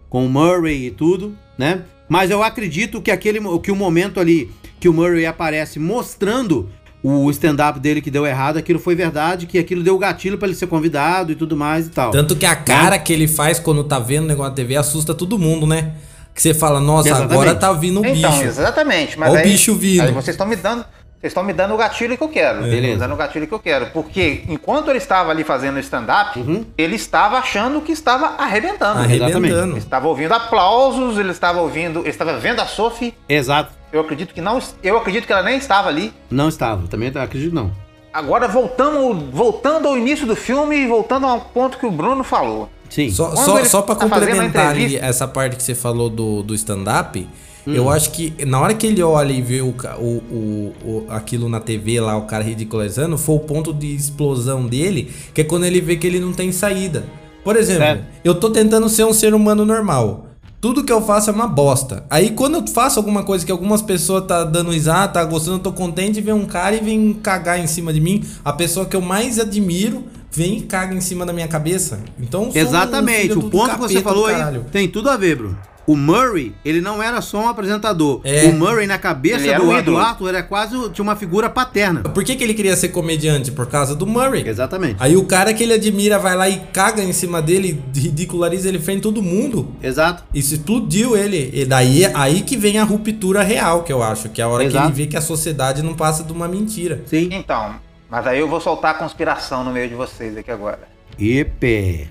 [0.10, 1.84] com o Murray e tudo, né?
[2.10, 6.70] Mas eu acredito que aquele que o momento ali que o Murray aparece mostrando
[7.04, 10.56] o stand-up dele que deu errado, aquilo foi verdade, que aquilo deu gatilho pra ele
[10.58, 12.12] ser convidado e tudo mais e tal.
[12.12, 15.14] Tanto que a cara que ele faz quando tá vendo o negócio na TV assusta
[15.14, 15.94] todo mundo, né?
[16.34, 17.32] Que você fala, nossa, Exatamente.
[17.34, 18.44] agora tá vindo o Então, bicho.
[18.44, 19.18] exatamente.
[19.18, 20.02] Mas Olha o aí, bicho vindo.
[20.04, 20.86] Aí vocês estão me dando.
[21.19, 22.61] Vocês estão me dando o gatilho que eu quero.
[22.61, 22.94] Beleza.
[22.94, 23.88] Me dando o gatilho que eu quero.
[23.88, 26.64] Porque enquanto ele estava ali fazendo stand-up, Uhum.
[26.77, 28.99] ele estava achando que estava arrebentando.
[28.99, 29.73] Arrebentando.
[29.73, 32.02] Ele estava ouvindo aplausos, ele estava ouvindo.
[32.02, 33.15] Ele estava vendo a Sophie.
[33.27, 33.72] Exato.
[33.91, 34.61] Eu acredito que não.
[34.84, 36.14] Eu acredito que ela nem estava ali.
[36.30, 37.72] Não estava, também acredito não.
[38.14, 42.69] Agora voltamos, voltando ao início do filme e voltando ao ponto que o Bruno falou.
[42.89, 43.10] Sim.
[43.10, 47.27] Só, Quando só, só pra tá complementar essa parte que você falou do, do stand-up,
[47.68, 47.73] Hum.
[47.73, 51.60] eu acho que na hora que ele olha e vê o, o, o, aquilo na
[51.60, 55.81] TV lá, o cara ridicularizando, foi o ponto de explosão dele, que é quando ele
[55.81, 57.03] vê que ele não tem saída.
[57.44, 58.02] Por exemplo, É.
[58.23, 60.27] eu tô tentando ser um ser humano normal.
[60.60, 62.03] Tudo que eu faço é uma bosta.
[62.10, 65.64] Aí quando eu faço alguma coisa que algumas pessoas tá dando risada, tá gostando, eu
[65.64, 68.23] tô contente, vem um cara e vem cagar em cima de mim.
[68.44, 71.99] A pessoa que eu mais admiro vem e caga em cima da minha cabeça.
[72.19, 75.57] Então um Exatamente, filho o ponto que você falou aí tem tudo a ver, Bruno.
[75.88, 78.19] O Murray, ele não era só um apresentador.
[78.26, 78.43] É.
[78.43, 79.97] O Murray, na cabeça Ele era do, do ídolo.
[79.97, 82.01] Arthur, era quase tinha uma figura paterna.
[82.01, 83.51] Por que, que ele queria ser comediante?
[83.51, 84.45] Por causa do Murray.
[84.45, 84.97] Exatamente.
[84.99, 88.80] Aí o cara que ele admira vai lá e caga em cima dele, ridiculariza ele
[88.80, 89.73] frente a todo mundo.
[89.81, 90.26] Exato.
[90.34, 91.49] Isso explodiu ele.
[91.53, 94.27] E daí aí que vem a ruptura real, que eu acho.
[94.27, 94.88] Que é a hora Exato.
[94.88, 97.01] que ele vê que a sociedade não passa de uma mentira.
[97.05, 97.30] Sim.
[97.31, 97.76] Então,
[98.09, 100.80] mas aí eu vou soltar a conspiração no meio de vocês aqui agora.
[101.18, 102.09] Epe.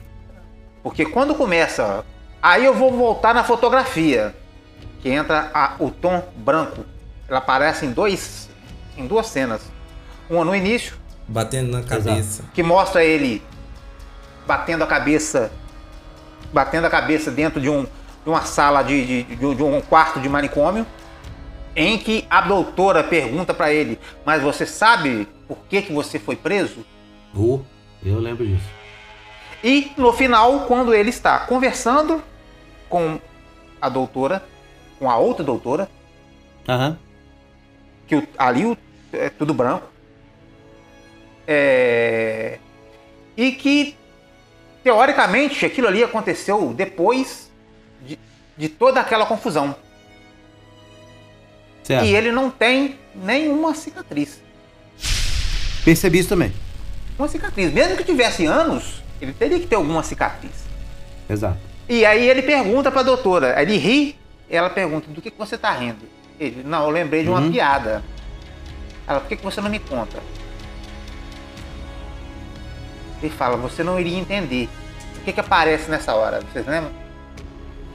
[0.83, 2.05] Porque quando começa.
[2.47, 4.33] Aí eu vou voltar na fotografia.
[5.03, 6.85] Que entra a- o tom branco.
[7.29, 8.49] Ela aparece em dois.
[8.97, 9.63] Em duas cenas.
[10.31, 10.95] Uma no início,
[11.27, 12.45] Batendo na cabeça.
[12.55, 13.43] que mostra ele
[14.47, 15.51] batendo a cabeça.
[16.53, 17.91] Batendo a cabeça dentro de, um, de
[18.31, 20.87] uma sala de, de, de um- de um quarto de manicômio.
[21.75, 26.37] Em que a doutora pergunta pra ele, mas você sabe por que, que você foi
[26.37, 26.87] preso?
[28.05, 28.69] Eu lembro disso.
[29.65, 32.23] E no final, quando ele está conversando
[32.89, 33.21] com
[33.81, 34.43] a doutora,
[34.99, 35.89] com a outra doutora,
[36.69, 36.99] Aham.
[38.07, 38.77] que o- ali o-
[39.13, 39.87] é tudo branco,
[41.47, 42.59] é,
[43.37, 43.97] e que
[44.83, 47.51] teoricamente aquilo ali aconteceu depois
[48.05, 48.19] de,
[48.57, 49.75] de toda aquela confusão.
[51.83, 52.05] Certo.
[52.05, 54.41] E ele não tem nenhuma cicatriz.
[55.85, 56.53] Percebi isso também.
[57.17, 57.73] Uma cicatriz.
[57.73, 60.53] Mesmo que tivesse anos, ele teria que ter alguma cicatriz.
[61.31, 61.59] Exato.
[61.89, 64.19] E aí ele pergunta pra doutora, aí ele ri,
[64.51, 66.05] ela pergunta, do que, que você tá rindo?
[66.39, 67.53] Ele, não, eu lembrei de uma Uhum.
[67.53, 68.03] piada.
[69.07, 70.19] Ela, por que, que você não me conta?
[73.23, 74.69] Ele fala, você não iria entender.
[75.19, 76.41] O que que aparece nessa hora?
[76.53, 76.93] Vocês lembram?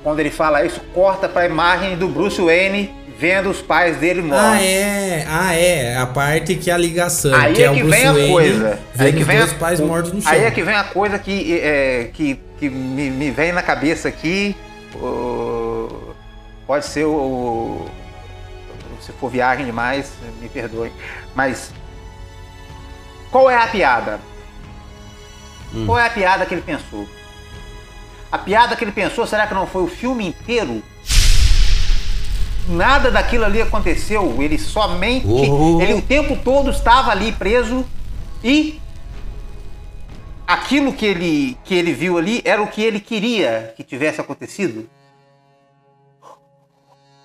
[0.03, 2.87] Quando ele fala isso, corta pra imagem do Bruce Wayne
[3.21, 4.43] vendo os pais dele mortos.
[4.45, 5.25] Ah, é.
[5.29, 5.95] Ah, é.
[5.97, 7.33] A parte que é a ligação.
[7.35, 8.79] Aí que é é, que vem a Wayne coisa.
[8.97, 10.31] Aí que os vem dois a, pais mortos no chão.
[10.31, 14.07] Aí é que vem a coisa que, é, que, que me, me vem na cabeça
[14.07, 14.55] aqui.
[16.65, 17.89] pode ser o, o-
[18.99, 20.11] Se for viagem demais,
[20.41, 20.91] me perdoe.
[21.35, 21.71] Mas.
[23.29, 24.19] Qual é a piada?
[25.73, 25.85] Hum.
[25.85, 27.07] Qual é a piada que ele pensou?
[28.31, 30.81] A piada que ele pensou, será que não foi o filme inteiro?
[32.67, 34.41] Nada daquilo ali aconteceu.
[34.41, 35.25] Ele somente.
[35.27, 35.81] Oh.
[35.81, 37.85] Ele o tempo todo estava ali preso
[38.43, 38.79] e
[40.47, 44.89] aquilo que ele, que ele viu ali era o que ele queria que tivesse acontecido.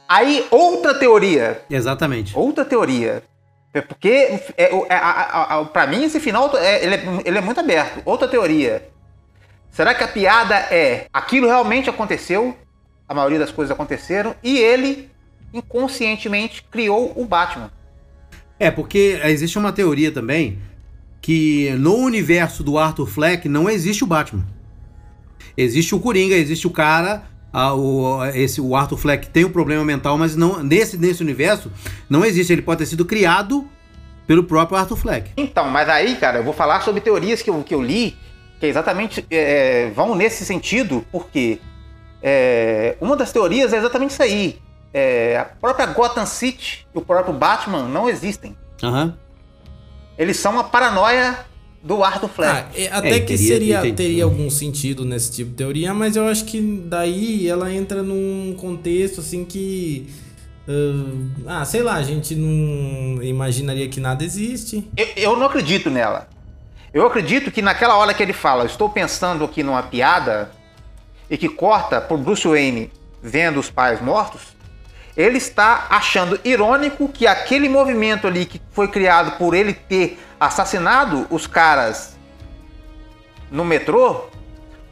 [0.08, 1.62] Aí, outra teoria.
[1.68, 2.36] Exatamente.
[2.38, 3.22] Outra teoria.
[3.74, 7.38] É porque, é, é, a- a- a- pra mim, esse final é, ele, é, ele
[7.38, 8.00] é muito aberto.
[8.04, 8.88] Outra teoria.
[9.70, 12.56] Será que a piada é aquilo realmente aconteceu?
[13.08, 15.10] A maioria das coisas aconteceram e ele
[15.52, 17.70] inconscientemente criou o Batman.
[18.58, 20.58] É, porque existe uma teoria também
[21.20, 24.44] que no universo do Arthur Fleck não existe o Batman.
[25.56, 29.84] Existe o Coringa, existe o cara, a- o, esse, o Arthur Fleck tem um problema
[29.84, 31.70] mental, mas não nesse, nesse universo
[32.08, 32.52] não existe.
[32.52, 33.66] Ele pode ter sido criado
[34.26, 35.30] pelo próprio Arthur Fleck.
[35.36, 38.16] Então, mas aí, cara, eu vou falar sobre teorias que eu, que eu li,
[38.60, 41.58] que exatamente é, vão nesse sentido, porque
[42.22, 44.58] é, uma das teorias é exatamente isso aí.
[44.92, 48.56] É, a própria Gotham City e o próprio Batman não existem.
[48.82, 49.14] Aham.
[50.18, 51.38] Eles são uma paranoia
[51.82, 52.50] do Arthur Fleck.
[52.52, 55.92] Ah, é, até É, que teria- seria, tem- teria algum sentido nesse tipo de teoria,
[55.92, 60.08] mas eu acho que daí ela entra num contexto assim que.
[61.46, 64.88] ah, ah, sei lá, a gente não imaginaria que nada existe.
[64.96, 66.28] Eu, eu não acredito nela.
[66.94, 70.50] Eu acredito que naquela hora que ele fala, estou pensando aqui numa piada,
[71.28, 72.90] e que corta por Bruce Wayne
[73.22, 74.55] vendo os pais mortos,
[75.16, 81.26] ele está achando irônico que aquele movimento ali que foi criado por ele ter assassinado
[81.30, 82.16] os caras
[83.50, 84.24] no metrô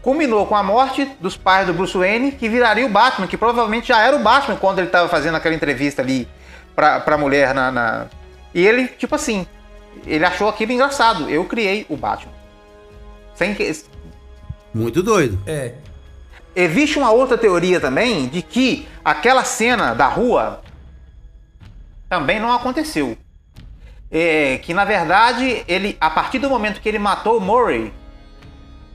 [0.00, 3.88] culminou com a morte dos pais do Bruce Wayne, que viraria o Batman, que provavelmente
[3.88, 6.28] já era o Batman quando ele estava fazendo aquela entrevista ali
[6.76, 8.06] pra, pra mulher na, na-
[8.54, 9.46] E ele, tipo assim,
[10.06, 11.28] ele achou aquilo engraçado.
[11.30, 12.32] Eu criei o Batman.
[13.34, 13.70] Sem que...
[14.74, 15.38] Muito doido.
[15.46, 15.74] É.
[16.56, 20.62] Existe uma outra teoria também de que aquela cena da rua
[22.08, 23.16] também não aconteceu.
[24.10, 27.92] É, que na verdade, ele, a partir do momento que ele matou o Murray,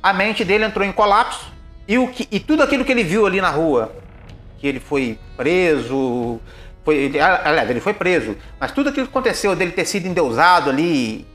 [0.01, 1.51] a mente dele entrou em colapso
[1.85, 3.93] e, o que, e tudo aquilo que ele viu ali na rua,
[4.57, 6.39] que ele foi preso,
[6.85, 10.69] foi, ele, aliás, ele foi preso, mas tudo aquilo que aconteceu dele ter sido endeusado
[10.69, 11.27] ali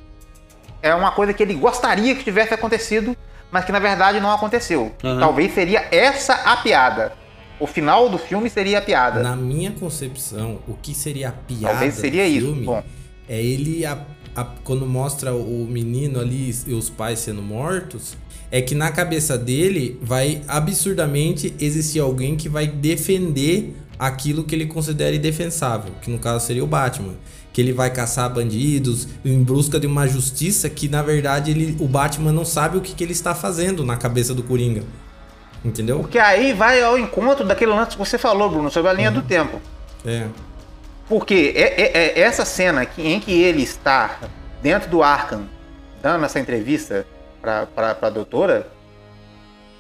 [0.80, 3.16] é uma coisa que ele gostaria que tivesse acontecido,
[3.54, 4.92] mas que na verdade não aconteceu.
[5.04, 5.20] Aham.
[5.20, 7.12] Talvez seria essa a piada.
[7.60, 9.22] O final do filme seria a piada.
[9.22, 12.46] Na minha concepção, o que seria a piada Talvez seria do isso.
[12.46, 12.82] filme Bom,
[13.28, 14.04] é ele a-
[14.34, 18.16] a- quando mostra o menino ali e os pais sendo mortos,
[18.50, 24.66] é que na cabeça dele vai absurdamente existir alguém que vai defender aquilo que ele
[24.66, 27.14] considera indefensável, que no caso seria o Batman.
[27.54, 31.86] Que ele vai caçar bandidos em busca de uma justiça que, na verdade, ele, o
[31.88, 34.82] Batman não sabe o que, que ele está fazendo na cabeça do Coringa.
[35.64, 36.00] Entendeu?
[36.00, 39.22] porque aí vai ao encontro daquele lance que você falou, Bruno, sobre a linha do
[39.22, 39.62] tempo.
[40.04, 40.26] É.
[41.08, 44.18] Porque é, é- é essa cena que- em que ele está
[44.62, 45.48] dentro do Arkham,
[46.02, 47.06] dando essa entrevista
[47.40, 48.66] para a doutora,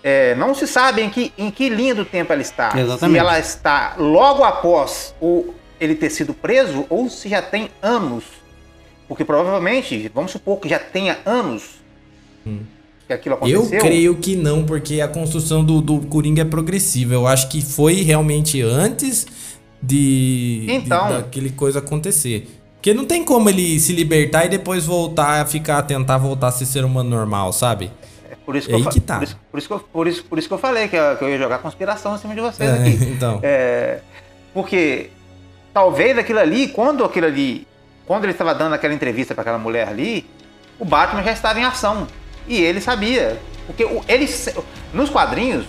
[0.02, 2.68] é, não se sabe em que, em que linha do tempo ela está.
[2.78, 3.12] Exatamente.
[3.12, 8.24] Se ela está logo após o, ele ter sido preso ou se já tem anos.
[9.08, 11.62] Porque provavelmente, vamos supor que já tenha anos
[13.06, 13.80] que aquilo Eu aconteceu.
[13.80, 17.14] creio que não, porque a construção do, do Coringa é progressiva.
[17.14, 19.26] Eu acho que foi realmente antes
[19.82, 21.08] de, de- Então.
[21.10, 22.48] daquele coisa acontecer.
[22.76, 26.52] Porque não tem como ele se libertar e depois voltar a ficar, tentar voltar a
[26.52, 27.90] ser ser humano normal, sabe?
[28.44, 29.16] Por isso É que, eu, que tá.
[29.16, 31.16] por isso, por isso que eu, por isso, por isso que eu falei que eu,
[31.16, 33.04] que eu ia jogar conspiração em cima de vocês É, aqui.
[33.06, 33.40] então.
[33.42, 34.00] É,
[34.52, 35.08] porque
[35.74, 37.66] talvez aquilo ali, quando aquilo ali,
[38.06, 40.24] quando ele estava dando aquela entrevista para aquela mulher ali,
[40.78, 42.06] o Batman já estava em ação
[42.48, 44.26] e ele sabia, porque ele
[44.94, 45.66] nos quadrinhos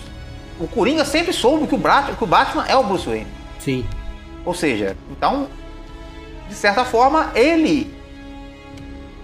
[0.58, 3.26] o Coringa sempre soube que o, Brat, que o Batman é o Bruce Wayne.
[3.58, 3.84] Sim.
[4.44, 5.48] Ou seja, então,
[6.48, 7.94] de certa forma, ele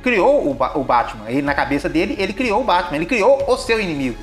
[0.03, 1.31] criou o, Ba- o Batman.
[1.31, 2.97] Ele, na cabeça dele, ele criou o Batman.
[2.97, 4.23] Ele criou o seu inimigo.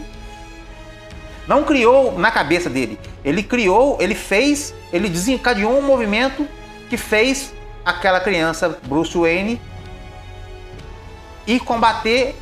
[1.48, 2.99] Não criou na cabeça dele.
[3.26, 6.47] Ele criou, ele fez, ele desencadeou um movimento
[6.89, 7.53] que fez
[7.85, 9.59] aquela criança, Bruce Wayne,
[11.47, 12.35] ir combater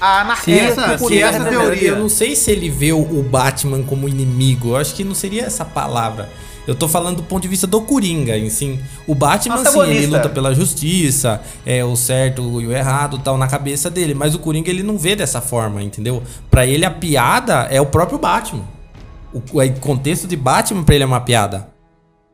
[0.00, 3.22] a anarquia essa- que o se essa teoria- Eu não sei se ele vê o,
[3.22, 4.70] Batman como inimigo.
[4.70, 6.30] Eu acho que não seria essa palavra.
[6.66, 8.80] Eu tô falando do ponto de vista do Coringa, em sim.
[9.06, 13.46] O Batman, sim, ele luta pela justiça, é o certo e o errado, tal, na
[13.46, 14.14] cabeça dele.
[14.14, 16.22] Mas o Coringa, ele não vê dessa forma, entendeu?
[16.50, 18.64] Pra ele, a piada é o próprio Batman.
[19.32, 21.68] O, o contexto de Batman pra ele é uma piada.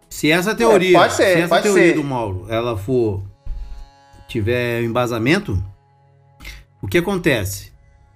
[0.09, 1.95] Se essa teoria, É, pode ser, se essa pode teoria ser.
[1.95, 3.23] do Mauro, ela for
[4.29, 5.63] tiver embasamento,
[6.81, 7.73] o que acontece?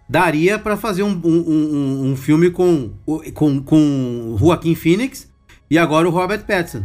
[0.09, 2.91] Daria pra fazer um, um, um- um filme com
[3.35, 5.29] com com Joaquin Phoenix
[5.69, 6.85] e agora o Robert Pattinson.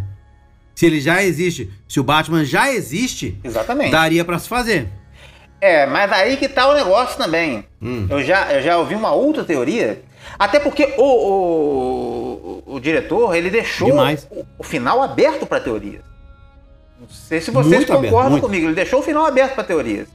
[0.73, 3.91] Se ele já existe, se o Batman já existe, Exatamente.
[3.91, 4.89] daria pra se fazer.
[5.59, 7.63] É, mas aí que tá o negócio também.
[7.79, 8.07] Hum.
[8.09, 10.01] Eu, já, eu já ouvi uma outra teoria.
[10.43, 16.01] Até porque o, o, o- o diretor, ele deixou o, o final aberto para teorias.
[16.99, 18.43] Não sei se vocês Muito aberto, concordam muito.
[18.45, 18.65] comigo.
[18.65, 20.07] Ele deixou o final aberto para teorias.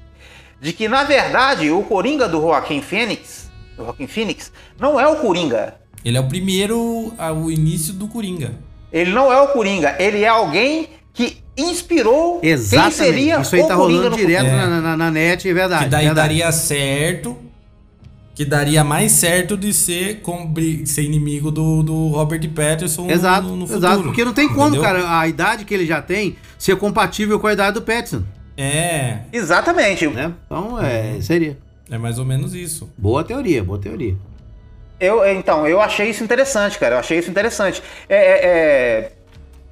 [0.60, 4.50] De que, na verdade, o Coringa do Joaquim Phoenix, do Joaquim Phoenix,
[4.80, 5.74] não é o Coringa.
[6.04, 7.12] Ele é o primeiro,
[7.44, 8.52] o início do Coringa.
[8.92, 9.94] Ele não é o Coringa.
[9.98, 12.94] Ele é alguém que inspirou quem Exatamente.
[12.94, 14.46] seria Isso aí o tá Coringa rolando no direto.
[14.46, 14.50] É.
[14.66, 15.84] na, na- na net, é verdade.
[15.84, 16.28] Que daí verdade.
[16.28, 17.36] daria certo.
[18.36, 20.20] Que daria mais certo de ser,
[20.84, 23.86] ser inimigo do, do Robert Pattinson Exato, no, no futuro.
[23.86, 24.02] exato.
[24.02, 24.82] Porque não tem como, entendeu?
[24.82, 28.22] cara, a idade que ele já tem ser compatível com a idade do Pattinson.
[28.54, 30.06] É, Exatamente.
[30.08, 30.34] Né?
[30.44, 31.56] Então, é, seria.
[31.90, 32.90] é mais ou menos isso.
[32.98, 34.14] Boa teoria, boa teoria.
[35.00, 36.96] Eu, então, eu achei isso interessante, cara.
[36.96, 37.82] Eu achei isso interessante.
[38.06, 39.12] É, é- é-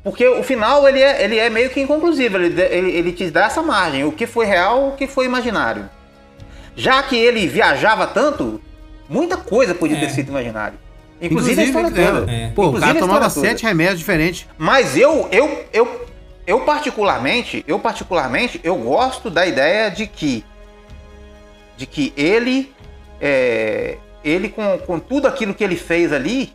[0.02, 2.38] porque o final ele é, ele é meio que inconclusivo.
[2.38, 4.04] Ele, ele, ele te dá essa margem.
[4.04, 5.88] O que foi real, o que foi imaginário.
[6.76, 8.60] Já que ele viajava tanto,
[9.08, 10.00] muita coisa podia É.
[10.00, 10.78] ter sido imaginário.
[11.20, 12.30] Inclusive, a história é, toda.
[12.32, 12.50] É.
[12.50, 14.46] Pô, o Inclusive cara a tomava sete remédios diferentes.
[14.58, 16.06] Mas eu, eu, eu,
[16.46, 20.44] eu particularmente, eu particularmente, eu gosto da ideia de que,
[21.76, 22.72] de que ele,
[23.20, 26.52] é, ele com, com tudo aquilo que ele fez ali,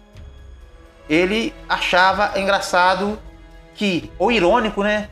[1.10, 3.18] ele achava engraçado
[3.74, 5.10] que, ou irônico, né?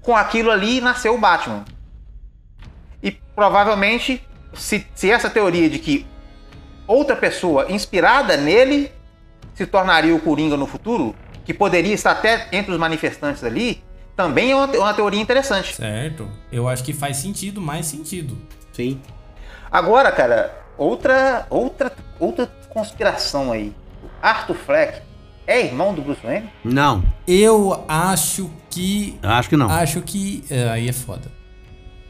[0.00, 1.64] Com aquilo ali nasceu o Batman.
[3.38, 4.20] Provavelmente,
[4.52, 6.04] se, se essa teoria de que
[6.88, 8.90] outra pessoa inspirada nele
[9.54, 13.80] se tornaria o Coringa no futuro, que poderia estar até entre os manifestantes ali,
[14.16, 15.76] também é uma, uma teoria interessante.
[15.76, 16.28] Certo.
[16.50, 18.36] Eu acho que faz sentido, mais sentido.
[18.72, 19.00] Sim.
[19.70, 23.72] Agora, cara, outra, outra, outra conspiração aí.
[24.20, 25.00] Arthur Fleck
[25.46, 26.50] é irmão do Bruce Wayne?
[26.64, 29.16] Não, Eu acho que.
[29.22, 29.70] acho que não.
[29.70, 30.44] Acho que.
[30.50, 31.38] é, aí é foda.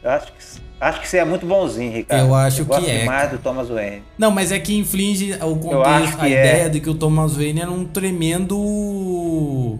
[0.01, 0.43] Eu acho que,
[0.79, 2.27] acho que você é muito bonzinho, Ricardo.
[2.27, 3.37] Eu acho gosto que é, demais cara.
[3.37, 4.03] do Thomas Wayne.
[4.17, 6.31] Não, mas é que inflige o acho contexto, a é.
[6.31, 9.79] ideia de que o Thomas Wayne era um tremendo.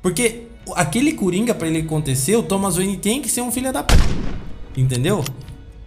[0.00, 0.42] Porque
[0.74, 3.94] aquele Coringa, pra ele acontecer, o Thomas Wayne tem que ser um filho da p.
[4.76, 5.24] Entendeu?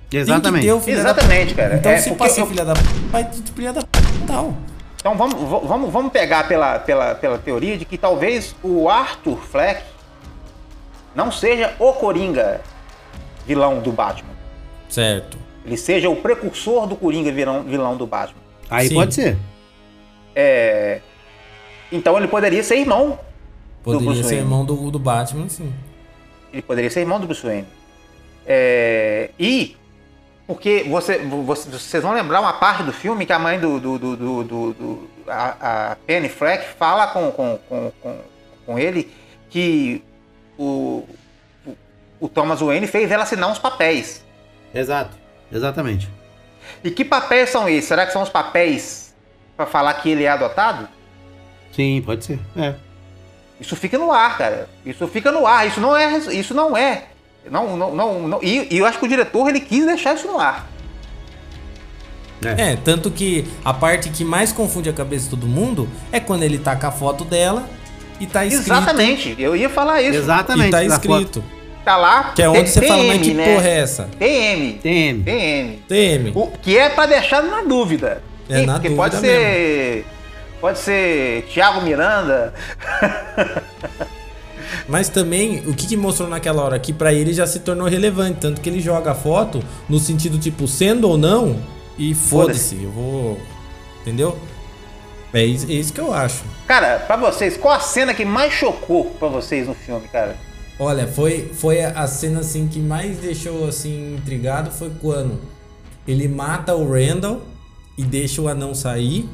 [0.10, 0.62] Tem Exatamente.
[0.62, 1.76] que ter o filho Exatamente, cara.
[1.76, 2.82] Então, É, se passar eu- filha da p,
[3.12, 4.53] vai de filha da p tal.
[4.98, 5.36] Então vamos,
[5.68, 9.84] vamos, vamos pegar pela, pela, pela teoria de que talvez o Arthur Fleck
[11.14, 12.62] não seja o Coringa
[13.46, 14.30] vilão do Batman.
[14.90, 15.38] Certo.
[15.66, 18.40] Ele seja o precursor do Coringa vilão, vilão do Batman.
[18.70, 18.96] Aí Sim.
[18.96, 19.38] pode ser.
[20.36, 21.02] É,
[21.92, 23.12] Então ele poderia ser irmão.
[23.12, 23.20] do
[23.84, 24.42] Poderia Bruce ser Wayne.
[24.42, 25.72] irmão do, do Batman, sim.
[26.52, 27.68] Ele poderia ser irmão do Bruce Wayne.
[28.46, 29.76] É, E
[30.48, 33.98] porque você, você- vocês vão lembrar uma parte do filme que a mãe do, do,
[33.98, 38.18] do, do- do- do- a, a Penny Fleck fala com, com, com, com,
[38.66, 39.12] com ele
[39.50, 40.04] que
[40.58, 41.04] o,
[42.26, 44.23] o, Thomas Wayne fez ela assinar uns papéis.
[44.73, 45.15] Exato.
[45.52, 46.10] Exatamente.
[46.84, 47.85] E que papéis são esses?
[47.85, 49.14] Será que são os papéis
[49.56, 50.88] para falar que ele é adotado?
[51.72, 52.39] Sim, pode ser.
[52.57, 52.73] É.
[53.60, 54.69] Isso fica no ar, cara.
[54.85, 55.68] Isso fica no ar.
[55.68, 56.18] Isso não é.
[56.18, 57.06] Isso não é.
[57.49, 60.27] Não, não, não, não- E, e eu acho que o diretor ele quis deixar isso
[60.27, 60.68] no ar.
[62.43, 66.43] É, tanto que a parte que mais confunde a cabeça de todo mundo é quando
[66.43, 67.68] ele tá com a foto dela
[68.19, 68.68] e tá escrito.
[68.72, 69.35] Exatamente.
[69.39, 70.18] Eu ia falar isso.
[70.18, 70.68] Exatamente.
[70.68, 71.43] E tá escrito.
[71.86, 72.34] Tá lá.
[72.36, 73.53] Que é onde T- você fala, mas que né?
[73.53, 74.10] porra é essa?
[74.20, 74.74] TM.
[74.82, 75.24] TM.
[75.24, 75.84] TM.
[75.88, 76.32] TM.
[76.36, 78.22] O que é pra deixar na dúvida.
[78.49, 80.06] É, na Porque dúvida pode ser.
[80.60, 82.53] Pode ser Thiago Miranda.
[84.88, 86.80] Mas também, o que, que mostrou naquela hora?
[86.80, 88.40] Que pra ele já se tornou relevante.
[88.41, 91.60] Tanto que ele joga a foto no sentido, tipo, sendo ou não,
[91.98, 93.40] e foda-se, eu vou.
[94.02, 94.38] Entendeu?
[95.34, 96.44] É isso, é isso que eu acho.
[96.68, 100.36] Cara, pra vocês, qual a cena que mais chocou pra vocês no filme, cara?
[100.80, 105.39] Olha, foi, foi a cena assim que mais deixou assim intrigado foi quando
[106.07, 107.41] ele mata o Randall
[107.97, 109.30] e deixa o anão sair.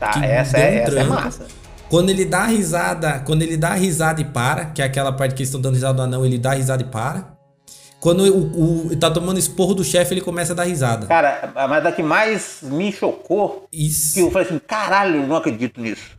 [0.00, 1.46] Tá, Que essa, um é, essa é massa.
[1.88, 5.42] Quando ele dá risada, quando ele dá risada e para, que é aquela parte que
[5.42, 7.32] eles estão dando risada do anão, ele dá risada e para.
[8.00, 11.06] Quando o, o- tá tomando esporro do chefe, ele começa a dar risada.
[11.06, 14.14] Cara, mas a que mais me chocou, Isso.
[14.14, 16.18] que eu falei assim, caralho, eu não acredito nisso.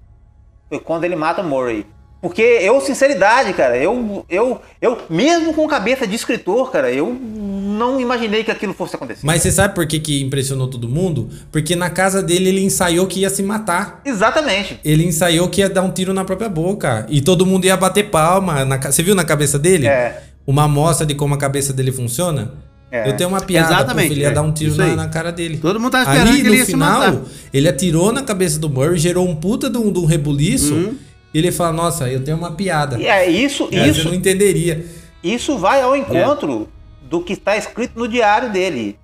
[0.69, 1.85] Foi quando ele mata o Murray.
[2.23, 7.99] Porque eu, sinceridade, cara, eu, eu, eu, mesmo com cabeça de escritor, cara, eu não
[7.99, 9.25] imaginei que aquilo fosse acontecer.
[9.25, 11.29] Mas você sabe por que, que impressionou todo mundo?
[11.51, 13.99] Porque na casa dele ele ensaiou que ia se matar.
[14.05, 14.79] Exatamente.
[14.85, 17.05] Ele ensaiou que ia dar um tiro na própria boca.
[17.09, 18.63] E todo mundo ia bater palma.
[18.63, 19.85] na Você viu na cabeça dele?
[19.85, 20.23] É.
[20.47, 22.53] Uma amostra de como a cabeça dele funciona?
[22.89, 23.09] É.
[23.09, 24.31] Eu tenho uma piada, Exatamente, pô, ele ia é.
[24.31, 24.95] dar um tiro na, aí.
[24.95, 25.57] na cara dele.
[25.57, 27.21] Todo mundo tá esperando Ali, que ele no ia se final, matar.
[27.53, 30.73] ele atirou na cabeça do Murray, gerou um puta de um, de um rebuliço.
[30.73, 30.95] Uhum.
[31.33, 32.97] E ele fala, nossa, eu tenho uma piada.
[32.99, 34.85] E é isso, Aí isso, Você não entenderia.
[35.23, 36.69] isso vai ao encontro
[37.09, 38.97] do que está escrito no diário dele.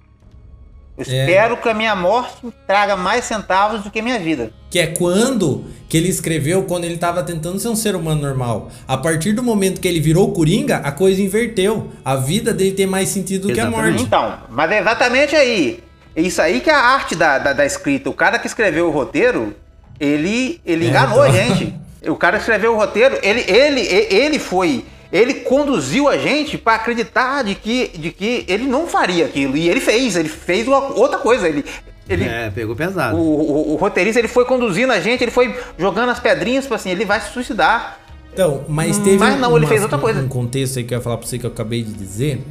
[0.97, 1.25] Eu É.
[1.25, 2.35] espero que a minha morte
[2.67, 4.51] traga mais centavos do que a minha vida.
[4.69, 8.69] Que é quando que ele escreveu, quando ele tava tentando ser um ser humano normal.
[8.87, 11.89] A partir do momento que ele virou o Coringa, a coisa inverteu.
[12.03, 13.91] A vida dele tem mais sentido do que a Exatamente.
[13.91, 14.03] morte.
[14.03, 15.81] Então, mas é exatamente aí.
[16.15, 18.09] É Isso aí que é a arte da, da, da escrita.
[18.09, 19.55] O cara que escreveu o roteiro,
[19.99, 21.41] ele, ele É, enganou então.
[21.41, 21.73] a gente.
[22.07, 24.85] O cara que escreveu o roteiro, ele, ele, ele foi.
[25.11, 29.57] Ele conduziu a gente para acreditar de que, de que ele não faria aquilo.
[29.57, 31.47] E ele fez, ele fez uma, outra coisa.
[31.49, 31.65] Ele,
[32.07, 33.17] ele, É, pegou pesado.
[33.17, 36.75] o, o, o roteirista ele foi conduzindo a gente, ele foi jogando as pedrinhas para
[36.75, 37.99] assim, ele vai se suicidar.
[38.31, 40.21] Então, mas teve Mas não, ele fez outra um- coisa.
[40.21, 42.41] um contexto aí que eu ia falar pra você que eu acabei de dizer.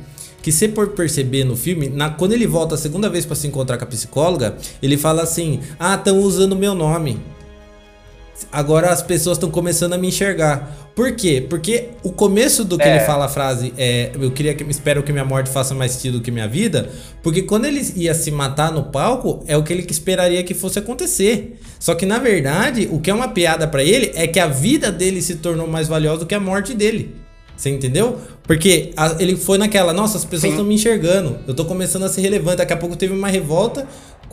[0.43, 3.47] Que você por perceber no filme, na- quando ele volta a segunda vez pra se
[3.47, 7.21] encontrar com a psicóloga, ele fala assim: Ah, estão usando meu nome.
[8.53, 10.77] Agora as pessoas estão começando a me enxergar.
[10.95, 11.45] Por quê?
[11.49, 12.97] Porque o começo do que É.
[12.97, 16.21] ele fala a frase é eu queria que espero que minha morte faça mais sentido
[16.21, 16.89] que minha vida,
[17.23, 20.79] porque quando ele ia se matar no palco é o que ele esperaria que fosse
[20.79, 21.59] acontecer.
[21.79, 24.91] Só que na verdade, o que é uma piada pra ele é que a vida
[24.91, 27.15] dele se tornou mais valiosa do que a morte dele.
[27.57, 28.19] Você entendeu?
[28.45, 31.39] Porque a- ele foi naquela, nossa, as pessoas estão me enxergando.
[31.47, 32.59] Eu tô começando a ser relevante.
[32.59, 33.85] Daqui a pouco teve uma revolta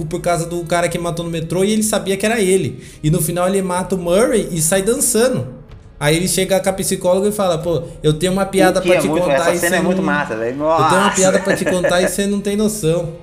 [0.04, 2.84] por causa do cara que matou no metrô e ele sabia que era ele.
[3.02, 5.64] E no final ele mata o Murray e sai dançando.
[5.98, 8.98] Aí ele chega com a psicóloga e fala, pô, eu tenho uma piada que pra
[8.98, 10.62] é te muito- contar essa e cena é muito não- massa, velho.
[10.62, 13.14] Eu tenho uma piada pra te contar e você não tem noção.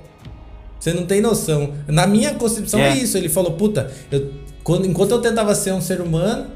[0.80, 1.74] Você não tem noção.
[1.86, 2.94] Na minha concepção é, É.
[2.96, 3.18] isso.
[3.18, 4.30] Ele falou, puta, eu,
[4.64, 6.46] quando, enquanto eu tentava ser um ser humano,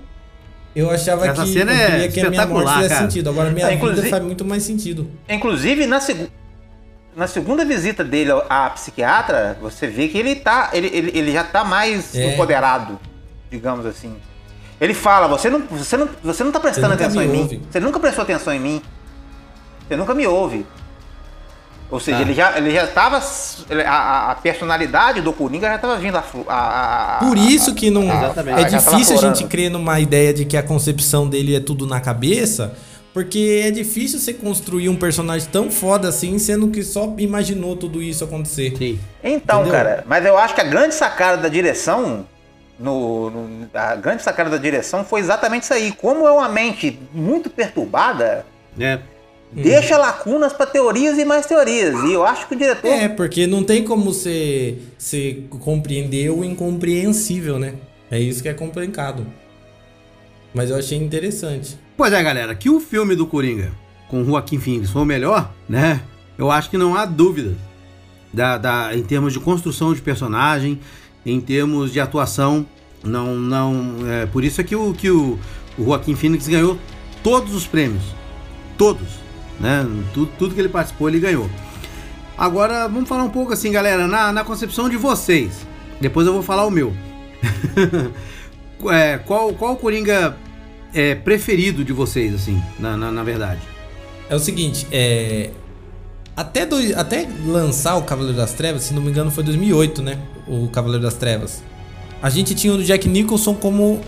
[0.74, 3.00] eu achava Essa que eu é queria que a minha morte fizesse cara.
[3.10, 3.30] sentido.
[3.30, 5.08] Agora minha É, vida faz muito mais sentido.
[5.28, 6.28] Inclusive, na, segu-
[7.16, 11.42] na segunda visita dele à psiquiatra, você vê que ele, tá, ele, ele, ele já
[11.42, 12.34] tá mais É.
[12.34, 12.98] empoderado,
[13.50, 14.14] digamos assim.
[14.78, 17.40] Ele fala, você não, você não, você não tá prestando nunca atenção me em mim.
[17.42, 17.62] ouve.
[17.70, 18.82] Você nunca prestou atenção em mim.
[19.88, 20.66] Você nunca me ouve.
[21.90, 22.22] Ou seja, Tá.
[22.24, 23.22] ele já, ele já tava.
[23.86, 26.22] A, a- personalidade do Coringa já tava vindo a.
[26.22, 28.60] flu- a- a- Por isso que não Exatamente.
[28.60, 32.00] é difícil a gente crer numa ideia de que a concepção dele é tudo na
[32.00, 32.76] cabeça,
[33.16, 38.02] porque é difícil você construir um personagem tão foda assim, sendo que só imaginou tudo
[38.02, 38.76] isso acontecer.
[38.76, 38.98] Sim.
[39.24, 39.72] Então, Entendeu?
[39.78, 42.26] cara, mas eu acho que a grande sacada da direção.
[42.78, 45.92] No, no- a grande sacada da direção foi exatamente isso aí.
[45.92, 48.44] Como é uma mente muito perturbada,
[48.78, 48.98] É.
[49.50, 51.94] deixa lacunas pra teorias e mais teorias.
[52.04, 52.86] E eu acho que o diretor.
[52.86, 57.76] É, porque não tem como você, você compreender o incompreensível, né?
[58.10, 59.26] É isso que é complicado.
[60.52, 61.78] Mas eu achei interessante.
[61.96, 63.72] Pois é, galera, que o filme do Coringa
[64.08, 66.02] com Joaquim Phoenix foi o melhor, né?
[66.36, 67.56] Eu acho que não há dúvida
[68.30, 70.78] da, da, em termos de construção de personagem,
[71.24, 72.66] em termos de atuação.
[73.02, 75.38] Não, não, é, por isso é que o, que o,
[75.78, 76.78] o Joaquim Phoenix ganhou
[77.22, 78.04] todos os prêmios.
[78.76, 79.08] Todos.
[79.58, 79.86] Né?
[80.12, 81.48] Tudo, tudo que ele participou, ele ganhou.
[82.36, 85.66] Agora, vamos falar um pouco assim, galera, na, na concepção de vocês.
[85.98, 86.94] Depois eu vou falar o meu.
[88.90, 90.36] É, qual, qual Coringa
[90.94, 93.60] é, preferido de vocês, assim, na, na, na verdade?
[94.28, 95.50] É o seguinte, é.
[96.36, 100.18] Até, dois, até lançar o Cavaleiro das Trevas, se não me engano, foi 2008, né?
[100.46, 101.62] O Cavaleiro das Trevas.
[102.20, 104.02] A gente tinha o Jack Nicholson como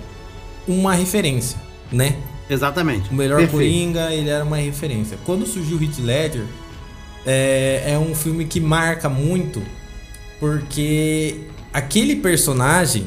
[0.67, 1.59] uma referência,
[1.91, 2.17] né?
[2.51, 3.11] Exatamente.
[3.11, 3.53] O melhor Perfeito.
[3.53, 5.19] Coringa, ele era uma referência.
[5.25, 6.45] Quando surgiu o Heath Ledger,
[7.27, 9.63] é, é um filme que marca muito,
[10.41, 11.41] porque
[11.73, 13.07] aquele personagem,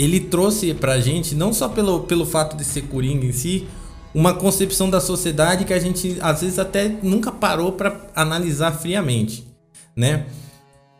[0.00, 3.66] ele trouxe pra gente, não só pelo, pelo fato de ser Coringa em si,
[4.14, 9.46] uma concepção da sociedade que a gente às vezes até nunca parou pra analisar friamente,
[9.94, 10.26] né?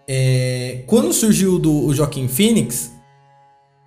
[0.07, 2.93] É, quando surgiu do, o Joaquim Phoenix,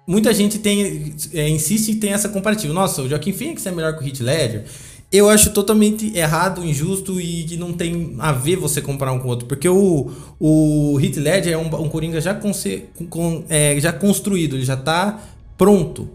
[0.08, 2.74] muita gente tem, é, insiste e tem essa comparativa.
[2.74, 4.66] Nossa, o Joaquim Phoenix é melhor que o Heath Ledger.
[5.14, 9.28] Eu acho totalmente errado, injusto e que não tem a ver você comparar um com
[9.28, 9.46] o outro.
[9.46, 10.10] Porque o,
[10.40, 15.22] o Heath Ledger é um, um Coringa já, com, é, já construído, ele já tá
[15.56, 16.10] pronto.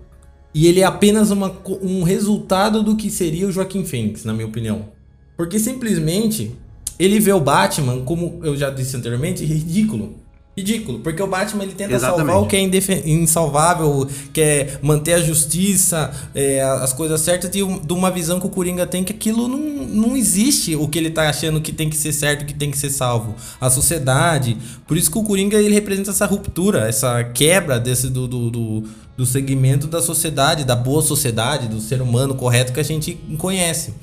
[0.53, 4.49] E ele é apenas uma, um resultado do que seria o Joaquim Phoenix, na minha
[4.49, 4.87] opinião.
[5.37, 6.51] Porque simplesmente
[6.99, 10.17] ele vê o Batman, como eu já disse anteriormente, ridículo.
[10.59, 12.27] Ridículo, porque o Batman ele tenta Exatamente.
[12.27, 17.93] salvar o que é insalvável, quer manter a justiça, é, as coisas certas, de, de
[17.93, 21.29] uma visão que o Coringa tem que aquilo não, não existe, o que ele tá
[21.29, 23.37] achando que tem que ser certo, que tem que ser salvo.
[23.61, 24.57] A sociedade.
[24.85, 28.85] Por isso que o Coringa ele representa essa ruptura, essa quebra desse do, do, do,
[29.17, 33.95] do segmento da sociedade, da boa sociedade, do ser humano correto que a gente conhece.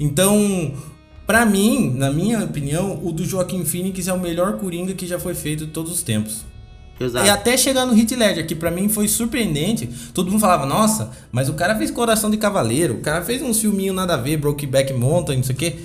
[0.00, 0.74] Então,
[1.30, 5.16] Pra mim, na minha opinião, o do Joaquim Phoenix é o melhor Coringa que já
[5.16, 6.44] foi feito de todos os tempos.
[6.98, 7.24] Exato.
[7.24, 9.88] E até chegar no Hit Ledger, que pra mim foi surpreendente.
[10.12, 13.54] Todo mundo falava, nossa, mas o cara fez Coração de Cavaleiro, o cara fez um
[13.54, 15.76] filminho nada a ver, Brokeback Mountain, não sei o quê.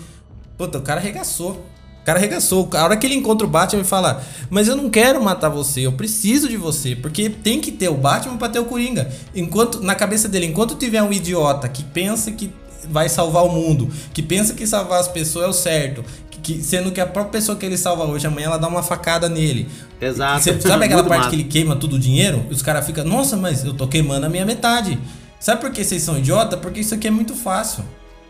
[0.57, 1.63] Puta, o cara arregaçou.
[2.01, 2.67] O cara arregaçou.
[2.73, 5.81] A hora que ele encontra o Batman e fala, mas eu não quero matar você,
[5.81, 6.95] eu preciso de você.
[6.95, 9.11] Porque tem que ter o Batman pra ter o Coringa.
[9.35, 12.51] Enquanto, na cabeça dele, enquanto tiver um idiota que pensa que
[12.89, 16.03] vai salvar o mundo, que pensa que salvar as pessoas é o certo,
[16.41, 19.27] que, sendo que a própria pessoa que ele salva hoje, amanhã ela dá uma facada
[19.27, 19.67] nele.
[19.99, 20.43] Exato.
[20.43, 21.29] Você sabe aquela Muito parte massa.
[21.31, 22.45] que ele queima tudo o dinheiro?
[22.49, 24.99] E os caras ficam, nossa, mas eu tô queimando a minha metade.
[25.39, 26.55] Sabe por que vocês são idiota?
[26.57, 27.83] Porque isso aqui é muito fácil.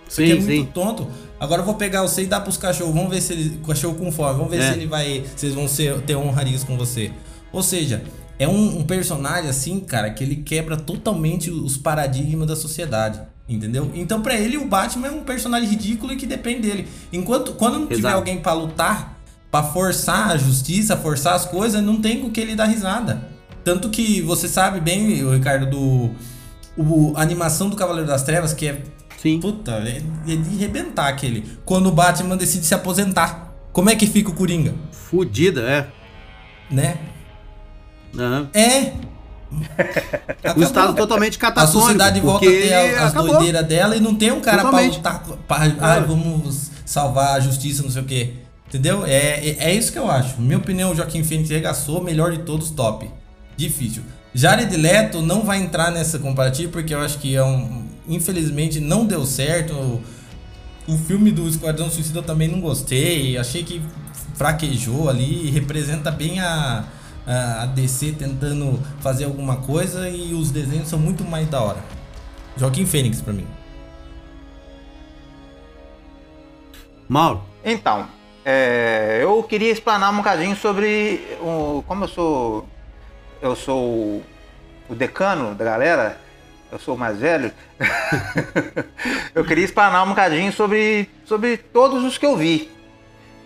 [0.08, 0.72] Isso aqui Sim, é muito sim.
[0.74, 1.08] tonto.
[1.40, 2.94] Agora eu vou pegar você e dar pros cachorros.
[2.94, 3.60] Vamos ver se ele.
[3.62, 4.34] O cachorro com fome.
[4.34, 4.72] Vamos ver É.
[4.72, 5.24] se ele vai.
[5.36, 7.12] Vocês vão ser, ter honrarias com você.
[7.52, 8.04] Ou seja,
[8.38, 13.20] é um, um personagem assim, cara, que ele quebra totalmente os paradigmas da sociedade.
[13.48, 13.92] Entendeu?
[13.94, 16.88] Então, pra ele, o Batman é um personagem ridículo e que depende dele.
[17.14, 18.16] Enquanto quando não tiver Exato.
[18.16, 19.20] alguém pra lutar,
[19.52, 23.30] pra forçar a justiça, forçar as coisas, não tem com que ele dar risada.
[23.64, 26.12] Tanto que você sabe bem, o Ricardo, do.
[26.78, 28.82] O, a animação do Cavaleiro das Trevas, que é
[29.26, 29.40] Sim.
[29.40, 31.44] Puta, é, é de arrebentar aquele.
[31.66, 33.56] Quando o Batman decide se aposentar.
[33.72, 34.76] Como é que fica o Coringa?
[34.92, 35.88] Fudida, é.
[36.70, 36.98] Né?
[38.16, 38.50] Aham.
[38.54, 38.94] É.
[40.56, 41.80] O estado totalmente A catatônico.
[41.82, 43.32] sociedade volta a ter a- as acabou.
[43.34, 45.00] doideiras dela e não tem um cara Totalmente.
[45.00, 45.38] pra lutar.
[45.48, 48.34] Pra, ah, vamos salvar a justiça, não sei o quê.
[48.68, 49.06] Entendeu?
[49.06, 50.36] É, é, é isso que eu acho.
[50.40, 53.10] Na minha opinião, o Joaquim Phoenix regaçou, melhor de todos, top.
[53.56, 54.04] Difícil.
[54.34, 57.86] Jared Leto não vai entrar nessa comparativa porque eu acho que é um.
[58.08, 59.74] Infelizmente não deu certo.
[59.74, 60.02] O,
[60.94, 63.38] o filme do Esquadrão Suicida eu também não gostei.
[63.38, 63.82] Achei que
[64.36, 65.50] fraquejou ali.
[65.52, 66.84] Representa bem a,
[67.28, 71.80] a, DC tentando fazer alguma coisa e os desenhos são muito mais da hora.
[72.58, 73.48] Joaquim Fênix pra mim.
[77.08, 77.42] Mauro.
[77.64, 78.08] Então,
[78.44, 82.68] é, eu queria explanar um bocadinho sobre o, como eu sou
[83.42, 84.24] eu sou o,
[84.90, 86.18] o decano da galera,
[86.72, 87.52] eu sou o mais velho.
[89.36, 92.72] eu queria explanar um bocadinho sobre, sobre todos os que eu vi.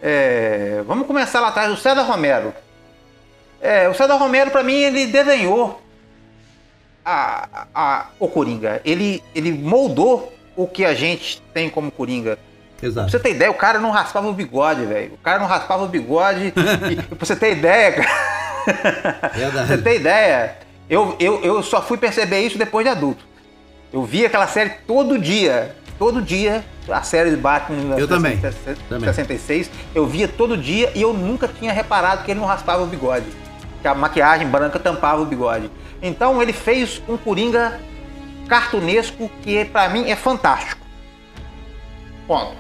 [0.02, 2.54] É, vamos começar lá atrás, o César Romero.
[3.62, 5.82] É, o César Romero, para mim, ele desenhou
[7.04, 8.82] a, a, o Coringa.
[8.86, 12.38] Ele, ele moldou o que a gente tem como Coringa.
[12.78, 13.12] Pra Exato.
[13.12, 15.14] você ter ideia, o cara não raspava o bigode, velho.
[15.14, 16.54] O cara não raspava o bigode.
[16.90, 19.20] e, pra você ter ideia, cara.
[19.20, 19.68] pra Verdade.
[19.68, 20.58] você ter ideia,
[20.90, 23.28] eu, eu, eu só fui perceber isso depois de adulto.
[23.92, 25.76] Eu vi aquela série todo dia.
[25.98, 28.40] Todo dia, a série de Batman Eu também.
[28.40, 29.10] 60, Também.
[29.14, 29.70] 66.
[29.94, 33.26] Eu via todo dia e eu nunca tinha reparado que ele não raspava o bigode.
[33.82, 35.70] Que a maquiagem branca tampava o bigode.
[36.02, 37.80] Então ele fez um Coringa
[38.48, 40.82] cartunesco que pra mim é fantástico.
[42.28, 42.56] Ponto.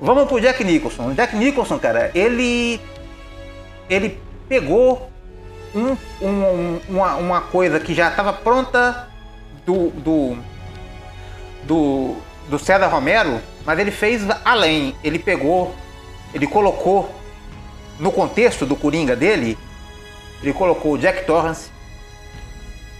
[0.00, 1.08] Vamos pro Jack Nicholson.
[1.10, 2.80] O Jack Nicholson, cara, ele.
[3.88, 5.10] Ele pegou
[5.74, 9.08] um- um- uma, uma coisa que já estava pronta
[9.64, 10.36] do, do,
[11.64, 12.16] do,
[12.48, 14.94] do César Romero, mas ele fez além.
[15.04, 15.74] Ele pegou,
[16.34, 17.10] ele colocou
[17.98, 19.56] no contexto do Coringa dele,
[20.42, 21.70] ele colocou o Jack Torrance,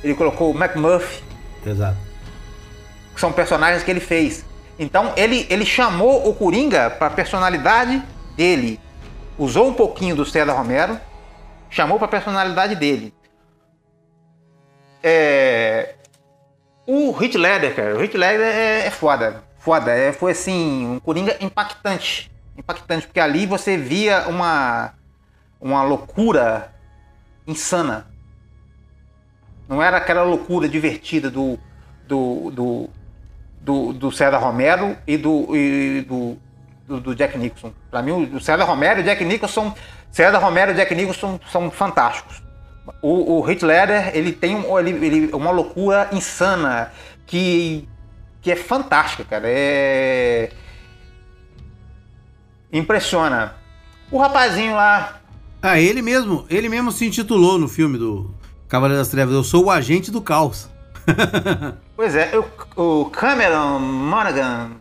[0.02, 1.22] ele colocou o McMurphy,
[1.64, 1.96] Exato.
[3.14, 4.44] que são personagens que ele fez.
[4.78, 8.02] Então ele, ele chamou o Coringa para a personalidade
[8.36, 8.78] dele.
[9.38, 10.98] Usou um pouquinho do César Romero,
[11.70, 13.12] chamou para a personalidade dele.
[15.02, 15.94] É,
[16.86, 19.42] O Heath Ledger, cara, o Heath Ledger é, é foda.
[19.58, 22.30] Foda, é, foi assim, um Coringa impactante.
[22.56, 24.94] Impactante, porque ali você via uma,
[25.60, 26.72] uma loucura
[27.46, 28.06] insana.
[29.68, 31.58] Não era aquela loucura divertida do,
[32.06, 32.90] do, do,
[33.60, 36.36] do, do César Romero e do, e do,
[36.86, 37.72] do, do Jack Nicholson.
[37.90, 39.74] Para mim, o César Romero e o Jack Nicholson,
[40.10, 42.42] César Romero e Jack Nicholson são fantásticos.
[43.02, 46.92] O, o Ledger, ele tem um- ele, ele- uma loucura insana
[47.26, 47.88] que,
[48.40, 49.44] que é fantástica, cara.
[49.48, 50.50] É...
[52.72, 53.54] Impressiona.
[54.10, 55.20] O rapazinho lá,
[55.62, 58.30] Ah, ele mesmo, ele mesmo se intitulou no filme do
[58.68, 60.68] Cavaleiro das Trevas, eu sou o agente do caos.
[61.96, 62.44] Pois é, eu-
[62.76, 64.72] o Cameron Monaghan,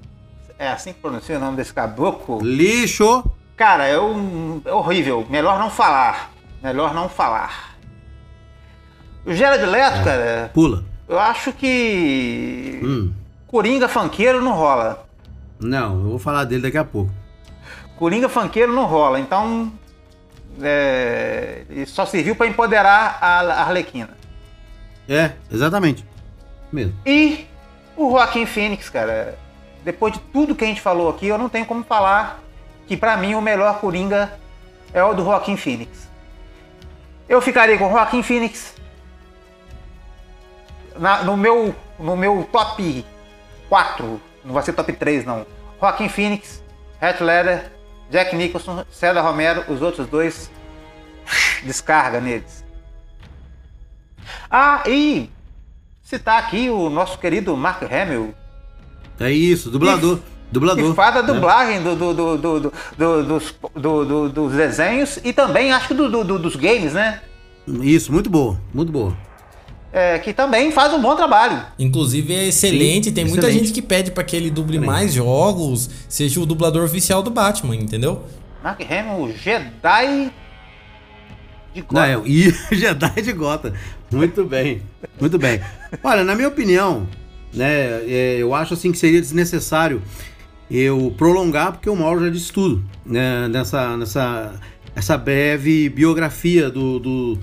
[0.60, 2.40] é assim que pronuncia o nome desse caboclo?
[2.44, 3.24] Lixo!
[3.56, 5.26] Cara, é, um- é horrível.
[5.30, 6.30] Melhor não falar.
[6.62, 7.78] Melhor não falar.
[9.26, 10.84] O Gerard Leto, cara, Pula.
[11.08, 12.82] eu acho que.
[12.84, 13.14] Hum.
[13.48, 15.08] Coringa fanqueiro não rola.
[15.58, 17.12] Não, eu vou falar dele daqui a pouco.
[17.96, 19.22] Coringa fanqueiro não rola.
[19.22, 19.72] Então.
[20.62, 24.12] É, ele só serviu pra empoderar a Arlequina.
[25.08, 26.06] É, exatamente.
[26.72, 26.94] Mesmo.
[27.06, 27.46] E
[27.96, 29.38] o Joaquim Phoenix, cara,
[29.84, 32.40] depois de tudo que a gente falou aqui, eu não tenho como falar
[32.88, 34.34] que pra mim o melhor Coringa
[34.94, 36.08] é o do Joaquim Phoenix.
[37.28, 38.76] Eu ficaria com o Joaquim Phoenix
[40.98, 43.06] na- no, meu, no meu top
[43.70, 45.46] 4, não vai ser top 3 não.
[45.80, 46.64] Joaquim Phoenix,
[47.02, 47.72] Heath Ledger,
[48.16, 50.50] Jack Nicholson, César Romero, os outros dois
[51.64, 52.64] descarga neles.
[54.50, 55.30] Ah, e
[56.02, 58.34] citar aqui o nosso querido Mark Hamill,
[59.20, 60.20] É isso, dublador.
[60.50, 60.92] dublador.
[60.92, 61.34] que faz a né?
[61.34, 65.90] dublagem do, do, do, do- do- do- dos, do- do- dos desenhos e também acho
[65.90, 67.20] que do- do- do- dos games, né?
[67.68, 69.14] Isso, muito boa, muito boa.
[69.98, 71.66] É, que também faz um bom trabalho.
[71.80, 73.68] Inclusive é excelente, Sim, tem muita excelente.
[73.68, 77.78] gente que pede pra que ele duble mais jogos, seja o dublador oficial do Batman,
[77.78, 78.22] entendeu?
[78.62, 80.32] Mark Hamill, o Jedi
[81.74, 82.24] de Não, Gotham.
[82.26, 83.74] é, e Jedi de Gota.
[84.12, 84.82] Muito bem,
[85.18, 85.62] muito bem.
[86.04, 87.08] Olha, na minha opinião,
[87.54, 90.02] né, é, eu acho assim que seria desnecessário
[90.70, 94.56] eu prolongar, porque o Mauro já disse tudo, né, nessa, nessa
[94.94, 97.40] essa breve biografia do, do-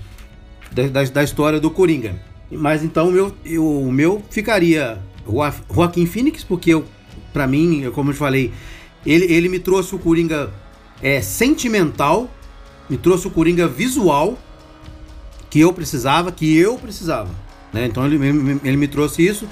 [0.70, 2.30] da, da- da história do Coringa.
[2.56, 6.84] Mas então o meu, eu- o meu ficaria Joa- Joaquim Phoenix, porque eu,
[7.32, 8.52] pra mim, como eu te falei,
[9.06, 10.50] ele, ele me trouxe o Coringa
[11.02, 12.30] é, sentimental,
[12.88, 14.38] me trouxe o Coringa visual
[15.50, 17.30] que eu precisava, que eu precisava.
[17.72, 17.86] Né?
[17.86, 19.46] Então ele, ele, ele me trouxe isso.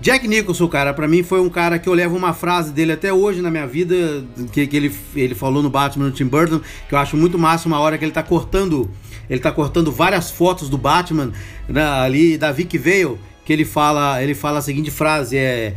[0.00, 3.12] Jack Nicholson, cara, pra mim foi um cara que eu levo uma frase dele até
[3.12, 6.94] hoje na minha vida, que, que ele, ele falou no Batman no Tim Burton, que
[6.94, 8.88] eu acho muito massa uma hora que ele tá cortando,
[9.28, 11.32] ele tá cortando várias fotos do Batman
[11.68, 15.74] né, ali da Vic Vale, que ele fala, ele fala a seguinte frase, é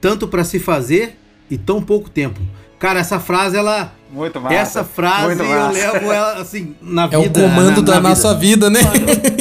[0.00, 1.16] tanto pra se fazer
[1.50, 2.40] e tão pouco tempo.
[2.84, 4.54] Cara, essa frase ela Muito massa.
[4.54, 5.70] essa frase eu massa.
[5.72, 7.40] levo ela assim na É vida.
[7.40, 8.80] o comando na- da na nossa vida, né?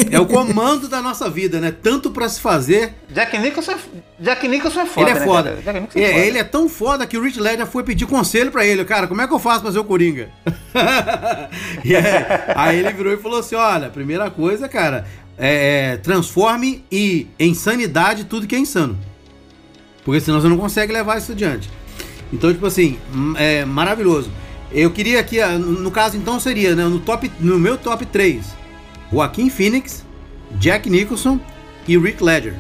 [0.09, 1.69] É o comando da nossa vida, né?
[1.83, 3.77] Tanto pra se fazer Jack Nicholson é,
[4.17, 5.51] Jack Nicholson é foda, ele é né, foda.
[5.55, 6.19] Nicholson É, foda.
[6.25, 8.85] ele é tão foda que o Rich Ledger foi pedir conselho pra ele.
[8.85, 10.29] Cara, como é que eu faço pra ser o Coringa?
[11.83, 15.05] E é, aí ele virou e falou assim: olha, primeira coisa, cara,
[15.37, 18.97] é, é, transforme e em sanidade tudo que é insano.
[20.05, 21.69] Porque senão você não consegue levar isso adiante.
[22.33, 22.97] Então, tipo assim,
[23.37, 24.29] é maravilhoso.
[24.71, 28.43] Eu queria aqui, ah, no caso então seria, né, no, top, no meu top 3,
[29.11, 30.03] Joaquim Phoenix,
[30.53, 31.39] Jack Nicholson
[31.87, 32.55] e Rick Ledger.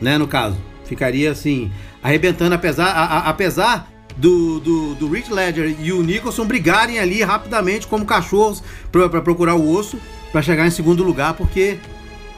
[0.00, 0.56] Né, no caso.
[0.84, 1.72] Ficaria assim,
[2.02, 7.22] arrebentando, apesar, a- a- apesar do, do, do Rick Ledger e o Nicholson brigarem ali
[7.22, 8.62] rapidamente como cachorros
[8.92, 9.98] pra, pra procurar o osso
[10.30, 11.78] pra chegar em segundo lugar, porque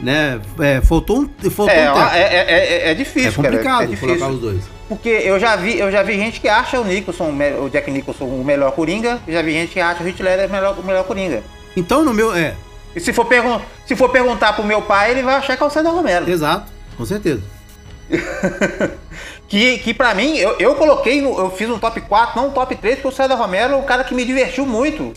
[0.01, 2.15] né, é, faltou um, faltou É, um tempo.
[2.15, 2.55] é, é,
[2.89, 3.85] é, é difícil, É complicado cara.
[3.85, 4.09] É difícil.
[4.17, 4.78] colocar os dois.
[4.89, 7.31] Porque eu já vi, eu já vi gente que acha o Nicholson,
[7.63, 10.49] o Jack Nicholson o melhor Coringa, e já vi gente que acha o Heath Ledger
[10.49, 11.43] o melhor, o melhor Coringa.
[11.77, 12.35] Então, no meu.
[12.35, 12.55] É,
[12.97, 15.67] E se for, pergun se for perguntar pro meu pai, ele vai achar que é
[15.67, 16.29] o César Romero.
[16.31, 17.43] exato, com certeza.
[19.49, 22.77] Que, que pra mim, eu, eu coloquei, eu fiz um top 4, não um top
[22.77, 25.15] 3, porque o César Romero é um cara que me divertiu muito.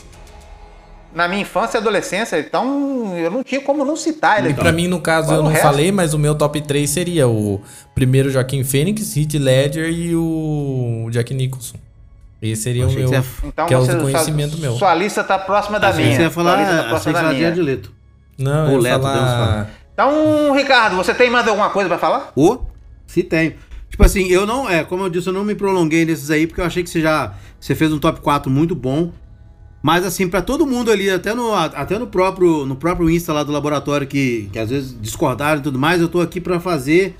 [1.13, 4.49] Na minha infância e adolescência, então eu não tinha como não citar ele.
[4.51, 5.63] E pra mim, no caso, eu o não resto.
[5.63, 7.61] falei, mas o meu top 3 seria o
[7.93, 11.77] primeiro Joaquim Fênix, Heath Ledger e o Jack Nicholson.
[12.41, 14.73] Esse seria o Achei que meu, você Então que é o conhecimento sua, meu.
[14.73, 16.15] Sua lista tá próxima da Achei minha.
[16.15, 17.63] você ia falar, Sua lista tá próxima da falar de minha.
[17.63, 17.91] Leto.
[18.37, 19.13] Não, O eu ia falar...
[19.27, 19.69] fala.
[19.93, 22.31] Então, Ricardo, você tem mais alguma coisa pra falar?
[22.35, 22.59] Ô,
[23.05, 23.55] se tem.
[23.89, 26.61] Tipo assim, eu não, é, como eu disse, eu não me prolonguei nesses aí, porque
[26.61, 29.11] eu achei que você já, você fez um top 4 muito bom.
[29.81, 33.43] Mas assim, pra todo mundo ali, até no, até no próprio, no próprio Insta lá
[33.43, 37.15] do laboratório, que, que às vezes discordaram e tudo mais, eu tô aqui pra fazer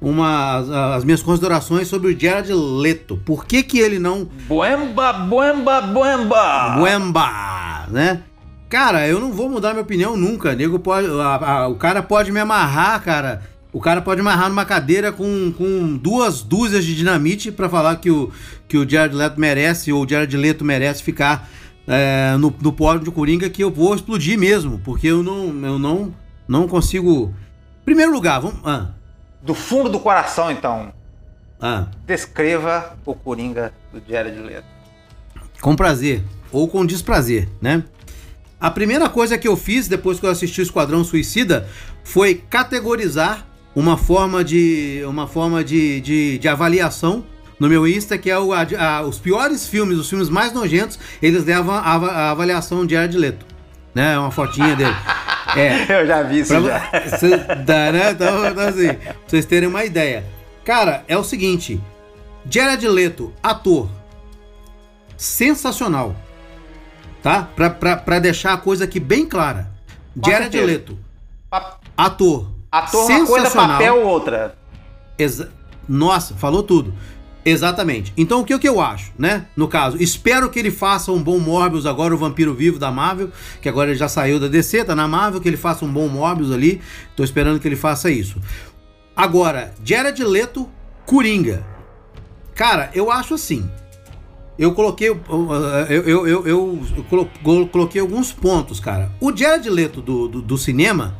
[0.00, 3.20] uma, as, as minhas considerações sobre o Jared Leto.
[3.24, 6.76] Por que que ele não Boemba, boemba, boemba!
[6.78, 8.22] Buemba, né?
[8.68, 10.54] Cara, eu não vou mudar minha opinião nunca.
[10.54, 13.42] Nego pode, a- a- o cara pode me amarrar, cara.
[13.72, 18.10] O cara pode amarrar numa cadeira com, com duas dúzias de dinamite pra falar que
[18.10, 18.30] o,
[18.66, 21.48] que o Jared Leto merece, ou o Jared Leto merece ficar
[21.86, 25.78] é, no, no pódio de Coringa, que eu vou explodir mesmo, porque eu não, eu
[25.78, 26.14] não,
[26.46, 27.34] não consigo.
[27.84, 28.60] Primeiro lugar, vamos.
[28.64, 28.88] Ah,
[29.42, 30.92] Do fundo do coração, então,
[31.60, 34.66] ah, descreva o Coringa do Jared Leto.
[35.60, 36.22] com prazer
[36.52, 37.84] ou com desprazer, né?
[38.58, 41.68] A primeira coisa que eu fiz depois que eu assisti o Esquadrão Suicida
[42.02, 47.24] foi categorizar uma forma de uma forma de, de, de avaliação
[47.58, 51.44] no meu Insta, que é o, a- os piores filmes, os filmes mais nojentos, eles
[51.44, 53.46] levam a, a avaliação de Jared Leto.
[53.94, 54.14] Né?
[54.14, 54.94] É uma fotinha dele.
[55.56, 56.00] É.
[56.02, 57.16] Eu já vi isso Pra, já.
[57.18, 58.10] cê- dá, né?
[58.10, 60.24] Então, então, assim, pra vocês terem uma ideia.
[60.64, 61.80] Cara, é o seguinte:
[62.50, 63.88] Jared Leto, ator,
[65.16, 66.14] sensacional.
[67.22, 67.48] Tá?
[67.56, 69.70] Pra, pra, pra deixar a coisa aqui bem clara.
[70.20, 70.66] Com Jared certeza.
[70.66, 70.98] Leto,
[71.96, 72.50] ator.
[72.70, 74.56] Ator uma coisa, papel outra.
[75.18, 75.48] Exa-
[75.88, 76.92] Nossa, falou tudo.
[77.48, 78.12] Exatamente.
[78.16, 79.46] Então o que, que eu acho, né?
[79.56, 83.30] No caso, espero que ele faça um bom Morbius agora, o Vampiro Vivo da Marvel,
[83.62, 86.08] que agora ele já saiu da DC, tá na Marvel, que ele faça um bom
[86.08, 86.80] Morbius ali.
[87.14, 88.40] Tô esperando que ele faça isso.
[89.14, 90.68] Agora, Jared Leto,
[91.06, 91.64] Coringa.
[92.52, 93.70] Cara, eu acho assim.
[94.58, 95.08] Eu coloquei.
[95.10, 95.22] Eu,
[95.88, 99.12] eu, eu, eu colo- colo- coloquei alguns pontos, cara.
[99.20, 101.16] O Jared Leto do, do, do cinema,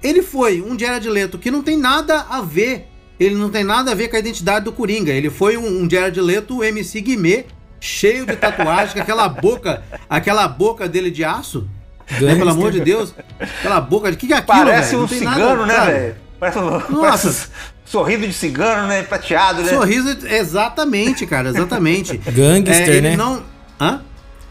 [0.00, 2.88] ele foi um Jared Leto que não tem nada a ver.
[3.18, 5.12] Ele não tem nada a ver com a identidade do Coringa.
[5.12, 7.46] Ele foi um, um Jared Leto MC Guimê,
[7.80, 11.68] cheio de tatuagem, com aquela boca, aquela boca dele de aço.
[12.20, 13.14] Né, pelo amor de Deus.
[13.40, 14.16] Aquela boca de.
[14.16, 14.58] O que, que é aquilo?
[14.58, 16.16] Parece um cigano, nada, né, velho?
[16.38, 17.32] Parece um, parece um
[17.86, 19.02] sorriso de cigano, né?
[19.02, 19.70] Prateado, né?
[19.70, 22.18] Sorriso, exatamente, cara, exatamente.
[22.28, 23.16] Gangster, É, ele né?
[23.16, 23.42] Não.
[23.80, 24.02] Hã?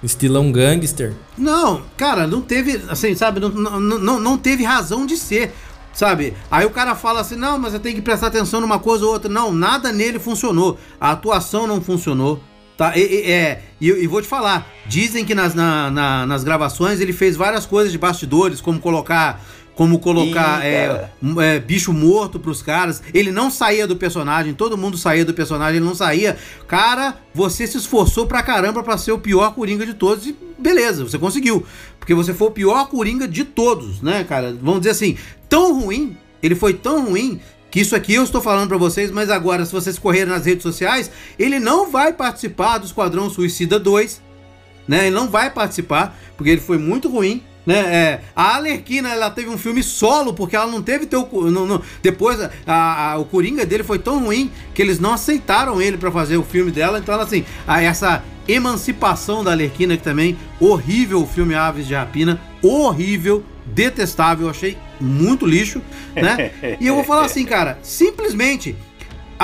[0.04, 1.14] Estilão gangster.
[1.38, 5.54] Não, cara, não teve, assim, sabe, não, não, não, não teve razão de ser,
[5.94, 6.34] sabe?
[6.52, 9.12] Aí o cara fala assim, não, mas eu tenho que prestar atenção numa coisa ou
[9.14, 9.30] outra.
[9.30, 10.78] Não, nada nele funcionou.
[11.00, 12.42] A atuação não funcionou.
[12.76, 16.26] Tá, e, e- é, e, eu- e vou te falar, dizem que nas, na- na-
[16.26, 19.40] nas gravações ele fez várias coisas de bastidores, como colocar.
[19.76, 21.10] Como colocar é,
[21.40, 23.02] é, bicho morto pros caras.
[23.12, 26.38] Ele não saía do personagem, todo mundo saía do personagem, ele não saía.
[26.68, 31.04] Cara, você se esforçou pra caramba pra ser o pior coringa de todos e beleza,
[31.04, 31.66] você conseguiu.
[32.00, 34.56] Porque você foi o pior coringa de todos, né, cara?
[34.62, 35.18] Vamos dizer assim,
[35.54, 37.40] tão ruim, ele foi tão ruim
[37.70, 40.64] que isso aqui eu estou falando pra vocês, mas agora, se vocês correrem nas redes
[40.64, 44.20] sociais, ele não vai participar do Esquadrão Suicida 2,
[44.88, 45.06] né?
[45.08, 47.44] Ele não vai participar, porque ele foi muito ruim.
[47.66, 47.78] Né?
[47.78, 51.82] É, a Alerquina ela teve um filme solo porque ela não teve teu não, não,
[52.02, 56.12] depois a, a- o coringa dele foi tão ruim que eles não aceitaram ele pra
[56.12, 61.26] fazer o filme dela então assim a, essa emancipação da Alerquina que também horrível o
[61.26, 65.82] filme Aves de Rapina horrível detestável achei muito lixo
[66.16, 68.76] né e eu vou falar assim cara simplesmente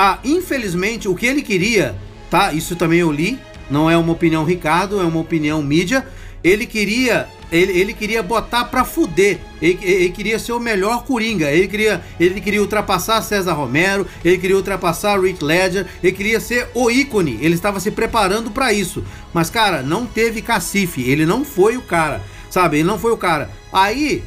[0.02, 1.94] ah, infelizmente, o que ele queria,
[2.30, 2.54] tá?
[2.54, 3.38] Isso também eu li,
[3.70, 6.06] não é uma opinião Ricardo, é uma opinião mídia.
[6.42, 9.38] Ele queria, ele, ele queria botar pra fuder.
[9.60, 11.50] Ele, ele queria ser o melhor Coringa.
[11.50, 16.68] Ele queria, ele queria ultrapassar César Romero, ele queria ultrapassar Rick Ledger, ele queria ser
[16.72, 17.38] o ícone.
[17.42, 19.04] Ele estava se preparando pra isso.
[19.34, 22.22] Mas cara, não teve cacife, ele não foi o cara.
[22.50, 22.78] Sabe?
[22.78, 23.48] Ele não foi o cara.
[23.72, 24.22] Aí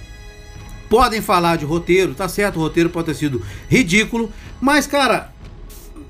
[0.89, 4.31] podem falar de roteiro, tá certo, o roteiro pode ter sido ridículo,
[4.61, 5.31] mas cara,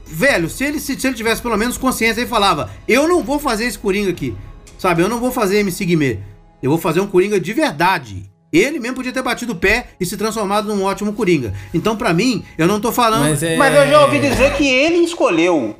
[0.05, 3.39] velho, se ele, se, se ele tivesse pelo menos consciência, ele falava: Eu não vou
[3.39, 4.35] fazer esse Coringa aqui,
[4.77, 5.01] sabe?
[5.01, 6.19] Eu não vou fazer MC Guimê,
[6.61, 8.29] eu vou fazer um Coringa de verdade.
[8.51, 11.55] Ele mesmo podia ter batido o pé e se transformado num ótimo Coringa.
[11.73, 13.21] Então, pra mim, eu não tô falando.
[13.23, 15.75] Mas é- Mas eu já ouvi dizer que ele escolheu.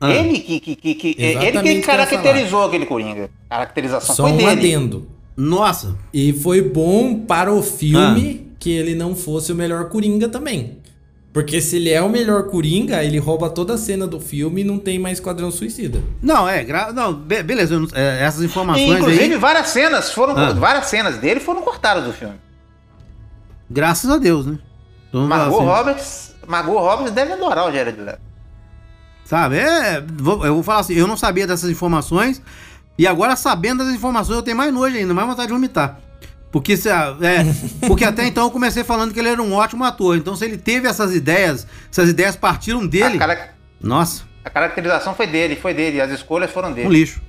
[0.00, 0.10] Ah.
[0.10, 3.30] Ele que, que, que, que- ele Exatamente que caracterizou aquele Coringa.
[3.48, 4.50] A caracterização Só foi um dele.
[4.50, 5.08] adendo.
[5.40, 8.54] Nossa, E foi bom para o filme Ah.
[8.58, 10.78] que ele não fosse o melhor Coringa também.
[11.32, 14.64] Porque se ele é o melhor Coringa, ele rouba toda a cena do filme e
[14.64, 16.02] não tem mais Esquadrão Suicida.
[16.20, 16.92] não, é, gra...
[16.92, 20.36] não, be- beleza, não- é, essas E, informações inclusive, aí, várias cenas foram.
[20.36, 20.52] Ah.
[20.52, 22.34] Várias cenas dele foram cortadas do filme.
[23.70, 24.58] graças a Deus, né?
[25.08, 25.66] Então, vamos Margot assim.
[25.66, 26.34] Roberts.
[26.48, 28.20] Margot Roberts deve adorar o Jared Leto.
[29.24, 29.56] Sabe?
[29.58, 32.40] É, vou- eu vou falar assim, eu não sabia dessas informações.
[32.98, 36.00] E agora, sabendo dessas informações, eu tenho mais nojo ainda, mais vontade de vomitar.
[36.50, 37.04] Porque, se, é,
[37.86, 40.16] porque até então eu comecei falando que ele era um ótimo ator.
[40.16, 43.18] Então, se ele teve essas ideias, essas ideias partiram dele.
[43.18, 43.50] Cara-
[43.80, 46.00] Nossa, a caracterização foi dele, foi dele.
[46.00, 46.88] As escolhas foram um dele.
[46.88, 47.20] lixo.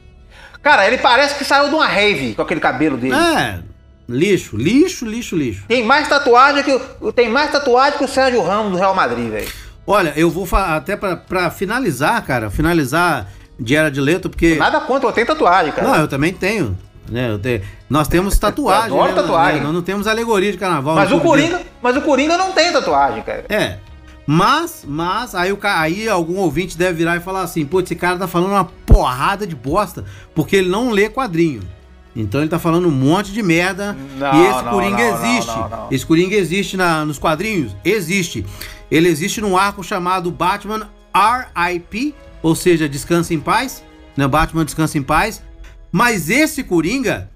[0.61, 3.13] Cara, ele parece que saiu de uma rave com aquele cabelo dele.
[3.15, 3.59] É,
[4.07, 5.63] lixo, lixo, lixo, lixo.
[5.67, 9.29] Tem mais tatuagem que o, tem mais tatuagem que o Sérgio Ramos do Real Madrid,
[9.29, 9.47] velho.
[9.85, 13.27] Olha, eu vou até pra finalizar, cara, finalizar
[13.64, 14.56] Jared Leto, porque.
[14.56, 15.88] Nada contra, eu tenho tatuagem, cara.
[15.88, 16.77] Não, eu também tenho.
[17.10, 18.90] Né, eu tenho- Nós temos tatuagem.
[18.90, 19.61] Eu adoro né, tatuagem.
[19.61, 20.95] Nós não temos alegoria de carnaval.
[20.95, 21.19] mas o.
[21.19, 23.45] Coringa, mas o Coringa não tem tatuagem, cara.
[23.49, 23.77] É.
[24.27, 27.95] Mas, mas, aí, o, ca- aí algum ouvinte deve virar e falar assim, pô, esse
[27.95, 30.06] cara tá falando uma porrada de bosta,
[30.36, 31.61] porque ele não lê quadrinho.
[32.15, 33.98] Então ele tá falando um monte de merda.
[34.19, 35.52] Não, e esse não, Coringa não, existe.
[35.90, 37.76] Esse Coringa existe na- nos quadrinhos?
[37.84, 38.45] Existe.
[38.91, 43.83] Ele existe num arco chamado Batman R.I.P., ou seja, Descansa em Paz,
[44.15, 44.27] né?
[44.27, 45.41] Batman Descansa em Paz.
[45.91, 47.29] Mas esse Coringa,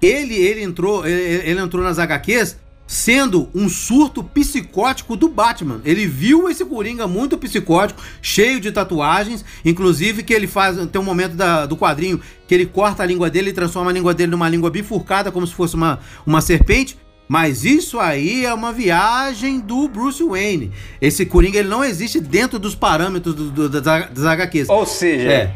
[0.00, 2.56] ele, ele entrou, ele, ele entrou nas HQs
[2.86, 5.80] sendo um surto psicótico do Batman.
[5.84, 11.04] Ele viu esse Coringa muito psicótico, cheio de tatuagens, inclusive que ele faz, tem um
[11.04, 14.32] momento da- do quadrinho que ele corta a língua dele e transforma a língua dele
[14.32, 16.98] numa língua bifurcada, como se fosse uma, uma serpente.
[17.32, 20.72] Mas isso aí é uma viagem do Bruce Wayne.
[21.00, 24.68] Esse Coringa ele não existe dentro dos parâmetros do- do- das, das HQs.
[24.68, 25.54] Ou seja, É.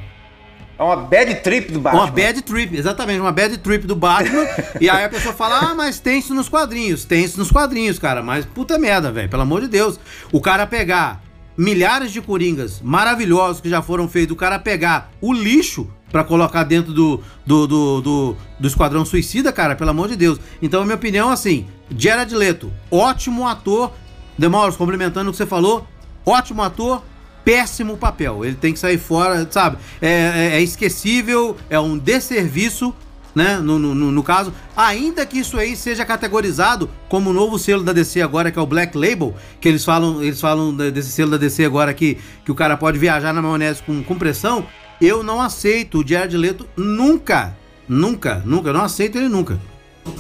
[0.79, 2.03] é, uma bad trip do Batman.
[2.03, 4.47] Uma bad trip, exatamente, uma bad trip do Batman.
[4.81, 7.05] e aí a pessoa fala: Ah, mas tem isso nos quadrinhos.
[7.05, 8.23] Tem isso nos quadrinhos, cara.
[8.23, 9.29] Mas puta merda, velho.
[9.29, 9.99] Pelo amor de Deus.
[10.31, 11.25] O cara pegar
[11.59, 16.63] milhares de coringas maravilhosos que já foram feitos, o cara pegar o lixo pra colocar
[16.63, 20.39] dentro do, do, do, do, do Esquadrão Suicida, cara, pelo amor de Deus.
[20.63, 21.67] Então, a minha opinião, assim:
[21.99, 23.91] Jared Leto, ótimo ator.
[24.39, 25.85] Demauros, complementando o que você falou,
[26.25, 27.03] ótimo ator,
[27.45, 28.45] péssimo papel.
[28.45, 29.77] Ele tem que sair fora, sabe?
[30.01, 32.95] É, é- é esquecível, é um desserviço,
[33.35, 33.59] né?
[33.59, 37.93] No, no, no- caso, ainda que isso aí seja categorizado como o novo selo da
[37.93, 41.33] DC agora, que é o Black Label, que eles falam, eles falam de- desse selo
[41.33, 44.65] da DC agora que, que o cara pode viajar na maionese com, com pressão.
[45.01, 47.57] Eu não aceito o Jared Leto nunca,
[47.89, 49.59] nunca, nunca, eu não aceito ele nunca.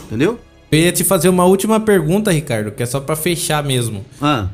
[0.06, 0.38] Entendeu?
[0.70, 4.04] Eu ia te fazer uma última pergunta, Ricardo, que é só pra fechar mesmo.
[4.20, 4.48] Ah,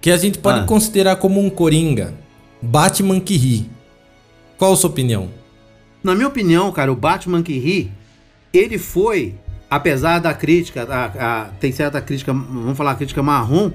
[0.00, 0.64] Que a gente pode Ah.
[0.64, 2.14] considerar como um Coringa.
[2.62, 3.68] Batman que ri.
[4.58, 5.30] Qual a sua opinião?
[6.04, 7.90] Na minha opinião, cara, o Batman que ri,
[8.52, 9.34] ele foi,
[9.68, 13.72] apesar da crítica, a- a- tem certa crítica, vamos falar crítica marrom,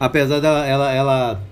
[0.00, 1.42] apesar dela ela, ela,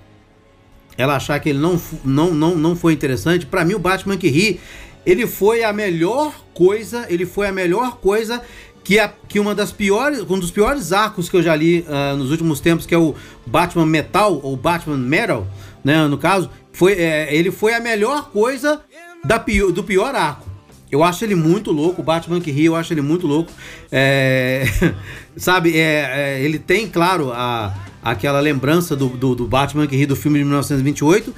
[0.97, 4.29] ela achar que ele não, não, não, não foi interessante, pra mim o Batman que
[4.29, 4.59] ri,
[5.05, 8.41] ele foi a melhor coisa, ele foi a melhor coisa
[8.83, 12.15] que, a, que uma das piores, um dos piores arcos que eu já li ah,
[12.15, 13.15] nos últimos tempos, que é o
[13.45, 15.47] Batman Metal, ou Batman Metal,
[15.83, 18.81] né, no caso, foi, é, ele foi a melhor coisa
[19.23, 20.53] da do pior arco.
[20.91, 23.51] Eu acho ele muito louco, o Batman que ri, eu acho ele muito louco.
[23.91, 24.63] É,
[25.35, 30.05] sabe, é, é, ele tem, claro, a, aquela lembrança do, do, do Batman que ri
[30.05, 31.33] do filme de 1928.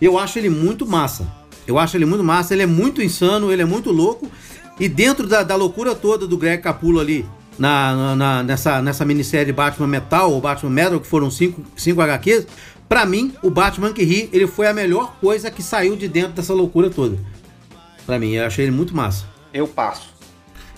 [0.00, 1.26] Eu acho ele muito massa.
[1.66, 4.30] Eu acho ele muito massa, ele é muito insano, ele é muito louco.
[4.78, 7.24] E dentro da, da loucura toda do Greg Capullo ali,
[7.58, 12.46] na, na- nessa, nessa minissérie Batman Metal ou Batman Metal, que foram cinco, cinco HQs,
[12.88, 16.32] pra mim, o Batman que ri, ele foi a melhor coisa que saiu de dentro
[16.32, 17.18] dessa loucura toda.
[18.04, 19.24] Pra mim, eu achei ele muito massa.
[19.52, 20.14] Eu passo.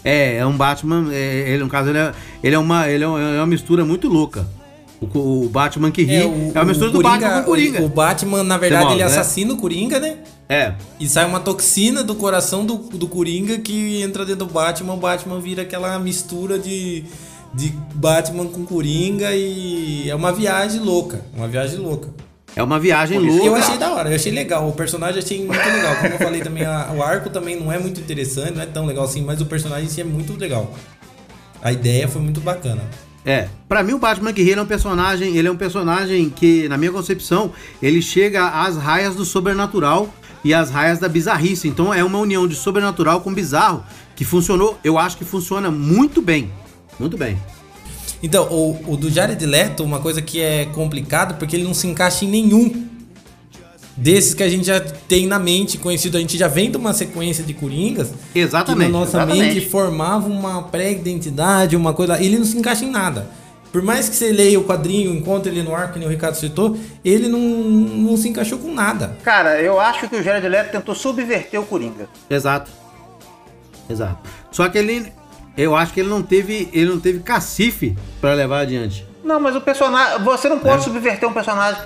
[0.05, 2.13] É, é um Batman, é, ele, no caso, ele é,
[2.43, 4.49] ele é uma, ele é uma, é uma mistura muito louca.
[5.01, 7.83] O, o Batman que ri é, o- uma mistura do Coringa- Batman com o Coringa.
[7.83, 9.07] O Batman, na verdade, modo, ele né?
[9.11, 10.17] assassina o Coringa, né?
[10.49, 10.75] É.
[10.99, 14.95] E sai uma toxina do coração do, do Coringa que entra dentro do Batman.
[14.95, 17.05] O Batman vira aquela mistura de,
[17.55, 21.21] de Batman com Coringa e é uma viagem louca.
[21.37, 22.09] Uma viagem louca.
[22.57, 23.45] É uma viagem louca.
[23.45, 24.69] eu achei da hora, eu achei legal.
[24.69, 25.95] O personagem achei muito legal.
[25.97, 28.85] Como eu falei também, a- o arco também não é muito interessante, não é tão
[28.85, 30.73] legal assim, mas o personagem em si é muito legal.
[31.63, 32.83] A ideia foi muito bacana.
[33.29, 36.79] É, pra mim o Batman ele é um personagem, ele é um personagem que, na
[36.79, 37.53] minha concepção,
[37.83, 40.09] ele chega às raias do sobrenatural
[40.43, 41.69] e às raias da bizarrice.
[41.69, 43.85] Então é uma união de sobrenatural com bizarro
[44.17, 46.51] que funcionou, eu acho que funciona muito bem.
[46.99, 47.39] Muito bem.
[48.23, 51.87] Então, o, o do Jared Leto, uma coisa que é complicado, porque ele não se
[51.87, 52.89] encaixa em nenhum
[53.99, 56.17] desses que a gente já tem na mente conhecido.
[56.17, 59.55] A gente já vem de uma sequência de Coringas Exatamente, que na nossa exatamente.
[59.55, 62.23] mente formava uma pré-identidade, uma coisa...
[62.23, 63.29] Ele não se encaixa em nada.
[63.73, 66.37] Por mais que você leia o quadrinho, encontre ele no arco, que nem o Ricardo
[66.37, 69.19] citou, ele não, não se encaixou com nada.
[69.23, 72.09] Cara, eu acho que o Jared Leto tentou subverter o Coringa.
[72.31, 72.71] Exato.
[73.91, 74.19] Exato.
[74.51, 75.13] Só que ele
[75.57, 79.05] eu acho que ele não teve, ele não teve cacife pra levar adiante.
[79.25, 80.23] Não, mas o personagem.
[80.23, 80.85] Você não pode É.
[80.85, 81.83] subverter um personagem.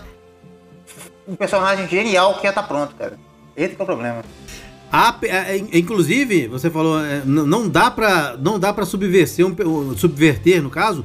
[1.27, 3.19] Um personagem genial que já tá pronto, cara.
[3.57, 4.23] Esse que é o problema.
[5.23, 10.63] É, é, inclusive, você falou, é, não dá pra, não dá para subverter, um, subverter
[10.63, 11.05] no caso,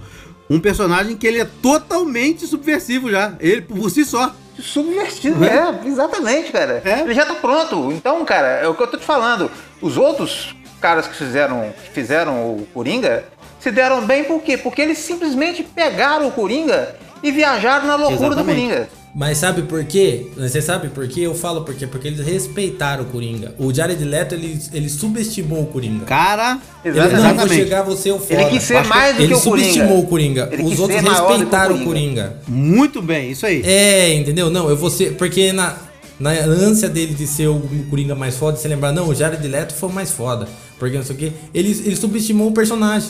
[0.49, 4.33] um personagem que ele é totalmente subversivo já, ele por si só.
[4.59, 6.81] Subvertido, é, exatamente, cara.
[7.03, 7.91] Ele já tá pronto.
[7.91, 9.49] Então, cara, é o que eu tô te falando.
[9.81, 13.25] Os outros caras que fizeram, que fizeram o Coringa
[13.59, 14.57] se deram bem por quê?
[14.57, 18.89] Porque eles simplesmente pegaram o Coringa e viajaram na loucura do Coringa.
[19.17, 20.27] Mas sabe por quê?
[20.37, 21.21] Você sabe por quê?
[21.21, 21.87] Eu falo por quê?
[21.87, 23.55] Porque eles respeitaram o Coringa.
[23.57, 26.05] O Jared Leto, ele, ele subestimou o Coringa.
[26.05, 28.41] Cara, ele, não, vou chegar, você o foda.
[28.41, 29.67] Ele quis ser mais do ele que o Coringa.
[29.67, 30.49] subestimou o Coringa.
[30.51, 32.35] Ele Os outros o respeitaram o Coringa.
[32.35, 32.41] Coringa.
[32.47, 33.63] Muito bem, isso aí.
[33.65, 34.51] É, entendeu?
[34.51, 35.15] Não, eu vou ser.
[35.15, 35.75] Porque na,
[36.19, 39.73] na ânsia dele de ser o Coringa mais foda, você lembrar, não, o Jared Leto
[39.73, 40.47] foi o mais foda.
[40.77, 41.31] Porque não sei o quê.
[41.55, 43.09] Ele, ele subestimou o personagem.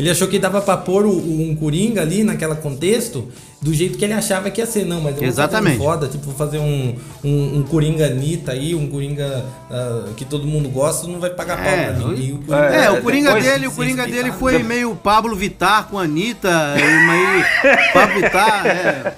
[0.00, 3.28] Ele achou que dava pra pôr o- um Coringa ali naquela contexto
[3.60, 4.86] do jeito que ele achava que ia ser.
[4.86, 5.76] Não, mas eu Exatamente.
[5.76, 9.44] vou fazer um foda, tipo, vou fazer um, um, um Coringa Anitta aí, um Coringa
[9.70, 12.42] ah, que todo mundo gosta, não vai pagar pau É, pra mim.
[12.48, 16.04] O É, o Coringa dele, de o Coringa dele foi meio Pablo Vittar com a
[16.04, 17.44] Anitta, meio
[17.92, 19.12] Pablo Vittar, é,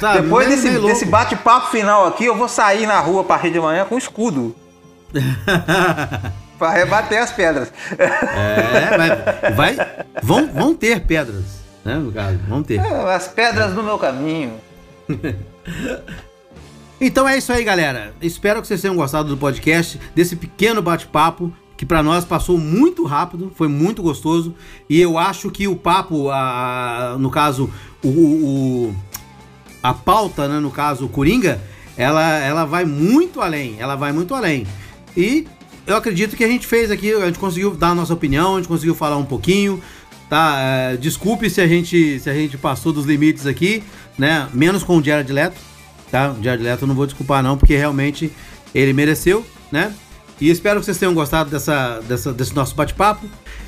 [0.00, 3.60] sabe, Depois desse, desse bate-papo final aqui, eu vou sair na rua a partir de
[3.60, 4.54] manhã com escudo.
[6.62, 7.72] pra rebater as pedras.
[7.98, 11.42] É, vai, vai- vão, vão ter pedras,
[11.84, 12.78] né, no caso, vão ter.
[12.78, 14.54] As pedras no meu caminho.
[17.00, 18.14] Então é isso aí, galera.
[18.22, 23.04] Espero que vocês tenham gostado do podcast, desse pequeno bate-papo que pra nós passou muito
[23.04, 24.54] rápido, foi muito gostoso.
[24.88, 27.68] E eu acho que o papo, a- no caso,
[28.04, 28.96] o, o-
[29.82, 31.60] a pauta, né, no caso, o Coringa,
[31.96, 33.74] ela, ela vai muito além.
[33.80, 34.64] Ela vai muito além.
[35.16, 35.48] E
[35.86, 38.58] eu acredito que a gente fez aqui, a gente conseguiu dar a nossa opinião, a
[38.58, 39.82] gente conseguiu falar um pouquinho.
[40.28, 43.82] Tá, É, desculpe se a gente se a gente passou dos limites aqui,
[44.18, 44.48] né?
[44.54, 45.60] Menos com o Jared Leto,
[46.10, 46.30] tá?
[46.32, 48.30] O Jared Leto eu não vou desculpar não, porque realmente
[48.74, 49.92] ele mereceu, né?
[50.40, 53.26] E espero que vocês tenham gostado dessa, dessa- desse nosso bate-papo.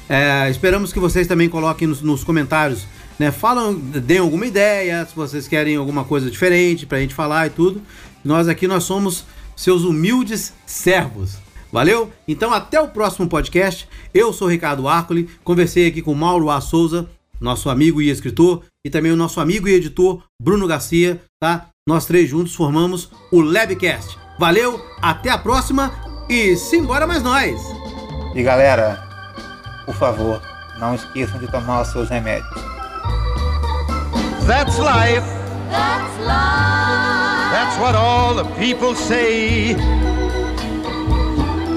[0.08, 2.86] É, esperamos que vocês também coloquem nos, nos comentários,
[3.18, 3.30] né?
[3.30, 7.82] Falam, deem alguma ideia, se vocês querem alguma coisa diferente pra gente falar e tudo.
[8.24, 9.24] Nós aqui nós somos
[9.54, 11.36] seus humildes servos.
[11.74, 12.12] Valeu?
[12.28, 13.88] Então até o próximo podcast.
[14.14, 16.60] Eu sou o Ricardo Arcoli, conversei aqui com o Mauro A.
[16.60, 17.10] Souza,
[17.40, 21.66] nosso amigo e escritor, e também o nosso amigo e editor Bruno Garcia, tá?
[21.84, 24.16] Nós três juntos formamos o Labcast.
[24.38, 25.92] Valeu, até a próxima
[26.30, 27.60] e simbora mais nós!
[28.36, 29.02] E galera,
[29.84, 30.40] por favor,
[30.78, 32.55] não esqueçam de tomar os seus remédios.
[34.46, 35.26] That's life.
[35.72, 37.51] That's life.
[37.51, 39.74] That's what all the people say.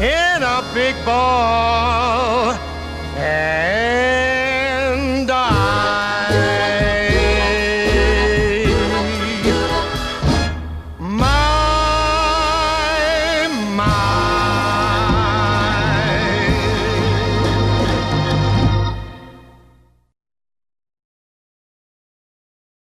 [0.00, 2.52] in a big ball.
[3.16, 4.33] And